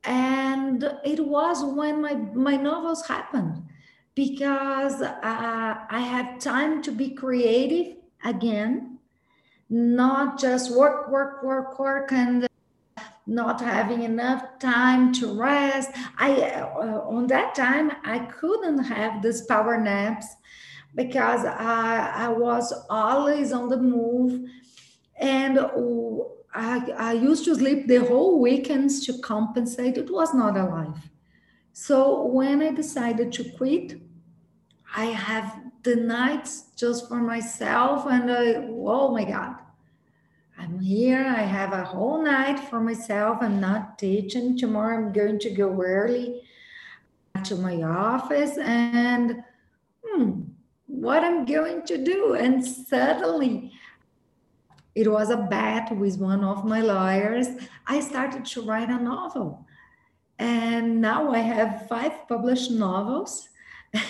And 0.04 0.82
it 1.04 1.26
was 1.26 1.64
when 1.64 2.02
my, 2.02 2.14
my 2.14 2.56
novels 2.56 3.06
happened 3.06 3.64
because 4.14 5.02
uh, 5.02 5.14
I 5.22 6.00
have 6.00 6.38
time 6.38 6.82
to 6.82 6.90
be 6.90 7.10
creative 7.10 7.96
again, 8.24 8.98
not 9.68 10.40
just 10.40 10.74
work, 10.74 11.10
work, 11.10 11.42
work, 11.42 11.78
work, 11.78 12.12
and 12.12 12.48
not 13.26 13.60
having 13.60 14.02
enough 14.02 14.58
time 14.60 15.12
to 15.14 15.38
rest. 15.38 15.90
I 16.18 16.42
uh, 16.42 17.00
on 17.08 17.26
that 17.26 17.54
time 17.54 17.90
I 18.04 18.20
couldn't 18.20 18.84
have 18.84 19.22
these 19.22 19.42
power 19.42 19.80
naps 19.80 20.26
because 20.94 21.44
I, 21.44 22.12
I 22.14 22.28
was 22.28 22.72
always 22.88 23.52
on 23.52 23.68
the 23.68 23.76
move, 23.76 24.48
and 25.16 25.58
I, 26.54 26.90
I 26.96 27.12
used 27.12 27.44
to 27.46 27.54
sleep 27.54 27.86
the 27.86 28.04
whole 28.06 28.40
weekends 28.40 29.04
to 29.06 29.18
compensate. 29.18 29.98
It 29.98 30.10
was 30.10 30.32
not 30.32 30.56
a 30.56 30.64
life. 30.64 31.10
So 31.72 32.24
when 32.24 32.62
I 32.62 32.70
decided 32.72 33.32
to 33.32 33.50
quit, 33.58 34.00
I 34.94 35.06
have 35.06 35.60
the 35.82 35.96
nights 35.96 36.70
just 36.76 37.08
for 37.08 37.16
myself, 37.16 38.06
and 38.06 38.30
I, 38.30 38.54
oh 38.70 39.12
my 39.12 39.24
God 39.24 39.56
I'm 40.66 40.80
here. 40.80 41.24
I 41.24 41.42
have 41.42 41.72
a 41.72 41.84
whole 41.84 42.20
night 42.24 42.58
for 42.58 42.80
myself. 42.80 43.38
I'm 43.40 43.60
not 43.60 44.00
teaching. 44.00 44.58
Tomorrow 44.58 44.96
I'm 44.96 45.12
going 45.12 45.38
to 45.38 45.50
go 45.50 45.80
early 45.80 46.42
to 47.44 47.54
my 47.54 47.82
office 47.82 48.58
and 48.58 49.44
hmm, 50.04 50.40
what 50.86 51.22
I'm 51.22 51.44
going 51.44 51.82
to 51.86 52.02
do. 52.02 52.34
And 52.34 52.66
suddenly 52.66 53.70
it 54.96 55.08
was 55.08 55.30
a 55.30 55.36
bet 55.36 55.96
with 55.96 56.18
one 56.18 56.42
of 56.42 56.64
my 56.64 56.80
lawyers. 56.80 57.46
I 57.86 58.00
started 58.00 58.44
to 58.46 58.62
write 58.62 58.88
a 58.88 59.00
novel. 59.00 59.64
And 60.40 61.00
now 61.00 61.30
I 61.30 61.38
have 61.38 61.86
five 61.86 62.26
published 62.26 62.72
novels 62.72 63.48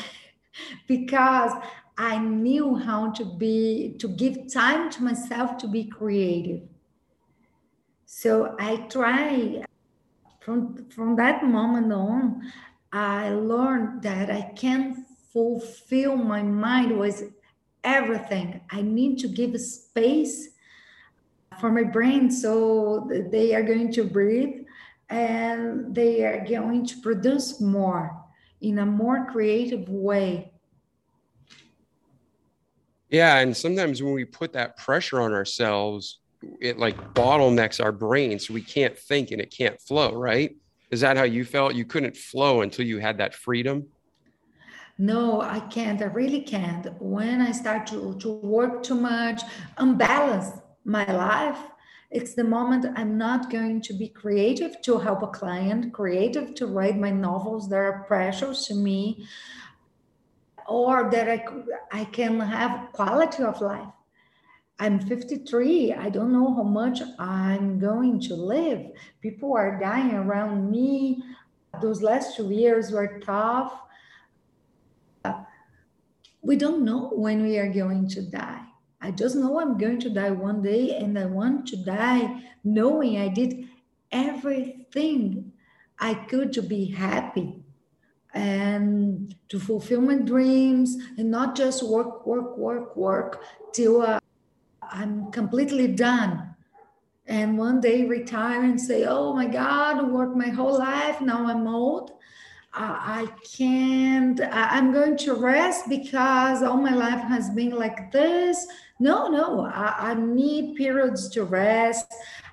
because 0.88 1.52
I 1.98 2.18
knew 2.18 2.76
how 2.76 3.10
to 3.12 3.24
be, 3.24 3.96
to 3.98 4.08
give 4.08 4.52
time 4.52 4.90
to 4.90 5.02
myself 5.02 5.56
to 5.58 5.68
be 5.68 5.84
creative. 5.84 6.62
So 8.04 8.54
I 8.58 8.76
try 8.88 9.64
from, 10.40 10.86
from 10.90 11.16
that 11.16 11.44
moment 11.44 11.92
on, 11.92 12.52
I 12.92 13.30
learned 13.30 14.02
that 14.02 14.30
I 14.30 14.52
can 14.54 15.06
fulfill 15.32 16.16
my 16.16 16.42
mind 16.42 16.98
with 16.98 17.32
everything. 17.82 18.60
I 18.70 18.82
need 18.82 19.18
to 19.20 19.28
give 19.28 19.58
space 19.60 20.50
for 21.60 21.70
my 21.70 21.82
brain 21.82 22.30
so 22.30 23.10
they 23.30 23.54
are 23.54 23.62
going 23.62 23.92
to 23.92 24.04
breathe 24.04 24.66
and 25.08 25.94
they 25.94 26.24
are 26.24 26.44
going 26.44 26.84
to 26.86 27.00
produce 27.00 27.60
more 27.60 28.16
in 28.60 28.78
a 28.78 28.86
more 28.86 29.26
creative 29.30 29.88
way 29.88 30.52
yeah. 33.10 33.38
And 33.38 33.56
sometimes 33.56 34.02
when 34.02 34.12
we 34.12 34.24
put 34.24 34.52
that 34.54 34.76
pressure 34.76 35.20
on 35.20 35.32
ourselves, 35.32 36.18
it 36.60 36.78
like 36.78 37.14
bottlenecks 37.14 37.82
our 37.82 37.92
brain 37.92 38.38
so 38.38 38.54
we 38.54 38.62
can't 38.62 38.98
think 38.98 39.30
and 39.30 39.40
it 39.40 39.50
can't 39.50 39.80
flow, 39.80 40.12
right? 40.12 40.56
Is 40.90 41.00
that 41.00 41.16
how 41.16 41.24
you 41.24 41.44
felt? 41.44 41.74
You 41.74 41.84
couldn't 41.84 42.16
flow 42.16 42.62
until 42.62 42.86
you 42.86 42.98
had 42.98 43.18
that 43.18 43.34
freedom? 43.34 43.86
No, 44.98 45.42
I 45.42 45.60
can't. 45.60 46.00
I 46.00 46.06
really 46.06 46.40
can't. 46.40 46.86
When 47.00 47.42
I 47.42 47.52
start 47.52 47.86
to, 47.88 48.16
to 48.18 48.32
work 48.32 48.82
too 48.82 48.94
much, 48.94 49.42
unbalance 49.76 50.52
my 50.84 51.04
life, 51.12 51.58
it's 52.10 52.34
the 52.34 52.44
moment 52.44 52.86
I'm 52.96 53.18
not 53.18 53.50
going 53.50 53.82
to 53.82 53.92
be 53.92 54.08
creative 54.08 54.80
to 54.82 54.98
help 54.98 55.22
a 55.22 55.26
client, 55.26 55.92
creative 55.92 56.54
to 56.54 56.66
write 56.66 56.96
my 56.96 57.10
novels 57.10 57.68
that 57.68 57.76
are 57.76 58.04
precious 58.06 58.66
to 58.68 58.74
me 58.74 59.26
or 60.68 61.10
that 61.10 61.28
I, 61.28 61.44
I 61.92 62.04
can 62.04 62.40
have 62.40 62.92
quality 62.92 63.42
of 63.42 63.60
life. 63.60 63.88
I'm 64.78 65.00
53. 65.00 65.94
I 65.94 66.10
don't 66.10 66.32
know 66.32 66.54
how 66.54 66.62
much 66.62 67.00
I'm 67.18 67.78
going 67.78 68.20
to 68.20 68.34
live. 68.34 68.90
People 69.22 69.54
are 69.54 69.80
dying 69.80 70.12
around 70.12 70.70
me. 70.70 71.22
Those 71.80 72.02
last 72.02 72.36
two 72.36 72.50
years 72.50 72.90
were 72.90 73.20
tough. 73.24 73.72
We 76.42 76.56
don't 76.56 76.84
know 76.84 77.08
when 77.08 77.42
we 77.42 77.58
are 77.58 77.72
going 77.72 78.08
to 78.10 78.22
die. 78.22 78.62
I 79.00 79.10
just 79.10 79.36
know 79.36 79.60
I'm 79.60 79.78
going 79.78 80.00
to 80.00 80.10
die 80.10 80.30
one 80.30 80.62
day, 80.62 80.96
and 80.96 81.18
I 81.18 81.26
want 81.26 81.66
to 81.68 81.76
die 81.76 82.42
knowing 82.64 83.18
I 83.18 83.28
did 83.28 83.68
everything 84.12 85.52
I 85.98 86.14
could 86.14 86.52
to 86.54 86.62
be 86.62 86.86
happy 86.86 87.65
and 88.36 89.34
to 89.48 89.58
fulfill 89.58 90.02
my 90.02 90.16
dreams 90.16 90.96
and 91.16 91.30
not 91.30 91.56
just 91.56 91.82
work, 91.82 92.26
work, 92.26 92.56
work, 92.58 92.94
work 92.94 93.42
till 93.72 94.02
uh, 94.02 94.20
I'm 94.82 95.32
completely 95.32 95.88
done. 95.88 96.54
And 97.26 97.56
one 97.56 97.80
day 97.80 98.04
retire 98.04 98.62
and 98.62 98.80
say, 98.80 99.06
oh 99.06 99.32
my 99.32 99.46
God, 99.46 100.12
work 100.12 100.36
my 100.36 100.50
whole 100.50 100.78
life. 100.78 101.20
Now 101.20 101.46
I'm 101.46 101.66
old. 101.66 102.12
I 102.78 103.26
can't, 103.56 104.38
I'm 104.52 104.92
going 104.92 105.16
to 105.18 105.32
rest 105.34 105.88
because 105.88 106.62
all 106.62 106.76
my 106.76 106.94
life 106.94 107.22
has 107.22 107.48
been 107.48 107.70
like 107.70 108.12
this. 108.12 108.66
No, 109.00 109.28
no, 109.28 109.62
I, 109.62 110.10
I 110.10 110.14
need 110.14 110.76
periods 110.76 111.30
to 111.30 111.44
rest. 111.44 112.12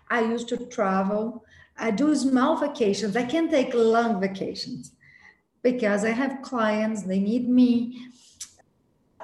I 0.09 0.21
used 0.21 0.47
to 0.47 0.57
travel. 0.67 1.43
I 1.77 1.91
do 1.91 2.15
small 2.15 2.55
vacations. 2.55 3.17
I 3.17 3.23
can't 3.23 3.51
take 3.51 3.73
long 3.73 4.21
vacations 4.21 4.93
because 5.63 6.03
I 6.03 6.09
have 6.09 6.41
clients, 6.41 7.03
they 7.03 7.19
need 7.19 7.49
me. 7.49 8.07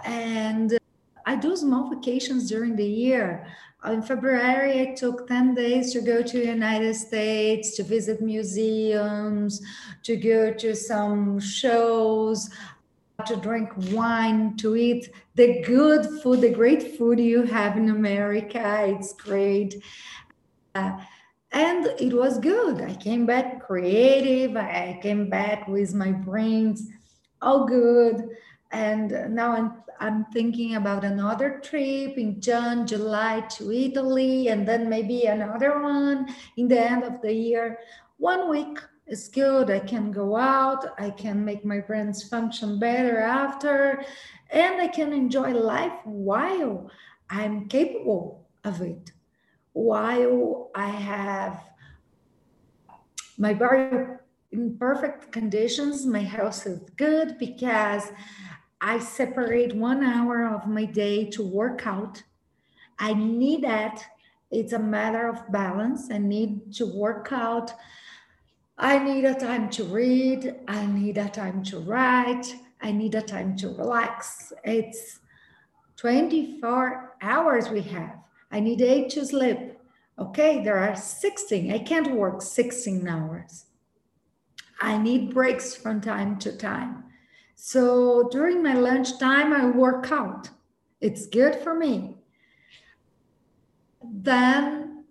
And 0.05 0.79
I 1.25 1.35
do 1.35 1.55
small 1.55 1.89
vacations 1.93 2.49
during 2.49 2.75
the 2.75 2.87
year. 2.87 3.45
In 3.85 4.01
February, 4.01 4.81
I 4.81 4.95
took 4.95 5.27
10 5.27 5.55
days 5.55 5.93
to 5.93 6.01
go 6.01 6.21
to 6.21 6.37
the 6.37 6.47
United 6.47 6.95
States, 6.95 7.75
to 7.75 7.83
visit 7.83 8.21
museums, 8.21 9.61
to 10.03 10.17
go 10.17 10.53
to 10.53 10.75
some 10.75 11.39
shows, 11.39 12.49
to 13.25 13.35
drink 13.37 13.69
wine, 13.91 14.55
to 14.57 14.75
eat 14.75 15.09
the 15.35 15.61
good 15.61 16.05
food, 16.21 16.41
the 16.41 16.49
great 16.49 16.97
food 16.97 17.19
you 17.19 17.43
have 17.43 17.77
in 17.77 17.89
America. 17.89 18.85
It's 18.87 19.13
great. 19.13 19.81
Uh, 20.75 20.99
and 21.51 21.85
it 21.99 22.13
was 22.13 22.37
good. 22.37 22.81
I 22.81 22.95
came 22.95 23.25
back 23.25 23.65
creative. 23.65 24.55
I 24.55 24.99
came 25.01 25.29
back 25.29 25.67
with 25.67 25.93
my 25.93 26.11
brains 26.11 26.87
all 27.41 27.65
good. 27.65 28.29
And 28.71 29.33
now 29.33 29.53
I'm, 29.53 29.73
I'm 29.99 30.25
thinking 30.25 30.75
about 30.75 31.03
another 31.03 31.59
trip 31.63 32.17
in 32.17 32.39
June, 32.39 32.85
July 32.85 33.41
to 33.57 33.71
Italy, 33.71 34.49
and 34.49 34.67
then 34.67 34.89
maybe 34.89 35.23
another 35.23 35.81
one 35.81 36.27
in 36.57 36.67
the 36.67 36.79
end 36.79 37.03
of 37.03 37.21
the 37.21 37.33
year. 37.33 37.79
One 38.17 38.49
week 38.49 38.77
is 39.07 39.27
good. 39.27 39.71
I 39.71 39.79
can 39.79 40.11
go 40.11 40.35
out, 40.35 40.85
I 40.99 41.09
can 41.09 41.43
make 41.43 41.65
my 41.65 41.79
brains 41.79 42.29
function 42.29 42.77
better 42.77 43.19
after, 43.19 44.03
and 44.51 44.79
I 44.79 44.87
can 44.87 45.13
enjoy 45.13 45.51
life 45.53 45.99
while 46.03 46.91
I'm 47.31 47.67
capable 47.67 48.47
of 48.63 48.81
it 48.81 49.11
while 49.73 50.71
I 50.75 50.89
have 50.89 51.63
my 53.37 53.53
body 53.53 54.05
in 54.51 54.77
perfect 54.77 55.31
conditions, 55.31 56.05
my 56.05 56.19
health 56.19 56.65
is 56.65 56.79
good 56.97 57.37
because 57.37 58.11
I 58.81 58.99
separate 58.99 59.75
one 59.75 60.03
hour 60.03 60.45
of 60.45 60.67
my 60.67 60.85
day 60.85 61.25
to 61.31 61.45
work 61.45 61.85
out. 61.85 62.23
I 62.97 63.13
need 63.13 63.63
that. 63.63 64.03
It's 64.51 64.73
a 64.73 64.79
matter 64.79 65.27
of 65.27 65.51
balance. 65.51 66.09
I 66.11 66.17
need 66.17 66.73
to 66.73 66.85
work 66.85 67.29
out. 67.31 67.71
I 68.77 68.97
need 68.97 69.25
a 69.25 69.35
time 69.35 69.69
to 69.71 69.83
read. 69.83 70.55
I 70.67 70.85
need 70.85 71.17
a 71.17 71.29
time 71.29 71.63
to 71.65 71.79
write. 71.79 72.55
I 72.81 72.91
need 72.91 73.15
a 73.15 73.21
time 73.21 73.55
to 73.57 73.69
relax. 73.69 74.53
It's 74.63 75.19
24 75.97 77.17
hours 77.21 77.69
we 77.69 77.81
have. 77.81 78.17
I 78.51 78.59
need 78.59 78.81
eight 78.81 79.09
to 79.11 79.25
sleep. 79.25 79.59
Okay, 80.17 80.63
there 80.63 80.77
are 80.77 80.95
16. 80.95 81.71
I 81.71 81.79
can't 81.79 82.15
work 82.15 82.41
16 82.41 83.07
hours. 83.07 83.65
I 84.81 84.97
need 84.97 85.33
breaks 85.33 85.75
from 85.75 86.01
time 86.01 86.39
to 86.39 86.55
time. 86.55 87.03
So 87.55 88.29
during 88.31 88.63
my 88.63 88.73
lunchtime, 88.73 89.53
I 89.53 89.65
work 89.65 90.11
out. 90.11 90.49
It's 91.01 91.27
good 91.27 91.55
for 91.55 91.75
me. 91.75 92.15
Then, 94.03 95.05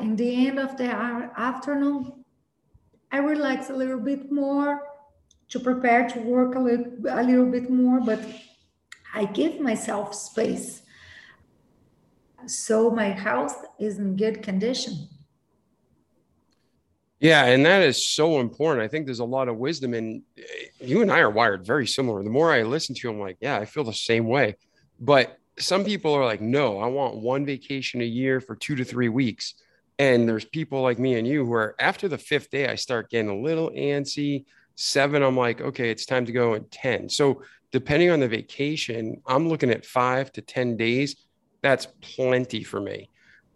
in 0.00 0.16
the 0.16 0.46
end 0.46 0.58
of 0.58 0.76
the 0.76 0.84
afternoon, 0.84 2.24
I 3.10 3.18
relax 3.18 3.70
a 3.70 3.74
little 3.74 4.00
bit 4.00 4.30
more 4.32 4.82
to 5.48 5.60
prepare 5.60 6.08
to 6.08 6.20
work 6.20 6.54
a 6.54 6.58
little, 6.58 6.92
a 7.08 7.22
little 7.22 7.46
bit 7.46 7.70
more, 7.70 8.00
but 8.00 8.24
I 9.14 9.26
give 9.26 9.60
myself 9.60 10.14
space 10.14 10.81
so 12.46 12.90
my 12.90 13.08
health 13.08 13.64
is 13.78 13.98
in 13.98 14.16
good 14.16 14.42
condition. 14.42 15.08
Yeah, 17.20 17.44
and 17.44 17.64
that 17.66 17.82
is 17.82 18.08
so 18.08 18.40
important. 18.40 18.84
I 18.84 18.88
think 18.88 19.06
there's 19.06 19.20
a 19.20 19.24
lot 19.24 19.48
of 19.48 19.56
wisdom, 19.56 19.94
and 19.94 20.22
eh, 20.36 20.42
you 20.80 21.02
and 21.02 21.10
I 21.10 21.20
are 21.20 21.30
wired 21.30 21.64
very 21.64 21.86
similar. 21.86 22.22
The 22.24 22.30
more 22.30 22.52
I 22.52 22.62
listen 22.62 22.96
to 22.96 23.00
you, 23.04 23.14
I'm 23.14 23.20
like, 23.20 23.36
yeah, 23.40 23.58
I 23.58 23.64
feel 23.64 23.84
the 23.84 23.92
same 23.92 24.26
way. 24.26 24.56
But 24.98 25.38
some 25.58 25.84
people 25.84 26.14
are 26.14 26.24
like, 26.24 26.40
no, 26.40 26.80
I 26.80 26.86
want 26.86 27.16
one 27.16 27.46
vacation 27.46 28.00
a 28.00 28.04
year 28.04 28.40
for 28.40 28.56
two 28.56 28.74
to 28.74 28.84
three 28.84 29.08
weeks. 29.08 29.54
And 29.98 30.28
there's 30.28 30.44
people 30.44 30.82
like 30.82 30.98
me 30.98 31.14
and 31.14 31.26
you 31.26 31.46
who 31.46 31.52
are 31.52 31.76
after 31.78 32.08
the 32.08 32.18
fifth 32.18 32.50
day, 32.50 32.66
I 32.66 32.74
start 32.74 33.10
getting 33.10 33.30
a 33.30 33.40
little 33.40 33.70
antsy. 33.70 34.46
Seven, 34.74 35.22
I'm 35.22 35.36
like, 35.36 35.60
okay, 35.60 35.90
it's 35.90 36.06
time 36.06 36.26
to 36.26 36.32
go. 36.32 36.54
And 36.54 36.68
10. 36.72 37.08
So, 37.08 37.42
depending 37.70 38.10
on 38.10 38.20
the 38.20 38.28
vacation, 38.28 39.22
I'm 39.26 39.48
looking 39.48 39.70
at 39.70 39.86
five 39.86 40.32
to 40.32 40.42
10 40.42 40.76
days 40.76 41.16
that's 41.62 41.86
plenty 42.00 42.62
for 42.62 42.80
me. 42.80 43.08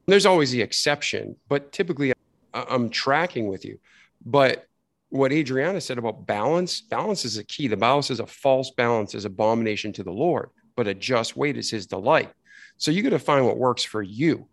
There's 0.06 0.26
always 0.26 0.52
the 0.52 0.62
exception, 0.62 1.36
but 1.48 1.72
typically 1.72 2.12
I'm 2.54 2.88
tracking 2.88 3.48
with 3.48 3.64
you. 3.64 3.78
But 4.24 4.66
what 5.10 5.32
Adriana 5.32 5.80
said 5.80 5.98
about 5.98 6.26
balance, 6.26 6.80
balance 6.80 7.24
is 7.24 7.36
a 7.36 7.44
key. 7.44 7.68
The 7.68 7.76
balance 7.76 8.10
is 8.10 8.20
a 8.20 8.26
false 8.26 8.70
balance 8.70 9.14
is 9.14 9.24
abomination 9.24 9.92
to 9.94 10.02
the 10.02 10.12
Lord, 10.12 10.50
but 10.76 10.86
a 10.86 10.94
just 10.94 11.36
weight 11.36 11.56
is 11.56 11.70
his 11.70 11.86
delight. 11.86 12.32
So 12.78 12.90
you 12.90 13.02
got 13.02 13.10
to 13.10 13.18
find 13.18 13.46
what 13.46 13.56
works 13.56 13.82
for 13.82 14.02
you. 14.02 14.48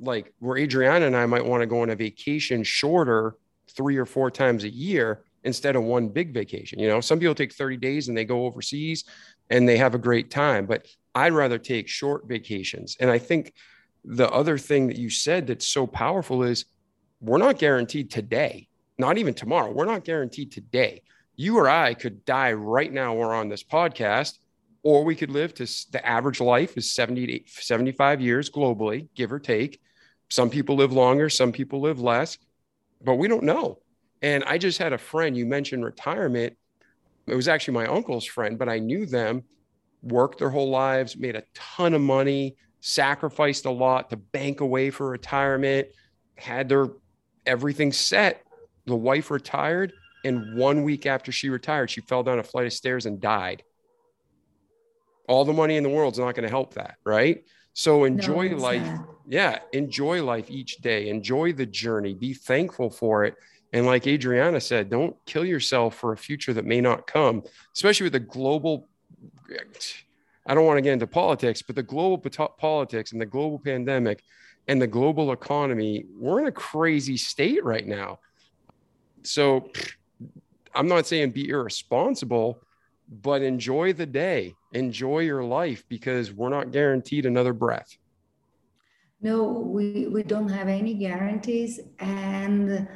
Like 0.00 0.32
where 0.40 0.58
Adriana 0.58 1.06
and 1.06 1.16
I 1.16 1.26
might 1.26 1.44
want 1.44 1.62
to 1.62 1.66
go 1.66 1.82
on 1.82 1.90
a 1.90 1.96
vacation 1.96 2.64
shorter 2.64 3.36
three 3.70 3.96
or 3.96 4.06
four 4.06 4.30
times 4.30 4.64
a 4.64 4.68
year 4.68 5.22
instead 5.44 5.76
of 5.76 5.82
one 5.82 6.08
big 6.08 6.32
vacation. 6.32 6.78
You 6.78 6.88
know, 6.88 7.00
some 7.00 7.18
people 7.18 7.34
take 7.34 7.52
30 7.52 7.76
days 7.76 8.08
and 8.08 8.16
they 8.16 8.24
go 8.24 8.46
overseas 8.46 9.04
and 9.52 9.68
they 9.68 9.76
have 9.76 9.94
a 9.94 9.98
great 9.98 10.30
time. 10.30 10.66
But 10.66 10.88
I'd 11.14 11.34
rather 11.34 11.58
take 11.58 11.86
short 11.86 12.26
vacations. 12.26 12.96
And 12.98 13.10
I 13.10 13.18
think 13.18 13.52
the 14.02 14.28
other 14.30 14.56
thing 14.56 14.88
that 14.88 14.96
you 14.96 15.10
said 15.10 15.46
that's 15.46 15.66
so 15.66 15.86
powerful 15.86 16.42
is 16.42 16.64
we're 17.20 17.38
not 17.38 17.58
guaranteed 17.58 18.10
today, 18.10 18.66
not 18.98 19.18
even 19.18 19.34
tomorrow. 19.34 19.70
We're 19.70 19.84
not 19.84 20.04
guaranteed 20.04 20.50
today. 20.50 21.02
You 21.36 21.58
or 21.58 21.68
I 21.68 21.92
could 21.92 22.24
die 22.24 22.54
right 22.54 22.90
now. 22.90 23.14
We're 23.14 23.34
on 23.34 23.50
this 23.50 23.62
podcast, 23.62 24.38
or 24.82 25.04
we 25.04 25.14
could 25.14 25.30
live 25.30 25.52
to 25.54 25.66
the 25.92 26.04
average 26.04 26.40
life 26.40 26.76
is 26.78 26.92
70 26.92 27.26
to 27.26 27.40
75 27.46 28.20
years 28.22 28.50
globally, 28.50 29.08
give 29.14 29.32
or 29.32 29.38
take. 29.38 29.80
Some 30.30 30.48
people 30.48 30.76
live 30.76 30.92
longer, 30.92 31.28
some 31.28 31.52
people 31.52 31.82
live 31.82 32.00
less, 32.00 32.38
but 33.04 33.16
we 33.16 33.28
don't 33.28 33.44
know. 33.44 33.80
And 34.22 34.44
I 34.44 34.56
just 34.56 34.78
had 34.78 34.94
a 34.94 34.98
friend, 34.98 35.36
you 35.36 35.44
mentioned 35.44 35.84
retirement. 35.84 36.56
It 37.26 37.34
was 37.34 37.48
actually 37.48 37.74
my 37.74 37.86
uncle's 37.86 38.24
friend, 38.24 38.58
but 38.58 38.68
I 38.68 38.78
knew 38.78 39.06
them 39.06 39.44
worked 40.02 40.38
their 40.38 40.50
whole 40.50 40.70
lives, 40.70 41.16
made 41.16 41.36
a 41.36 41.44
ton 41.54 41.94
of 41.94 42.00
money, 42.00 42.56
sacrificed 42.80 43.64
a 43.64 43.70
lot 43.70 44.10
to 44.10 44.16
bank 44.16 44.60
away 44.60 44.90
for 44.90 45.08
retirement, 45.08 45.88
had 46.36 46.68
their 46.68 46.88
everything 47.46 47.92
set. 47.92 48.42
The 48.86 48.96
wife 48.96 49.30
retired, 49.30 49.92
and 50.24 50.56
one 50.56 50.82
week 50.82 51.06
after 51.06 51.30
she 51.30 51.48
retired, 51.48 51.90
she 51.90 52.00
fell 52.00 52.22
down 52.22 52.40
a 52.40 52.42
flight 52.42 52.66
of 52.66 52.72
stairs 52.72 53.06
and 53.06 53.20
died. 53.20 53.62
All 55.28 55.44
the 55.44 55.52
money 55.52 55.76
in 55.76 55.84
the 55.84 55.88
world's 55.88 56.18
not 56.18 56.34
going 56.34 56.44
to 56.44 56.50
help 56.50 56.74
that, 56.74 56.96
right? 57.04 57.44
So 57.74 58.04
enjoy 58.04 58.48
no, 58.48 58.56
life. 58.56 58.82
Not. 58.82 59.08
Yeah, 59.28 59.58
enjoy 59.72 60.22
life 60.22 60.50
each 60.50 60.78
day. 60.78 61.08
Enjoy 61.08 61.52
the 61.52 61.64
journey. 61.64 62.12
Be 62.12 62.34
thankful 62.34 62.90
for 62.90 63.24
it. 63.24 63.36
And 63.72 63.86
like 63.86 64.06
Adriana 64.06 64.60
said, 64.60 64.90
don't 64.90 65.16
kill 65.24 65.44
yourself 65.44 65.96
for 65.96 66.12
a 66.12 66.16
future 66.16 66.52
that 66.52 66.66
may 66.66 66.80
not 66.80 67.06
come, 67.06 67.42
especially 67.74 68.04
with 68.04 68.12
the 68.12 68.20
global 68.20 68.88
I 70.46 70.54
don't 70.54 70.66
want 70.66 70.78
to 70.78 70.82
get 70.82 70.92
into 70.92 71.06
politics, 71.06 71.62
but 71.62 71.76
the 71.76 71.82
global 71.82 72.18
politics 72.58 73.12
and 73.12 73.20
the 73.20 73.26
global 73.26 73.58
pandemic 73.58 74.24
and 74.66 74.80
the 74.80 74.86
global 74.86 75.32
economy, 75.32 76.06
we're 76.18 76.40
in 76.40 76.46
a 76.46 76.52
crazy 76.52 77.16
state 77.16 77.64
right 77.64 77.86
now. 77.86 78.18
So 79.22 79.70
I'm 80.74 80.88
not 80.88 81.06
saying 81.06 81.30
be 81.30 81.48
irresponsible, 81.48 82.60
but 83.22 83.42
enjoy 83.42 83.92
the 83.92 84.06
day, 84.06 84.54
enjoy 84.72 85.20
your 85.20 85.44
life 85.44 85.84
because 85.88 86.32
we're 86.32 86.48
not 86.48 86.72
guaranteed 86.72 87.26
another 87.26 87.52
breath. 87.52 87.96
No, 89.20 89.44
we, 89.44 90.08
we 90.08 90.24
don't 90.24 90.48
have 90.48 90.66
any 90.66 90.94
guarantees 90.94 91.78
and 92.00 92.88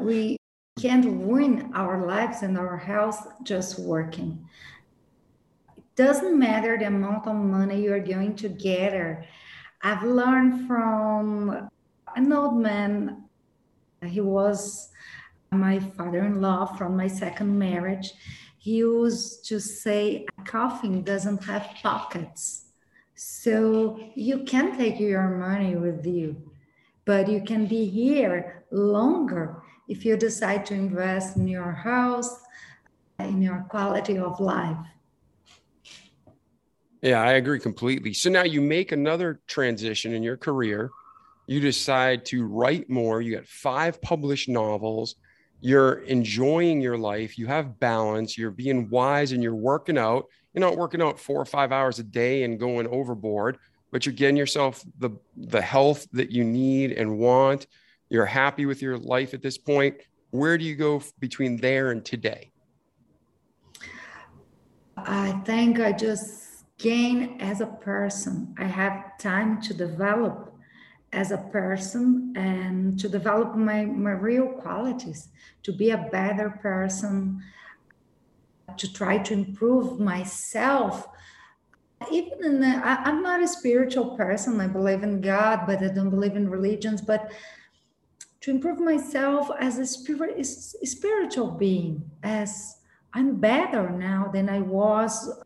we 0.00 0.36
can't 0.80 1.04
ruin 1.04 1.70
our 1.74 2.06
lives 2.06 2.42
and 2.42 2.58
our 2.58 2.76
health 2.76 3.26
just 3.42 3.78
working 3.78 4.46
It 5.76 5.84
doesn't 5.94 6.38
matter 6.38 6.76
the 6.76 6.86
amount 6.86 7.26
of 7.26 7.36
money 7.36 7.82
you're 7.82 8.00
going 8.00 8.34
to 8.36 8.48
gather. 8.48 9.24
I've 9.82 10.02
learned 10.02 10.66
from 10.66 11.68
an 12.16 12.32
old 12.32 12.60
man 12.60 13.24
He 14.02 14.20
was 14.20 14.90
my 15.50 15.78
father 15.78 16.24
in 16.24 16.40
law 16.40 16.66
from 16.66 16.96
my 16.96 17.06
second 17.06 17.58
marriage. 17.58 18.12
He 18.58 18.76
used 18.78 19.46
to 19.48 19.60
say, 19.60 20.26
a 20.38 20.42
coffin 20.42 21.02
doesn't 21.02 21.44
have 21.44 21.68
pockets. 21.82 22.64
So 23.14 24.00
you 24.14 24.44
can 24.44 24.76
take 24.76 24.98
your 24.98 25.28
money 25.36 25.76
with 25.76 26.04
you, 26.04 26.50
but 27.04 27.28
you 27.28 27.42
can 27.42 27.66
be 27.66 27.86
here 27.86 28.64
longer 28.70 29.62
if 29.88 30.04
you 30.04 30.16
decide 30.16 30.64
to 30.66 30.74
invest 30.74 31.36
in 31.36 31.46
your 31.46 31.72
house, 31.72 32.42
uh, 33.20 33.24
in 33.24 33.42
your 33.42 33.66
quality 33.68 34.18
of 34.18 34.40
life. 34.40 34.76
Yeah, 37.02 37.20
I 37.20 37.32
agree 37.32 37.60
completely. 37.60 38.14
So 38.14 38.30
now 38.30 38.44
you 38.44 38.62
make 38.62 38.92
another 38.92 39.40
transition 39.46 40.14
in 40.14 40.22
your 40.22 40.38
career. 40.38 40.90
You 41.46 41.60
decide 41.60 42.24
to 42.26 42.46
write 42.46 42.88
more. 42.88 43.20
You 43.20 43.36
got 43.36 43.46
five 43.46 44.00
published 44.00 44.48
novels. 44.48 45.16
You're 45.60 46.00
enjoying 46.04 46.80
your 46.80 46.96
life. 46.96 47.38
You 47.38 47.46
have 47.46 47.78
balance. 47.78 48.38
You're 48.38 48.50
being 48.50 48.88
wise 48.88 49.32
and 49.32 49.42
you're 49.42 49.54
working 49.54 49.98
out. 49.98 50.26
You're 50.54 50.60
not 50.60 50.78
working 50.78 51.02
out 51.02 51.18
four 51.18 51.40
or 51.40 51.44
five 51.44 51.72
hours 51.72 51.98
a 51.98 52.04
day 52.04 52.44
and 52.44 52.58
going 52.58 52.86
overboard, 52.86 53.58
but 53.92 54.06
you're 54.06 54.14
getting 54.14 54.36
yourself 54.36 54.82
the, 54.98 55.10
the 55.36 55.60
health 55.60 56.06
that 56.12 56.30
you 56.30 56.42
need 56.42 56.92
and 56.92 57.18
want. 57.18 57.66
You're 58.10 58.26
happy 58.26 58.66
with 58.66 58.82
your 58.82 58.98
life 58.98 59.34
at 59.34 59.42
this 59.42 59.58
point. 59.58 59.96
Where 60.30 60.58
do 60.58 60.64
you 60.64 60.76
go 60.76 61.02
between 61.20 61.56
there 61.56 61.90
and 61.90 62.04
today? 62.04 62.50
I 64.96 65.32
think 65.44 65.80
I 65.80 65.92
just 65.92 66.64
gain 66.78 67.40
as 67.40 67.60
a 67.60 67.66
person. 67.66 68.54
I 68.58 68.64
have 68.64 69.18
time 69.18 69.60
to 69.62 69.74
develop 69.74 70.54
as 71.12 71.30
a 71.30 71.38
person 71.38 72.32
and 72.36 72.98
to 72.98 73.08
develop 73.08 73.54
my, 73.54 73.84
my 73.84 74.10
real 74.10 74.48
qualities, 74.48 75.28
to 75.62 75.72
be 75.72 75.90
a 75.90 76.08
better 76.10 76.50
person, 76.50 77.40
to 78.76 78.92
try 78.92 79.18
to 79.18 79.32
improve 79.32 80.00
myself. 80.00 81.06
Even 82.10 82.44
in 82.44 82.60
the, 82.60 82.66
I, 82.66 82.96
I'm 83.04 83.22
not 83.22 83.42
a 83.42 83.48
spiritual 83.48 84.16
person. 84.16 84.60
I 84.60 84.66
believe 84.66 85.02
in 85.02 85.20
God, 85.20 85.60
but 85.66 85.82
I 85.82 85.88
don't 85.88 86.10
believe 86.10 86.36
in 86.36 86.50
religions. 86.50 87.00
But 87.00 87.30
to 88.44 88.50
improve 88.50 88.78
myself 88.78 89.48
as 89.58 89.78
a 89.78 89.86
spirit, 89.86 90.44
spiritual 90.44 91.50
being, 91.52 92.04
as 92.22 92.76
I'm 93.14 93.36
better 93.36 93.88
now 93.88 94.28
than 94.30 94.50
I 94.50 94.58
was 94.58 95.40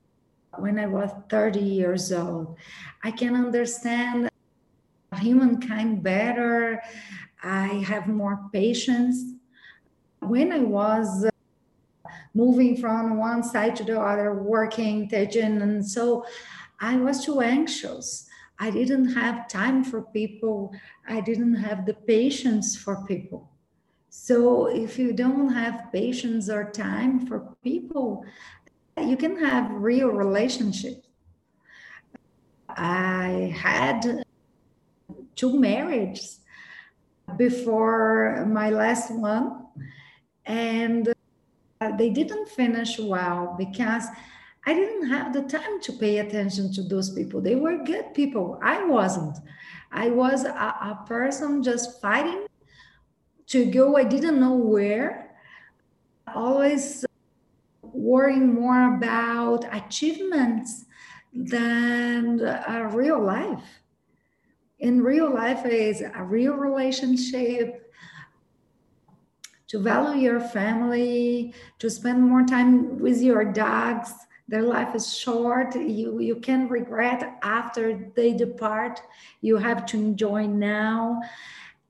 when 0.56 0.80
I 0.80 0.86
was 0.86 1.08
30 1.30 1.60
years 1.60 2.10
old. 2.12 2.56
I 3.04 3.12
can 3.12 3.36
understand 3.36 4.28
humankind 5.16 6.02
better. 6.02 6.82
I 7.40 7.66
have 7.86 8.08
more 8.08 8.40
patience. 8.52 9.22
When 10.18 10.50
I 10.50 10.58
was 10.58 11.24
uh, 11.24 11.30
moving 12.34 12.76
from 12.78 13.16
one 13.16 13.44
side 13.44 13.76
to 13.76 13.84
the 13.84 14.00
other, 14.00 14.34
working, 14.34 15.08
teaching, 15.08 15.62
and 15.62 15.86
so 15.86 16.26
I 16.80 16.96
was 16.96 17.24
too 17.24 17.42
anxious. 17.42 18.27
I 18.60 18.70
didn't 18.70 19.14
have 19.14 19.48
time 19.48 19.84
for 19.84 20.02
people. 20.02 20.72
I 21.08 21.20
didn't 21.20 21.54
have 21.54 21.86
the 21.86 21.94
patience 21.94 22.76
for 22.76 23.04
people. 23.06 23.50
So 24.10 24.66
if 24.66 24.98
you 24.98 25.12
don't 25.12 25.50
have 25.50 25.92
patience 25.92 26.48
or 26.48 26.70
time 26.70 27.26
for 27.26 27.54
people, 27.62 28.24
you 29.00 29.16
can 29.16 29.38
have 29.38 29.70
real 29.70 30.08
relationships. 30.08 31.06
I 32.68 33.54
had 33.56 34.24
two 35.36 35.58
marriages 35.58 36.40
before 37.36 38.46
my 38.48 38.70
last 38.70 39.12
one, 39.12 39.66
and 40.44 41.12
uh, 41.80 41.96
they 41.96 42.10
didn't 42.10 42.48
finish 42.48 42.98
well 42.98 43.54
because 43.56 44.04
I 44.68 44.74
didn't 44.74 45.08
have 45.08 45.32
the 45.32 45.44
time 45.44 45.80
to 45.80 45.92
pay 45.94 46.18
attention 46.18 46.70
to 46.74 46.82
those 46.82 47.08
people. 47.08 47.40
They 47.40 47.54
were 47.54 47.82
good 47.84 48.12
people. 48.12 48.60
I 48.62 48.84
wasn't. 48.84 49.38
I 49.90 50.10
was 50.10 50.44
a, 50.44 50.50
a 50.50 51.04
person 51.06 51.62
just 51.62 52.02
fighting 52.02 52.44
to 53.46 53.64
go, 53.64 53.96
I 53.96 54.04
didn't 54.04 54.38
know 54.38 54.56
where. 54.56 55.30
Always 56.34 57.06
worrying 57.80 58.52
more 58.52 58.96
about 58.96 59.64
achievements 59.74 60.84
than 61.32 62.40
a 62.42 62.90
real 62.92 63.24
life. 63.24 63.64
In 64.80 65.02
real 65.02 65.32
life 65.32 65.64
is 65.64 66.02
a 66.02 66.22
real 66.22 66.52
relationship, 66.52 67.90
to 69.68 69.78
value 69.78 70.20
your 70.20 70.40
family, 70.40 71.54
to 71.78 71.88
spend 71.88 72.22
more 72.22 72.44
time 72.44 72.98
with 72.98 73.22
your 73.22 73.50
dogs. 73.50 74.12
Their 74.48 74.62
life 74.62 74.94
is 74.94 75.14
short. 75.14 75.74
You, 75.76 76.20
you 76.20 76.36
can 76.36 76.68
regret 76.68 77.38
after 77.42 78.10
they 78.16 78.32
depart. 78.32 79.00
You 79.42 79.58
have 79.58 79.84
to 79.86 79.98
enjoy 79.98 80.46
now. 80.46 81.20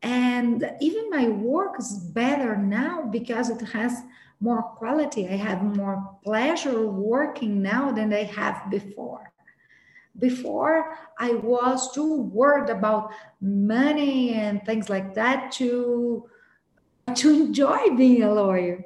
And 0.03 0.69
even 0.81 1.09
my 1.09 1.29
work 1.29 1.79
is 1.79 1.93
better 1.93 2.57
now 2.57 3.03
because 3.03 3.49
it 3.49 3.61
has 3.61 4.03
more 4.41 4.63
quality. 4.63 5.29
I 5.29 5.37
have 5.37 5.63
more 5.63 6.17
pleasure 6.25 6.87
working 6.87 7.63
now 7.63 7.93
than 7.93 8.13
I 8.13 8.25
have 8.25 8.71
before. 8.71 9.33
Before, 10.19 10.99
I 11.19 11.35
was 11.35 11.93
too 11.93 12.23
worried 12.23 12.71
about 12.71 13.13
money 13.41 14.35
and 14.35 14.65
things 14.67 14.89
like 14.89 15.15
that 15.15 15.53
to, 15.53 16.29
to 17.15 17.31
enjoy 17.45 17.97
being 17.97 18.25
a 18.25 18.35
lawyer. 18.35 18.85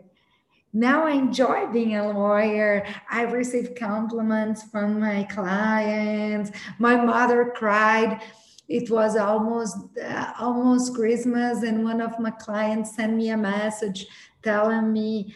Now 0.73 1.07
I 1.07 1.12
enjoy 1.12 1.66
being 1.66 1.97
a 1.97 2.12
lawyer. 2.12 2.87
I 3.11 3.23
receive 3.23 3.75
compliments 3.75 4.62
from 4.62 5.01
my 5.01 5.25
clients. 5.25 6.51
My 6.79 6.97
mother 6.97 7.53
cried 7.55 8.20
it 8.68 8.91
was 8.91 9.16
almost 9.16 9.77
uh, 9.99 10.33
almost 10.39 10.95
christmas 10.95 11.62
and 11.62 11.85
one 11.85 12.01
of 12.01 12.18
my 12.18 12.31
clients 12.31 12.95
sent 12.95 13.14
me 13.14 13.29
a 13.29 13.37
message 13.37 14.07
telling 14.43 14.93
me, 14.93 15.35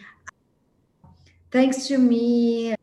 thanks 1.51 1.87
to 1.89 1.99
me, 1.99 2.75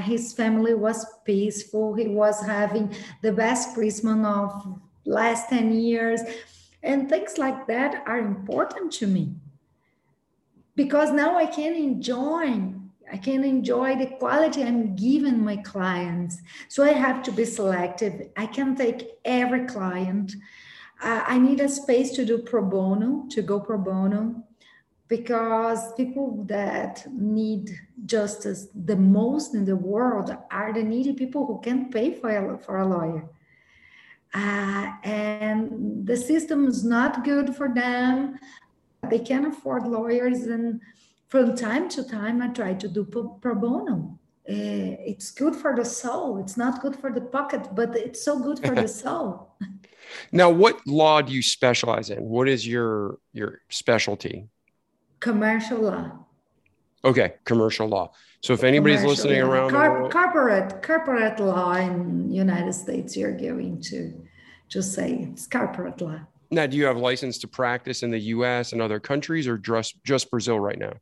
his 0.00 0.32
family 0.32 0.74
was 0.74 1.06
peaceful. 1.24 1.94
He 1.94 2.08
was 2.08 2.44
having 2.44 2.94
the 3.22 3.32
best 3.32 3.74
Christmas 3.74 4.26
of 4.26 4.78
last 5.04 5.48
10 5.48 5.72
years. 5.72 6.20
And 6.82 7.08
things 7.08 7.38
like 7.38 7.66
that 7.68 8.02
are 8.06 8.18
important 8.18 8.92
to 8.94 9.06
me 9.06 9.34
because 10.76 11.12
now 11.12 11.36
I 11.36 11.46
can 11.46 11.74
enjoy 11.74 12.72
I 13.12 13.18
can 13.18 13.44
enjoy 13.44 13.96
the 13.96 14.06
quality 14.06 14.62
I'm 14.62 14.96
giving 14.96 15.44
my 15.44 15.58
clients. 15.58 16.40
So 16.68 16.82
I 16.82 16.92
have 16.92 17.22
to 17.24 17.32
be 17.32 17.44
selective. 17.44 18.30
I 18.36 18.46
can 18.46 18.74
take 18.74 19.18
every 19.24 19.66
client. 19.66 20.34
Uh, 21.02 21.22
I 21.26 21.38
need 21.38 21.60
a 21.60 21.68
space 21.68 22.12
to 22.12 22.24
do 22.24 22.38
pro 22.38 22.64
bono, 22.64 23.26
to 23.30 23.42
go 23.42 23.60
pro 23.60 23.76
bono 23.76 24.42
because 25.08 25.92
people 25.94 26.44
that 26.48 27.06
need 27.12 27.70
justice 28.06 28.68
the 28.74 28.96
most 28.96 29.54
in 29.54 29.64
the 29.64 29.76
world 29.76 30.34
are 30.50 30.72
the 30.72 30.82
needy 30.82 31.12
people 31.12 31.46
who 31.46 31.60
can't 31.60 31.92
pay 31.92 32.14
for 32.14 32.30
a, 32.30 32.58
for 32.58 32.78
a 32.78 32.86
lawyer. 32.86 33.28
Uh, 34.32 34.90
and 35.04 36.04
the 36.06 36.16
system 36.16 36.66
is 36.66 36.84
not 36.84 37.22
good 37.22 37.54
for 37.54 37.72
them. 37.72 38.36
They 39.10 39.18
can't 39.18 39.46
afford 39.46 39.86
lawyers. 39.86 40.40
And 40.42 40.80
from 41.28 41.56
time 41.56 41.88
to 41.90 42.04
time, 42.04 42.42
I 42.42 42.48
try 42.48 42.74
to 42.74 42.88
do 42.88 43.04
pro 43.40 43.54
bono. 43.54 44.18
Uh, 44.46 45.00
it's 45.10 45.30
good 45.30 45.56
for 45.56 45.74
the 45.74 45.84
soul. 45.84 46.36
It's 46.38 46.56
not 46.56 46.82
good 46.82 46.96
for 46.96 47.10
the 47.10 47.22
pocket, 47.22 47.68
but 47.74 47.96
it's 47.96 48.22
so 48.22 48.38
good 48.38 48.58
for 48.58 48.74
the 48.74 48.88
soul. 49.02 49.56
Now, 50.32 50.50
what 50.50 50.86
law 50.86 51.22
do 51.22 51.32
you 51.32 51.40
specialize 51.42 52.10
in? 52.10 52.22
What 52.22 52.48
is 52.48 52.66
your 52.66 53.18
your 53.32 53.60
specialty? 53.70 54.48
commercial 55.20 55.78
law. 55.80 56.10
Okay, 57.02 57.34
commercial 57.44 57.88
law. 57.88 58.12
So 58.42 58.52
if 58.52 58.62
anybody's 58.62 59.00
commercial, 59.00 59.24
listening 59.24 59.40
around 59.40 59.70
Car- 59.70 59.92
world- 60.02 60.12
corporate 60.12 60.82
corporate 60.82 61.40
law 61.40 61.72
in 61.74 62.30
United 62.30 62.74
States, 62.74 63.16
you're 63.16 63.36
going 63.36 63.80
to 63.90 64.12
just 64.68 64.92
say 64.92 65.08
it's 65.32 65.46
corporate 65.46 65.98
law. 66.02 66.20
Now, 66.50 66.66
do 66.66 66.76
you 66.76 66.84
have 66.84 66.96
license 66.96 67.38
to 67.38 67.48
practice 67.48 68.02
in 68.02 68.10
the 68.10 68.18
U.S. 68.18 68.72
and 68.72 68.82
other 68.82 69.00
countries, 69.00 69.48
or 69.48 69.58
just 69.58 70.02
just 70.04 70.30
Brazil 70.30 70.60
right 70.60 70.78
now? 70.78 70.92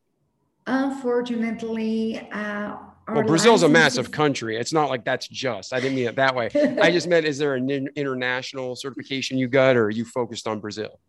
Unfortunately, 0.66 2.28
uh, 2.32 2.76
well, 3.08 3.24
Brazil's 3.24 3.64
a 3.64 3.68
massive 3.68 4.10
country. 4.10 4.56
It's 4.56 4.72
not 4.72 4.88
like 4.88 5.04
that's 5.04 5.26
just. 5.26 5.72
I 5.72 5.80
didn't 5.80 5.96
mean 5.96 6.06
it 6.06 6.16
that 6.16 6.34
way. 6.34 6.50
I 6.80 6.90
just 6.90 7.08
meant, 7.08 7.26
is 7.26 7.36
there 7.36 7.54
an 7.54 7.68
international 7.96 8.76
certification 8.76 9.38
you 9.38 9.48
got, 9.48 9.76
or 9.76 9.86
are 9.86 9.90
you 9.90 10.04
focused 10.04 10.46
on 10.46 10.60
Brazil? 10.60 11.00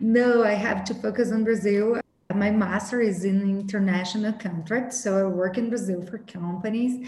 No, 0.00 0.42
I 0.44 0.52
have 0.52 0.82
to 0.84 0.94
focus 0.94 1.30
on 1.30 1.44
Brazil. 1.44 2.00
My 2.34 2.50
master 2.50 3.00
is 3.00 3.24
in 3.24 3.42
international 3.42 4.32
contracts, 4.32 5.02
so 5.02 5.18
I 5.18 5.24
work 5.24 5.58
in 5.58 5.68
Brazil 5.68 6.02
for 6.02 6.18
companies. 6.18 7.06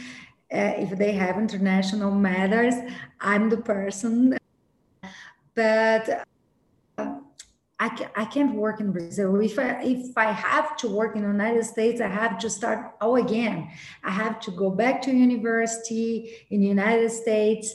Uh, 0.52 0.74
if 0.76 0.98
they 0.98 1.12
have 1.12 1.38
international 1.38 2.10
matters, 2.10 2.74
I'm 3.20 3.48
the 3.48 3.56
person. 3.56 4.36
But 5.54 6.26
I, 7.82 7.88
can, 7.88 8.08
I 8.14 8.24
can't 8.26 8.54
work 8.54 8.78
in 8.78 8.92
Brazil. 8.92 9.40
If 9.40 9.58
I, 9.58 9.82
if 9.82 10.16
I 10.16 10.30
have 10.30 10.76
to 10.76 10.88
work 10.88 11.16
in 11.16 11.22
the 11.22 11.28
United 11.28 11.64
States, 11.64 12.00
I 12.00 12.06
have 12.06 12.38
to 12.38 12.48
start 12.48 12.94
all 13.00 13.16
again. 13.16 13.72
I 14.04 14.10
have 14.12 14.38
to 14.42 14.52
go 14.52 14.70
back 14.70 15.02
to 15.02 15.10
university 15.10 16.32
in 16.50 16.60
the 16.60 16.68
United 16.68 17.10
States. 17.10 17.74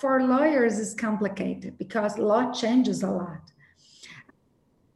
For 0.00 0.20
lawyers, 0.24 0.80
it's 0.80 0.94
complicated 0.94 1.78
because 1.78 2.18
law 2.18 2.50
changes 2.50 3.04
a 3.04 3.10
lot. 3.10 3.44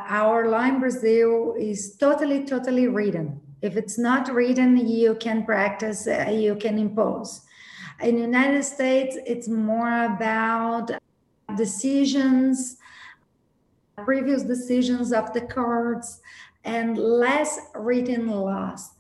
Our 0.01 0.49
law 0.49 0.65
in 0.65 0.81
Brazil 0.81 1.55
is 1.57 1.95
totally, 1.97 2.45
totally 2.45 2.89
written. 2.89 3.41
If 3.61 3.77
it's 3.77 4.01
not 4.01 4.35
written, 4.35 4.85
you 4.85 5.15
can 5.15 5.45
practice, 5.45 6.09
uh, 6.09 6.29
you 6.29 6.57
can 6.57 6.77
impose. 6.77 7.43
In 8.01 8.17
the 8.17 8.23
United 8.23 8.65
States, 8.65 9.17
it's 9.25 9.47
more 9.47 10.07
about 10.07 10.91
decisions 11.57 12.79
previous 14.05 14.43
decisions 14.43 15.13
of 15.13 15.33
the 15.33 15.43
courts 15.43 16.21
and 16.65 16.97
less 16.97 17.59
written 17.75 18.29
laws. 18.29 18.91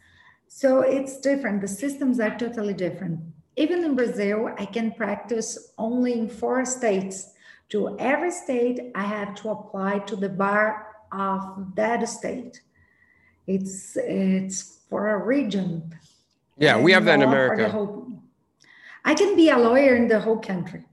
So 0.48 0.80
it's 0.80 1.20
different. 1.20 1.60
The 1.60 1.68
systems 1.68 2.20
are 2.20 2.36
totally 2.36 2.74
different. 2.74 3.20
Even 3.56 3.84
in 3.84 3.94
Brazil, 3.94 4.50
I 4.58 4.66
can 4.66 4.92
practice 4.92 5.72
only 5.78 6.12
in 6.14 6.28
four 6.28 6.64
states. 6.64 7.32
To 7.70 7.96
every 7.98 8.30
state, 8.30 8.92
I 8.94 9.02
have 9.02 9.34
to 9.36 9.50
apply 9.50 10.00
to 10.00 10.16
the 10.16 10.28
bar 10.28 10.88
of 11.10 11.74
that 11.74 12.06
state. 12.08 12.60
It's 13.46 13.96
it's 13.96 14.80
for 14.88 15.10
a 15.10 15.18
region. 15.24 15.94
Yeah, 16.58 16.78
we 16.78 16.92
have 16.92 17.04
that 17.06 17.14
in 17.14 17.22
America. 17.22 17.68
Whole, 17.68 18.22
I 19.04 19.14
can 19.14 19.36
be 19.36 19.48
a 19.50 19.58
lawyer 19.58 19.96
in 19.96 20.06
the 20.06 20.20
whole 20.20 20.38
country, 20.38 20.84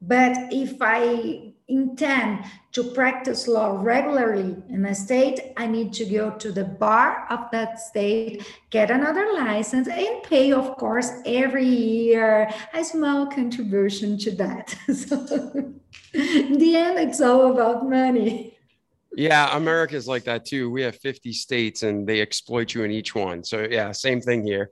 but 0.00 0.32
if 0.50 0.76
I 0.80 1.53
intend 1.68 2.44
to 2.72 2.82
practice 2.82 3.48
law 3.48 3.80
regularly 3.80 4.56
in 4.68 4.84
a 4.84 4.94
state, 4.94 5.40
I 5.56 5.66
need 5.66 5.92
to 5.94 6.04
go 6.04 6.30
to 6.30 6.52
the 6.52 6.64
bar 6.64 7.26
of 7.30 7.50
that 7.52 7.80
state, 7.80 8.46
get 8.70 8.90
another 8.90 9.32
license, 9.32 9.88
and 9.88 10.22
pay, 10.24 10.52
of 10.52 10.76
course, 10.76 11.10
every 11.24 11.66
year 11.66 12.50
a 12.74 12.84
small 12.84 13.26
contribution 13.26 14.18
to 14.18 14.30
that. 14.32 14.76
so, 14.94 15.74
in 16.12 16.58
the 16.58 16.76
end, 16.76 16.98
it's 16.98 17.20
all 17.20 17.52
about 17.52 17.88
money. 17.88 18.58
Yeah, 19.16 19.56
America's 19.56 20.08
like 20.08 20.24
that 20.24 20.44
too. 20.44 20.70
We 20.70 20.82
have 20.82 20.96
50 20.96 21.32
states 21.32 21.82
and 21.82 22.06
they 22.06 22.20
exploit 22.20 22.74
you 22.74 22.82
in 22.82 22.90
each 22.90 23.14
one. 23.14 23.44
So, 23.44 23.66
yeah, 23.70 23.92
same 23.92 24.20
thing 24.20 24.44
here. 24.44 24.70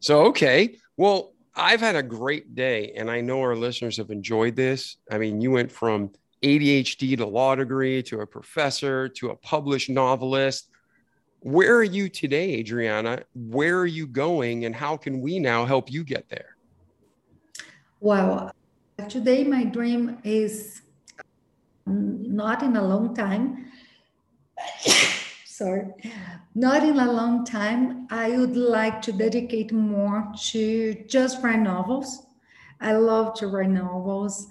So, 0.00 0.26
okay. 0.26 0.78
Well, 0.96 1.34
I've 1.54 1.80
had 1.80 1.96
a 1.96 2.02
great 2.02 2.54
day 2.54 2.92
and 2.96 3.10
I 3.10 3.20
know 3.20 3.40
our 3.40 3.54
listeners 3.54 3.98
have 3.98 4.10
enjoyed 4.10 4.56
this. 4.56 4.96
I 5.10 5.18
mean, 5.18 5.40
you 5.42 5.50
went 5.50 5.70
from 5.70 6.10
ADHD 6.42 7.16
to 7.16 7.26
law 7.26 7.54
degree 7.54 8.02
to 8.04 8.20
a 8.20 8.26
professor 8.26 9.08
to 9.08 9.30
a 9.30 9.36
published 9.36 9.88
novelist. 9.88 10.68
Where 11.40 11.76
are 11.76 11.84
you 11.84 12.08
today, 12.08 12.54
Adriana? 12.54 13.22
Where 13.34 13.78
are 13.78 13.86
you 13.86 14.06
going, 14.06 14.64
and 14.64 14.74
how 14.74 14.96
can 14.96 15.20
we 15.20 15.38
now 15.38 15.64
help 15.64 15.90
you 15.90 16.04
get 16.04 16.28
there? 16.28 16.56
Well, 18.00 18.52
today 19.08 19.44
my 19.44 19.64
dream 19.64 20.18
is 20.24 20.82
um, 21.86 22.34
not 22.34 22.62
in 22.62 22.76
a 22.76 22.82
long 22.82 23.14
time. 23.14 23.66
Sorry, 25.44 25.86
not 26.54 26.82
in 26.82 26.98
a 26.98 27.12
long 27.12 27.44
time. 27.44 28.08
I 28.10 28.30
would 28.36 28.56
like 28.56 29.00
to 29.02 29.12
dedicate 29.12 29.72
more 29.72 30.32
to 30.50 30.94
just 31.06 31.42
write 31.42 31.60
novels. 31.60 32.26
I 32.80 32.94
love 32.94 33.34
to 33.34 33.46
write 33.46 33.70
novels 33.70 34.48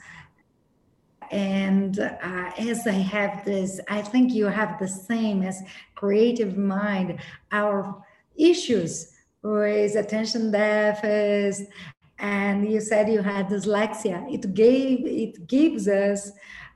and 1.31 1.97
uh, 1.99 2.51
as 2.57 2.85
I 2.85 2.91
have 2.91 3.45
this, 3.45 3.79
I 3.87 4.01
think 4.01 4.33
you 4.33 4.45
have 4.47 4.77
the 4.79 4.87
same 4.87 5.43
as 5.43 5.63
creative 5.95 6.57
mind. 6.57 7.19
Our 7.51 8.03
issues 8.35 9.13
with 9.41 9.95
attention 9.95 10.51
deficit, 10.51 11.69
and 12.19 12.69
you 12.69 12.81
said 12.81 13.09
you 13.09 13.21
had 13.21 13.47
dyslexia. 13.47 14.31
It 14.31 14.53
gave 14.53 15.05
it 15.05 15.47
gives 15.47 15.87
us 15.87 16.31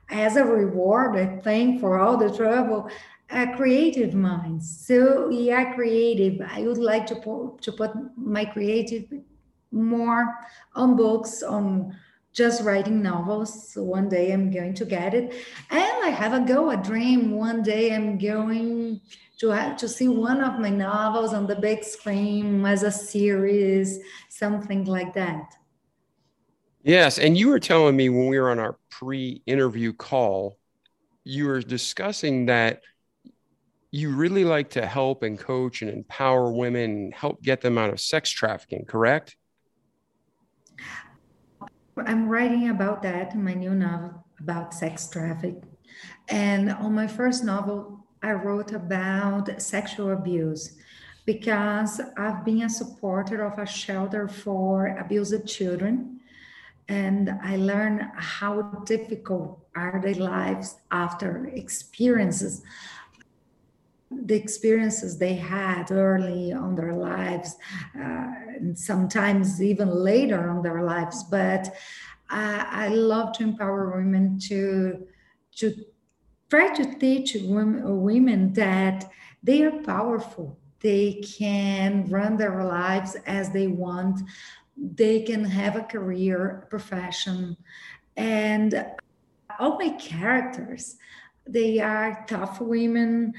as 0.08 0.36
a 0.36 0.44
reward, 0.44 1.16
I 1.16 1.26
think, 1.40 1.80
for 1.80 1.98
all 1.98 2.16
the 2.16 2.34
trouble, 2.34 2.88
a 3.30 3.54
creative 3.56 4.14
mind. 4.14 4.62
So 4.62 5.30
are 5.50 5.74
creative. 5.74 6.40
I 6.48 6.62
would 6.62 6.78
like 6.78 7.06
to 7.06 7.16
put, 7.16 7.60
to 7.62 7.72
put 7.72 7.92
my 8.16 8.44
creative 8.44 9.04
more 9.72 10.34
on 10.74 10.96
books 10.96 11.42
on 11.42 11.94
just 12.36 12.62
writing 12.62 13.02
novels. 13.02 13.72
So 13.72 13.82
one 13.82 14.08
day 14.08 14.30
I'm 14.30 14.50
going 14.50 14.74
to 14.74 14.84
get 14.84 15.14
it. 15.14 15.34
And 15.70 16.04
I 16.04 16.10
have 16.10 16.34
a 16.34 16.40
go, 16.40 16.70
a 16.70 16.76
dream. 16.76 17.32
One 17.32 17.62
day 17.62 17.94
I'm 17.94 18.18
going 18.18 19.00
to 19.38 19.48
have 19.48 19.78
to 19.78 19.88
see 19.88 20.08
one 20.08 20.42
of 20.42 20.60
my 20.60 20.68
novels 20.68 21.32
on 21.32 21.46
the 21.46 21.56
big 21.56 21.82
screen 21.82 22.64
as 22.66 22.82
a 22.82 22.92
series, 22.92 23.98
something 24.28 24.84
like 24.84 25.14
that. 25.14 25.54
Yes. 26.82 27.18
And 27.18 27.36
you 27.36 27.48
were 27.48 27.58
telling 27.58 27.96
me 27.96 28.10
when 28.10 28.28
we 28.28 28.38
were 28.38 28.50
on 28.50 28.58
our 28.58 28.78
pre 28.90 29.42
interview 29.46 29.94
call, 29.94 30.58
you 31.24 31.46
were 31.46 31.60
discussing 31.60 32.46
that 32.46 32.82
you 33.90 34.14
really 34.14 34.44
like 34.44 34.70
to 34.70 34.86
help 34.86 35.22
and 35.22 35.38
coach 35.38 35.80
and 35.80 35.90
empower 35.90 36.52
women 36.52 37.12
help 37.12 37.42
get 37.42 37.62
them 37.62 37.78
out 37.78 37.90
of 37.90 37.98
sex 37.98 38.30
trafficking, 38.30 38.84
correct? 38.84 39.36
I'm 42.04 42.28
writing 42.28 42.68
about 42.68 43.02
that 43.02 43.32
in 43.32 43.42
my 43.42 43.54
new 43.54 43.74
novel 43.74 44.24
about 44.38 44.74
sex 44.74 45.08
traffic. 45.08 45.54
And 46.28 46.70
on 46.70 46.94
my 46.94 47.06
first 47.06 47.42
novel, 47.42 48.04
I 48.22 48.32
wrote 48.32 48.72
about 48.72 49.62
sexual 49.62 50.12
abuse 50.12 50.76
because 51.24 52.00
I've 52.18 52.44
been 52.44 52.62
a 52.62 52.68
supporter 52.68 53.44
of 53.44 53.58
a 53.58 53.66
shelter 53.66 54.28
for 54.28 54.88
abused 54.98 55.46
children. 55.46 56.20
And 56.88 57.30
I 57.42 57.56
learned 57.56 58.02
how 58.14 58.62
difficult 58.84 59.66
are 59.74 60.00
their 60.02 60.14
lives 60.14 60.76
after 60.90 61.46
experiences 61.46 62.62
the 64.10 64.34
experiences 64.34 65.18
they 65.18 65.34
had 65.34 65.90
early 65.90 66.52
on 66.52 66.74
their 66.74 66.94
lives, 66.94 67.56
uh, 67.98 68.30
and 68.56 68.78
sometimes 68.78 69.60
even 69.62 69.88
later 69.88 70.48
on 70.48 70.62
their 70.62 70.82
lives. 70.82 71.24
But 71.24 71.74
I, 72.30 72.66
I 72.70 72.88
love 72.88 73.32
to 73.34 73.44
empower 73.44 73.96
women 73.96 74.38
to 74.48 75.06
to 75.56 75.74
try 76.50 76.72
to 76.74 76.98
teach 76.98 77.34
women, 77.34 78.02
women 78.02 78.52
that 78.52 79.10
they 79.42 79.62
are 79.62 79.82
powerful. 79.82 80.58
They 80.80 81.22
can 81.38 82.08
run 82.10 82.36
their 82.36 82.64
lives 82.64 83.16
as 83.26 83.50
they 83.50 83.66
want. 83.66 84.20
They 84.76 85.22
can 85.22 85.44
have 85.44 85.76
a 85.76 85.82
career, 85.82 86.62
a 86.64 86.66
profession, 86.66 87.56
and 88.16 88.86
all 89.58 89.78
my 89.78 89.90
characters. 89.90 90.96
They 91.48 91.78
are 91.78 92.24
tough 92.28 92.60
women 92.60 93.32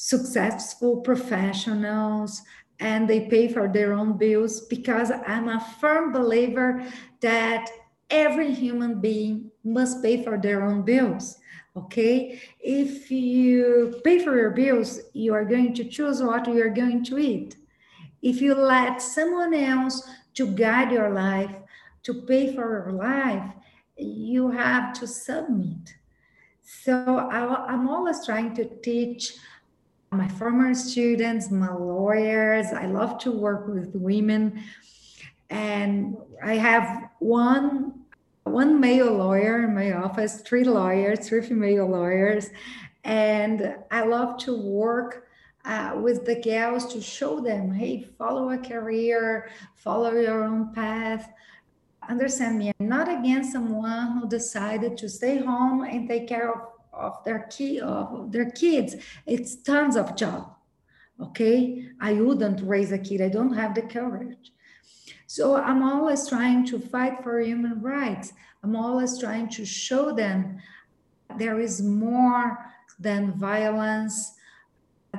successful 0.00 0.98
professionals 0.98 2.42
and 2.78 3.10
they 3.10 3.26
pay 3.26 3.48
for 3.48 3.66
their 3.66 3.92
own 3.92 4.16
bills 4.16 4.60
because 4.68 5.10
I'm 5.26 5.48
a 5.48 5.58
firm 5.80 6.12
believer 6.12 6.86
that 7.20 7.68
every 8.08 8.54
human 8.54 9.00
being 9.00 9.50
must 9.64 10.00
pay 10.00 10.22
for 10.22 10.38
their 10.38 10.62
own 10.62 10.82
bills. 10.82 11.38
Okay, 11.76 12.40
if 12.60 13.10
you 13.10 14.00
pay 14.04 14.20
for 14.20 14.36
your 14.36 14.50
bills, 14.50 15.00
you 15.14 15.34
are 15.34 15.44
going 15.44 15.74
to 15.74 15.84
choose 15.84 16.22
what 16.22 16.46
you 16.46 16.62
are 16.62 16.70
going 16.70 17.04
to 17.06 17.18
eat. 17.18 17.56
If 18.22 18.40
you 18.40 18.54
let 18.54 19.02
someone 19.02 19.52
else 19.52 20.08
to 20.34 20.46
guide 20.46 20.92
your 20.92 21.10
life, 21.10 21.50
to 22.04 22.22
pay 22.22 22.54
for 22.54 22.86
your 22.86 22.92
life, 22.92 23.50
you 23.96 24.48
have 24.52 24.92
to 25.00 25.08
submit. 25.08 25.96
So 26.62 27.28
I, 27.32 27.72
am 27.72 27.88
always 27.88 28.24
trying 28.24 28.54
to 28.54 28.64
teach 28.64 29.34
my 30.10 30.28
former 30.28 30.74
students, 30.74 31.50
my 31.50 31.72
lawyers. 31.72 32.66
I 32.68 32.86
love 32.86 33.18
to 33.18 33.32
work 33.32 33.68
with 33.68 33.94
women. 33.94 34.62
And 35.50 36.16
I 36.42 36.54
have 36.54 37.10
one 37.18 37.94
one 38.44 38.80
male 38.80 39.12
lawyer 39.12 39.64
in 39.64 39.74
my 39.74 39.92
office, 39.92 40.40
three 40.40 40.64
lawyers, 40.64 41.28
three 41.28 41.42
female 41.42 41.86
lawyers. 41.86 42.48
And 43.04 43.76
I 43.90 44.04
love 44.04 44.38
to 44.38 44.56
work 44.56 45.28
uh, 45.64 45.98
with 46.02 46.24
the 46.24 46.36
gals 46.36 46.92
to 46.94 47.00
show 47.02 47.40
them, 47.40 47.72
hey, 47.72 48.08
follow 48.16 48.50
a 48.50 48.58
career, 48.58 49.50
follow 49.76 50.12
your 50.12 50.44
own 50.44 50.72
path. 50.72 51.30
Understand 52.08 52.58
me, 52.58 52.72
I'm 52.80 52.88
not 52.88 53.08
against 53.08 53.52
someone 53.52 54.18
who 54.18 54.28
decided 54.28 54.96
to 54.96 55.08
stay 55.10 55.38
home 55.38 55.82
and 55.82 56.08
take 56.08 56.26
care 56.26 56.54
of 56.54 56.77
of 56.98 57.22
their 57.24 57.46
key 57.50 57.80
of 57.80 58.32
their 58.32 58.50
kids. 58.50 58.96
It's 59.26 59.56
tons 59.56 59.96
of 59.96 60.16
job 60.16 60.58
okay? 61.20 61.86
I 62.00 62.14
wouldn't 62.14 62.66
raise 62.66 62.92
a 62.92 62.98
kid. 62.98 63.20
I 63.20 63.28
don't 63.28 63.54
have 63.54 63.74
the 63.74 63.82
courage. 63.82 64.52
So 65.26 65.56
i'm 65.56 65.82
always 65.82 66.28
trying 66.28 66.64
to 66.66 66.78
fight 66.78 67.22
for 67.22 67.40
human 67.40 67.82
rights. 67.82 68.32
I'm 68.62 68.76
always 68.76 69.18
trying 69.18 69.48
to 69.50 69.64
show 69.64 70.12
them 70.12 70.58
there 71.36 71.60
is 71.60 71.82
more 71.82 72.58
than 72.98 73.32
violence, 73.32 74.34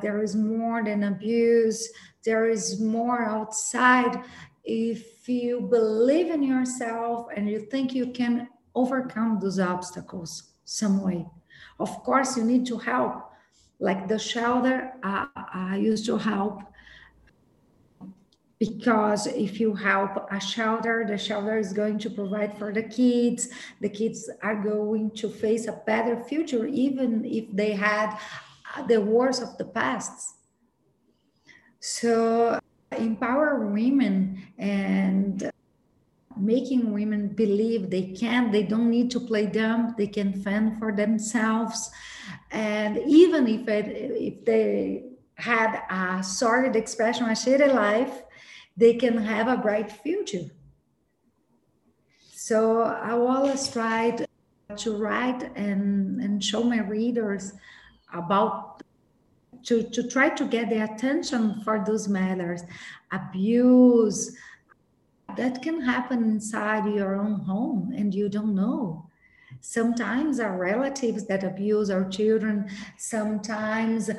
there 0.02 0.22
is 0.24 0.36
more 0.36 0.84
than 0.84 1.04
abuse, 1.04 1.90
there 2.26 2.50
is 2.50 2.80
more 2.80 3.24
outside. 3.24 4.24
If 4.64 5.30
you 5.30 5.62
believe 5.62 6.32
in 6.32 6.44
yourself 6.44 7.28
and 7.36 7.48
you 7.50 7.60
think 7.60 7.94
you 7.94 8.12
can 8.12 8.50
overcome 8.76 9.40
those 9.40 9.60
obstacles 9.60 10.52
some 10.66 11.02
way, 11.02 11.26
of 11.80 11.90
course, 12.04 12.38
you 12.38 12.44
need 12.44 12.66
to 12.68 12.78
help. 12.78 13.26
Like 13.80 14.08
the 14.08 14.20
shelter, 14.20 14.92
uh, 15.04 15.28
I 15.36 15.78
used 15.78 16.06
to 16.08 16.18
help 16.18 16.64
because 18.60 19.26
if 19.26 19.60
you 19.60 19.74
help 19.74 20.28
a 20.32 20.40
shelter, 20.40 21.06
the 21.08 21.18
shelter 21.18 21.58
is 21.58 21.72
going 21.72 21.98
to 22.00 22.10
provide 22.10 22.58
for 22.58 22.74
the 22.74 22.84
kids. 22.84 23.50
The 23.80 23.88
kids 23.88 24.30
are 24.44 24.62
going 24.62 25.12
to 25.12 25.30
face 25.30 25.68
a 25.68 25.82
better 25.88 26.22
future, 26.22 26.66
even 26.66 27.24
if 27.24 27.46
they 27.54 27.72
had 27.72 28.18
the 28.88 29.00
wars 29.00 29.40
of 29.40 29.58
the 29.58 29.66
past. 29.66 30.36
So, 31.80 32.60
empower 32.98 33.66
women 33.68 34.44
and 34.58 35.49
making 36.40 36.94
women 36.94 37.30
believe 37.30 37.90
they 37.90 38.14
can, 38.14 38.52
they 38.52 38.64
don't 38.64 38.90
need 38.90 39.12
to 39.12 39.20
play 39.20 39.46
dumb, 39.46 39.96
they 39.98 40.08
can 40.08 40.34
fend 40.42 40.80
for 40.80 40.92
themselves. 40.92 41.90
And 42.52 42.98
even 43.08 43.48
if, 43.48 43.68
it, 43.68 43.86
if 43.88 44.46
they 44.46 45.04
had 45.36 45.82
a 45.90 46.24
sordid 46.24 46.76
expression, 46.76 47.26
a 47.26 47.30
shitty 47.30 47.74
life, 47.74 48.24
they 48.76 48.94
can 48.94 49.18
have 49.18 49.48
a 49.48 49.58
bright 49.58 49.92
future. 49.92 50.46
So 52.32 52.82
I 52.82 53.12
always 53.12 53.70
tried 53.70 54.26
to 54.78 54.98
write 54.98 55.52
and, 55.56 56.22
and 56.22 56.44
show 56.44 56.64
my 56.64 56.80
readers 56.80 57.54
about 58.14 58.82
to, 59.64 59.84
to 59.84 60.08
try 60.08 60.30
to 60.30 60.46
get 60.46 60.70
the 60.70 60.84
attention 60.84 61.62
for 61.64 61.84
those 61.86 62.08
matters 62.08 62.64
abuse 63.12 64.36
that 65.38 65.62
can 65.62 65.82
happen 65.82 66.24
inside 66.24 66.94
your 66.94 67.16
own 67.16 67.40
home 67.42 67.94
and 67.96 68.14
you 68.14 68.30
don't 68.30 68.56
know. 68.56 69.10
Sometimes 69.62 70.40
our 70.40 70.58
relatives 70.58 71.26
that 71.28 71.44
abuse 71.44 71.90
our 71.90 72.08
children 72.08 72.70
sometimes 72.98 74.10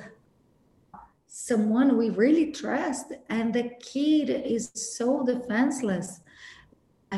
someone 1.26 1.96
we 1.96 2.10
really 2.10 2.52
trust 2.52 3.12
and 3.28 3.54
the 3.54 3.70
kid 3.80 4.28
is 4.28 4.70
so 4.74 5.24
defenseless 5.24 6.20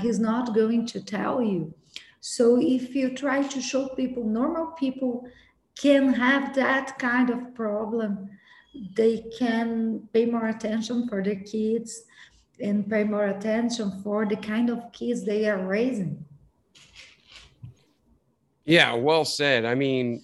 he's 0.01 0.19
not 0.19 0.55
going 0.55 0.87
to 0.87 1.05
tell 1.05 1.43
you. 1.43 1.75
So 2.21 2.59
if 2.61 2.95
you 2.95 3.15
try 3.15 3.43
to 3.43 3.61
show 3.61 3.89
people 3.89 4.25
normal 4.25 4.67
people 4.73 5.27
can 5.81 6.13
have 6.13 6.55
that 6.55 6.99
kind 6.99 7.31
of 7.31 7.55
problem 7.55 8.29
they 8.97 9.25
can 9.39 10.09
pay 10.13 10.27
more 10.27 10.49
attention 10.49 11.09
for 11.09 11.23
their 11.23 11.41
kids 11.41 12.05
and 12.63 12.89
pay 12.89 13.05
more 13.05 13.27
attention 13.27 14.01
for 14.03 14.25
the 14.25 14.37
kind 14.37 14.71
of 14.71 14.93
kids 14.93 15.25
they 15.25 15.49
are 15.49 15.59
raising. 15.59 16.25
Yeah 18.65 18.95
well 18.95 19.25
said. 19.25 19.65
I 19.65 19.75
mean 19.75 20.23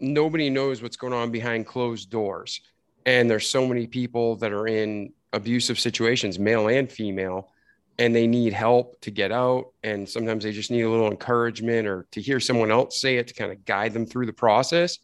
nobody 0.00 0.50
knows 0.50 0.82
what's 0.82 0.96
going 0.96 1.12
on 1.12 1.30
behind 1.30 1.66
closed 1.66 2.10
doors. 2.10 2.60
And 3.06 3.30
there's 3.30 3.48
so 3.48 3.66
many 3.66 3.86
people 3.86 4.36
that 4.36 4.52
are 4.52 4.66
in 4.66 5.12
abusive 5.32 5.78
situations 5.78 6.38
male 6.38 6.68
and 6.68 6.90
female 6.90 7.52
and 7.98 8.14
they 8.14 8.26
need 8.26 8.52
help 8.52 9.00
to 9.00 9.10
get 9.10 9.32
out. 9.32 9.72
And 9.82 10.08
sometimes 10.08 10.44
they 10.44 10.52
just 10.52 10.70
need 10.70 10.82
a 10.82 10.90
little 10.90 11.10
encouragement 11.10 11.88
or 11.88 12.06
to 12.12 12.20
hear 12.20 12.38
someone 12.38 12.70
else 12.70 13.00
say 13.00 13.16
it 13.16 13.26
to 13.28 13.34
kind 13.34 13.50
of 13.50 13.64
guide 13.64 13.92
them 13.92 14.06
through 14.06 14.26
the 14.26 14.32
process. 14.32 14.98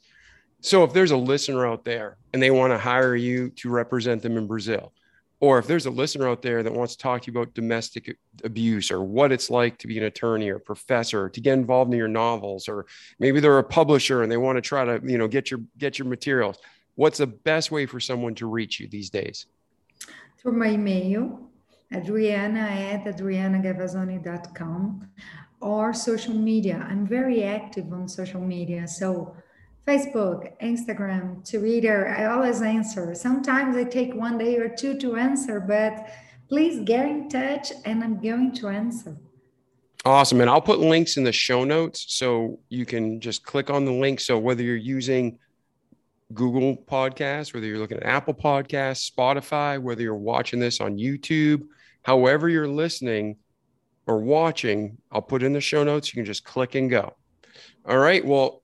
So 0.61 0.85
if 0.85 0.93
there's 0.93 1.11
a 1.11 1.17
listener 1.17 1.67
out 1.67 1.85
there 1.85 2.17
and 2.33 2.43
they 2.43 2.51
want 2.51 2.73
to 2.73 2.79
hire 2.79 3.17
you 3.17 3.51
to 3.51 3.69
represent 3.69 4.23
them 4.23 4.37
in 4.37 4.47
brazil 4.47 4.93
or 5.45 5.59
if 5.59 5.67
there's 5.67 5.87
a 5.87 5.91
listener 5.91 6.29
out 6.29 6.41
there 6.41 6.63
that 6.63 6.73
wants 6.73 6.97
to 6.97 7.03
talk 7.03 7.23
to 7.23 7.31
you 7.31 7.39
about 7.39 7.55
domestic 7.55 8.17
abuse 8.45 8.91
or 8.91 9.03
what 9.03 9.31
it's 9.31 9.51
like 9.51 9.79
to 9.79 9.87
be 9.87 9.99
an 9.99 10.05
attorney 10.05 10.49
or 10.49 10.59
professor 10.59 11.29
to 11.29 11.41
get 11.41 11.53
involved 11.53 11.93
in 11.93 11.99
your 11.99 12.09
novels 12.09 12.69
or 12.69 12.87
maybe 13.19 13.41
they're 13.41 13.59
a 13.59 13.65
publisher 13.65 14.23
and 14.23 14.33
they 14.33 14.37
want 14.37 14.57
to 14.57 14.63
try 14.63 14.85
to 14.85 15.01
you 15.05 15.19
know 15.19 15.29
get 15.29 15.51
your 15.51 15.61
get 15.79 15.99
your 15.99 16.09
materials 16.09 16.59
what's 16.97 17.19
the 17.19 17.27
best 17.27 17.71
way 17.71 17.87
for 17.87 18.01
someone 18.01 18.35
to 18.37 18.47
reach 18.47 18.81
you 18.81 18.89
these 18.89 19.11
days? 19.11 19.47
Through 20.39 20.53
my 20.53 20.71
email, 20.71 21.51
adriana 21.93 22.61
at 22.61 23.05
adrianagavazzoni.com 23.05 25.09
or 25.61 25.95
social 25.95 26.35
media. 26.35 26.87
I'm 26.89 27.07
very 27.07 27.45
active 27.45 27.93
on 27.93 28.09
social 28.09 28.41
media. 28.41 28.87
So 28.87 29.35
Facebook, 29.87 30.51
Instagram, 30.63 31.49
Twitter, 31.49 32.09
I 32.09 32.25
always 32.27 32.63
answer. 32.63 33.15
Sometimes 33.15 33.77
I 33.77 33.85
take 33.85 34.15
one 34.15 34.39
day 34.39 34.57
or 34.57 34.69
two 34.69 34.99
to 35.01 35.17
answer, 35.17 35.61
but 35.61 36.09
please 36.49 36.81
get 36.85 37.07
in 37.07 37.29
touch 37.29 37.71
and 37.85 38.03
I'm 38.03 38.21
going 38.21 38.55
to 38.55 38.69
answer. 38.69 39.17
Awesome. 40.07 40.41
And 40.41 40.49
I'll 40.51 40.61
put 40.61 40.81
links 40.81 41.17
in 41.17 41.25
the 41.25 41.33
show 41.33 41.65
notes 41.65 42.07
so 42.09 42.59
you 42.69 42.87
can 42.87 43.21
just 43.21 43.45
click 43.45 43.71
on 43.71 43.85
the 43.85 43.93
link. 43.93 44.21
So 44.21 44.39
whether 44.39 44.63
you're 44.63 44.77
using 44.77 45.39
Google 46.33 46.77
Podcasts, 46.77 47.53
whether 47.53 47.67
you're 47.67 47.79
looking 47.79 47.99
at 47.99 48.05
Apple 48.05 48.35
Podcasts, 48.35 49.11
Spotify, 49.11 49.81
whether 49.81 50.03
you're 50.03 50.15
watching 50.15 50.61
this 50.61 50.81
on 50.81 50.97
YouTube, 50.97 51.67
however 52.03 52.49
you're 52.49 52.69
listening 52.69 53.37
or 54.07 54.19
watching, 54.19 54.97
I'll 55.13 55.23
put 55.23 55.43
in 55.43 55.53
the 55.53 55.61
show 55.61 55.85
notes. 55.85 56.13
You 56.13 56.19
can 56.19 56.27
just 56.27 56.45
click 56.45 56.75
and 56.75 56.91
go. 56.91 57.15
All 57.87 57.99
right. 57.99 58.25
Well, 58.25 58.63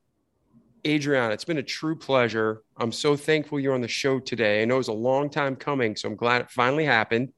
Adriana, 0.87 1.35
it's 1.35 1.45
been 1.45 1.59
a 1.59 1.63
true 1.63 1.97
pleasure. 1.97 2.63
I'm 2.77 2.93
so 2.93 3.17
thankful 3.17 3.61
you're 3.61 3.75
on 3.75 3.81
the 3.81 3.89
show 3.89 4.19
today. 4.19 4.63
I 4.63 4.65
know 4.65 4.77
it 4.77 4.79
was 4.79 4.89
a 4.89 4.93
long 4.93 5.29
time 5.29 5.57
coming, 5.57 5.97
so 5.97 6.09
I'm 6.09 6.17
glad 6.17 6.43
it 6.43 6.51
finally 6.51 6.85
happened. 6.85 7.33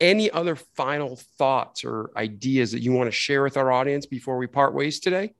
Any 0.00 0.30
other 0.30 0.56
final 0.56 1.16
thoughts 1.38 1.84
or 1.84 2.10
ideas 2.16 2.72
that 2.72 2.80
you 2.80 2.92
want 2.92 3.06
to 3.06 3.12
share 3.12 3.42
with 3.42 3.56
our 3.56 3.70
audience 3.70 4.06
before 4.06 4.38
we 4.38 4.46
part 4.46 4.74
ways 4.74 4.98
today? 4.98 5.34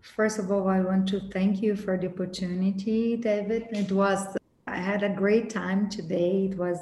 First 0.00 0.38
of 0.38 0.50
all, 0.50 0.68
I 0.68 0.80
want 0.80 1.08
to 1.10 1.20
thank 1.32 1.62
you 1.62 1.76
for 1.76 1.96
the 1.96 2.08
opportunity, 2.08 3.16
David. 3.16 3.68
It 3.70 3.92
was, 3.92 4.36
I 4.66 4.76
had 4.76 5.02
a 5.02 5.08
great 5.08 5.50
time 5.50 5.88
today. 5.88 6.48
It 6.50 6.58
was 6.58 6.78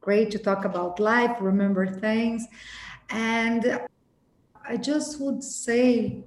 great 0.00 0.30
to 0.32 0.38
talk 0.38 0.64
about 0.64 0.98
life, 0.98 1.36
remember 1.40 1.86
things. 1.86 2.46
And 3.10 3.80
I 4.68 4.76
just 4.78 5.20
would 5.20 5.44
say 5.44 6.24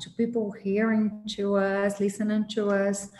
to 0.00 0.10
people 0.10 0.50
hearing 0.52 1.22
to 1.30 1.56
us, 1.56 2.00
listening 2.00 2.46
to 2.48 2.70
us, 2.70 3.10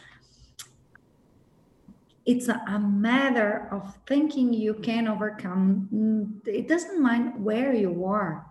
it's 2.25 2.49
a, 2.49 2.79
matter 2.79 3.69
of 3.73 3.99
thinking 4.07 4.53
you 4.53 4.75
can 4.75 5.09
overcome. 5.09 6.41
It 6.47 6.69
doesn't 6.69 7.03
mind 7.03 7.45
where 7.45 7.75
you 7.75 8.05
are 8.05 8.47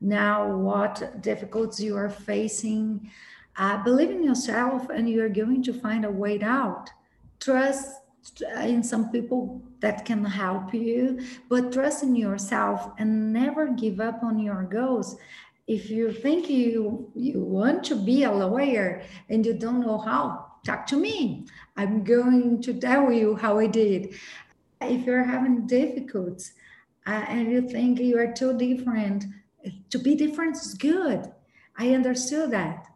now, 0.00 0.56
what 0.56 1.22
difficulties 1.22 1.84
you 1.84 1.96
are 1.96 2.10
facing 2.10 3.10
uh, 3.56 3.82
believe 3.84 4.10
in 4.10 4.22
yourself 4.22 4.88
and 4.90 5.08
you're 5.08 5.28
going 5.28 5.62
to 5.62 5.72
find 5.72 6.04
a 6.04 6.10
way 6.10 6.40
out. 6.40 6.90
Trust 7.40 8.00
in 8.62 8.82
some 8.82 9.10
people 9.12 9.62
that 9.80 10.04
can 10.04 10.24
help 10.24 10.72
you, 10.72 11.20
but 11.48 11.72
trust 11.72 12.02
in 12.02 12.16
yourself 12.16 12.90
and 12.98 13.32
never 13.32 13.68
give 13.68 14.00
up 14.00 14.22
on 14.22 14.38
your 14.38 14.62
goals. 14.64 15.16
If 15.66 15.90
you 15.90 16.12
think 16.12 16.50
you 16.50 17.10
you 17.14 17.40
want 17.40 17.84
to 17.84 17.96
be 17.96 18.24
a 18.24 18.32
lawyer 18.32 19.02
and 19.30 19.44
you 19.46 19.54
don't 19.54 19.80
know 19.80 19.98
how, 19.98 20.52
talk 20.64 20.86
to 20.88 20.96
me. 20.96 21.46
I'm 21.76 22.04
going 22.04 22.60
to 22.62 22.74
tell 22.74 23.10
you 23.10 23.36
how 23.36 23.58
I 23.58 23.66
did. 23.66 24.14
If 24.80 25.06
you're 25.06 25.24
having 25.24 25.66
difficulties 25.66 26.52
uh, 27.06 27.24
and 27.28 27.50
you 27.50 27.68
think 27.68 27.98
you 27.98 28.18
are 28.18 28.32
too 28.32 28.56
different, 28.58 29.24
to 29.90 29.98
be 29.98 30.14
different 30.14 30.56
is 30.56 30.74
good. 30.74 31.32
I 31.78 31.94
understood 31.94 32.50
that 32.50 32.86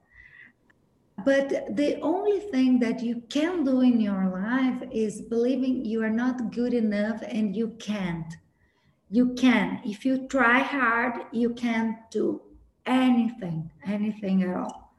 but 1.24 1.76
the 1.76 1.98
only 2.00 2.38
thing 2.38 2.78
that 2.78 3.02
you 3.02 3.22
can 3.28 3.64
do 3.64 3.80
in 3.80 4.00
your 4.00 4.30
life 4.30 4.82
is 4.92 5.20
believing 5.20 5.84
you 5.84 6.02
are 6.02 6.10
not 6.10 6.52
good 6.52 6.72
enough 6.72 7.22
and 7.26 7.56
you 7.56 7.76
can't. 7.78 8.32
You 9.10 9.34
can. 9.34 9.80
If 9.84 10.04
you 10.04 10.28
try 10.28 10.60
hard, 10.60 11.22
you 11.32 11.50
can 11.50 11.98
do 12.10 12.40
anything, 12.88 13.70
anything 13.86 14.42
at 14.42 14.56
all. 14.56 14.94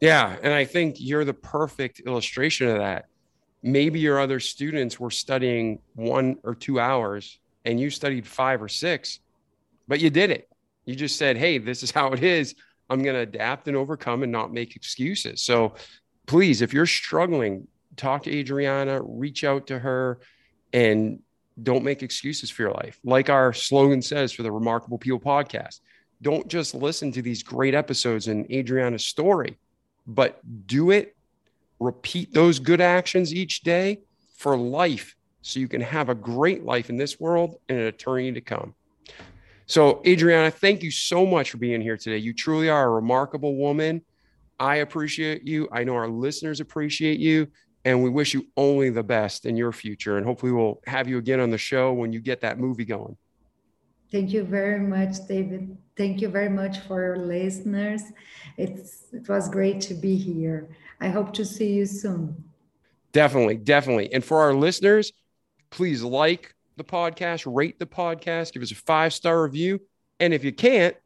Yeah. 0.00 0.36
And 0.42 0.52
I 0.52 0.64
think 0.64 0.96
you're 0.98 1.24
the 1.24 1.34
perfect 1.34 2.00
illustration 2.00 2.68
of 2.68 2.78
that. 2.78 3.06
Maybe 3.62 4.00
your 4.00 4.18
other 4.18 4.40
students 4.40 4.98
were 4.98 5.10
studying 5.10 5.80
one 5.94 6.38
or 6.42 6.54
two 6.54 6.80
hours 6.80 7.38
and 7.66 7.78
you 7.78 7.90
studied 7.90 8.26
five 8.26 8.62
or 8.62 8.68
six, 8.68 9.20
but 9.86 10.00
you 10.00 10.08
did 10.08 10.30
it. 10.30 10.48
You 10.86 10.96
just 10.96 11.16
said, 11.16 11.36
hey, 11.36 11.58
this 11.58 11.82
is 11.82 11.90
how 11.98 12.12
it 12.12 12.22
is. 12.22 12.54
I'm 12.88 13.02
going 13.02 13.14
to 13.14 13.20
adapt 13.20 13.68
and 13.68 13.76
overcome 13.76 14.22
and 14.22 14.32
not 14.32 14.52
make 14.52 14.74
excuses. 14.74 15.42
So 15.42 15.74
please, 16.26 16.62
if 16.62 16.72
you're 16.72 16.86
struggling, 16.86 17.68
talk 17.96 18.24
to 18.24 18.34
Adriana, 18.34 19.00
reach 19.02 19.44
out 19.44 19.66
to 19.68 19.78
her, 19.78 20.18
and 20.72 21.20
don't 21.62 21.84
make 21.84 22.02
excuses 22.02 22.50
for 22.50 22.62
your 22.62 22.72
life. 22.72 22.98
Like 23.04 23.30
our 23.30 23.52
slogan 23.52 24.02
says 24.02 24.32
for 24.32 24.42
the 24.42 24.52
Remarkable 24.52 24.98
People 24.98 25.20
podcast, 25.20 25.80
don't 26.22 26.48
just 26.48 26.74
listen 26.74 27.12
to 27.12 27.22
these 27.22 27.42
great 27.42 27.74
episodes 27.74 28.28
and 28.28 28.50
Adriana's 28.50 29.06
story, 29.06 29.58
but 30.06 30.40
do 30.66 30.90
it, 30.90 31.16
repeat 31.78 32.32
those 32.32 32.58
good 32.58 32.80
actions 32.80 33.34
each 33.34 33.62
day 33.62 34.00
for 34.36 34.56
life 34.56 35.14
so 35.42 35.60
you 35.60 35.68
can 35.68 35.80
have 35.80 36.08
a 36.08 36.14
great 36.14 36.64
life 36.64 36.90
in 36.90 36.96
this 36.96 37.18
world 37.18 37.56
and 37.68 37.78
an 37.78 37.86
eternity 37.86 38.32
to 38.32 38.40
come. 38.40 38.74
So, 39.66 40.02
Adriana, 40.06 40.50
thank 40.50 40.82
you 40.82 40.90
so 40.90 41.24
much 41.24 41.50
for 41.50 41.58
being 41.58 41.80
here 41.80 41.96
today. 41.96 42.18
You 42.18 42.34
truly 42.34 42.68
are 42.68 42.86
a 42.86 42.90
remarkable 42.90 43.56
woman. 43.56 44.02
I 44.58 44.76
appreciate 44.76 45.46
you. 45.46 45.68
I 45.72 45.84
know 45.84 45.94
our 45.94 46.08
listeners 46.08 46.60
appreciate 46.60 47.20
you. 47.20 47.48
And 47.84 48.02
we 48.02 48.10
wish 48.10 48.34
you 48.34 48.46
only 48.56 48.90
the 48.90 49.02
best 49.02 49.46
in 49.46 49.56
your 49.56 49.72
future. 49.72 50.16
And 50.18 50.26
hopefully, 50.26 50.52
we'll 50.52 50.80
have 50.86 51.08
you 51.08 51.18
again 51.18 51.40
on 51.40 51.50
the 51.50 51.58
show 51.58 51.92
when 51.92 52.12
you 52.12 52.20
get 52.20 52.42
that 52.42 52.58
movie 52.58 52.84
going. 52.84 53.16
Thank 54.12 54.32
you 54.32 54.42
very 54.42 54.80
much, 54.80 55.26
David. 55.28 55.76
Thank 55.96 56.20
you 56.20 56.28
very 56.28 56.48
much 56.48 56.80
for 56.80 57.00
your 57.00 57.16
listeners. 57.16 58.02
It's 58.56 59.04
it 59.12 59.28
was 59.28 59.48
great 59.48 59.80
to 59.82 59.94
be 59.94 60.16
here. 60.16 60.68
I 61.00 61.08
hope 61.08 61.32
to 61.34 61.44
see 61.44 61.72
you 61.72 61.86
soon. 61.86 62.44
Definitely, 63.12 63.56
definitely. 63.56 64.12
And 64.12 64.24
for 64.24 64.40
our 64.40 64.52
listeners, 64.52 65.12
please 65.70 66.02
like 66.02 66.54
the 66.76 66.84
podcast, 66.84 67.44
rate 67.46 67.78
the 67.78 67.86
podcast, 67.86 68.52
give 68.52 68.62
us 68.62 68.72
a 68.72 68.76
five 68.76 69.12
star 69.14 69.42
review. 69.42 69.80
And 70.18 70.34
if 70.34 70.44
you 70.44 70.52
can't, 70.52 70.96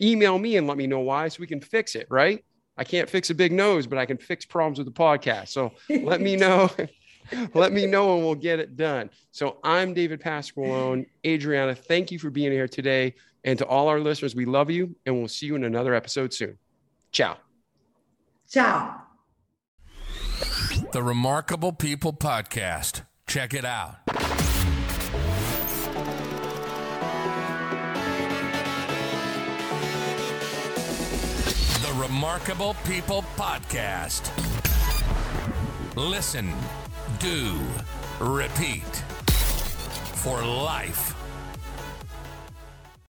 email 0.00 0.38
me 0.38 0.56
and 0.56 0.66
let 0.66 0.76
me 0.76 0.86
know 0.86 1.00
why 1.00 1.28
so 1.28 1.40
we 1.40 1.46
can 1.46 1.60
fix 1.60 1.94
it, 1.94 2.06
right? 2.10 2.44
I 2.80 2.84
can't 2.84 3.10
fix 3.10 3.28
a 3.28 3.34
big 3.34 3.52
nose, 3.52 3.86
but 3.86 3.98
I 3.98 4.06
can 4.06 4.16
fix 4.16 4.46
problems 4.46 4.78
with 4.78 4.86
the 4.86 4.92
podcast. 4.92 5.48
So 5.48 5.74
let 5.90 6.22
me 6.22 6.34
know. 6.34 6.70
let 7.54 7.72
me 7.72 7.84
know 7.84 8.16
and 8.16 8.24
we'll 8.24 8.34
get 8.34 8.58
it 8.58 8.74
done. 8.74 9.10
So 9.32 9.58
I'm 9.62 9.92
David 9.92 10.22
Pasqualone. 10.22 11.04
Adriana, 11.24 11.74
thank 11.74 12.10
you 12.10 12.18
for 12.18 12.30
being 12.30 12.50
here 12.50 12.66
today. 12.66 13.16
And 13.44 13.58
to 13.58 13.66
all 13.66 13.88
our 13.88 14.00
listeners, 14.00 14.34
we 14.34 14.46
love 14.46 14.70
you 14.70 14.96
and 15.04 15.14
we'll 15.18 15.28
see 15.28 15.44
you 15.44 15.56
in 15.56 15.64
another 15.64 15.92
episode 15.92 16.32
soon. 16.32 16.56
Ciao. 17.12 17.36
Ciao. 18.48 19.02
The 20.92 21.02
Remarkable 21.02 21.72
People 21.72 22.14
Podcast. 22.14 23.02
Check 23.26 23.52
it 23.52 23.66
out. 23.66 23.96
Remarkable 32.00 32.74
People 32.86 33.22
Podcast. 33.36 34.30
Listen, 35.96 36.50
do, 37.18 37.58
repeat 38.18 38.96
for 40.22 40.42
life. 40.42 41.09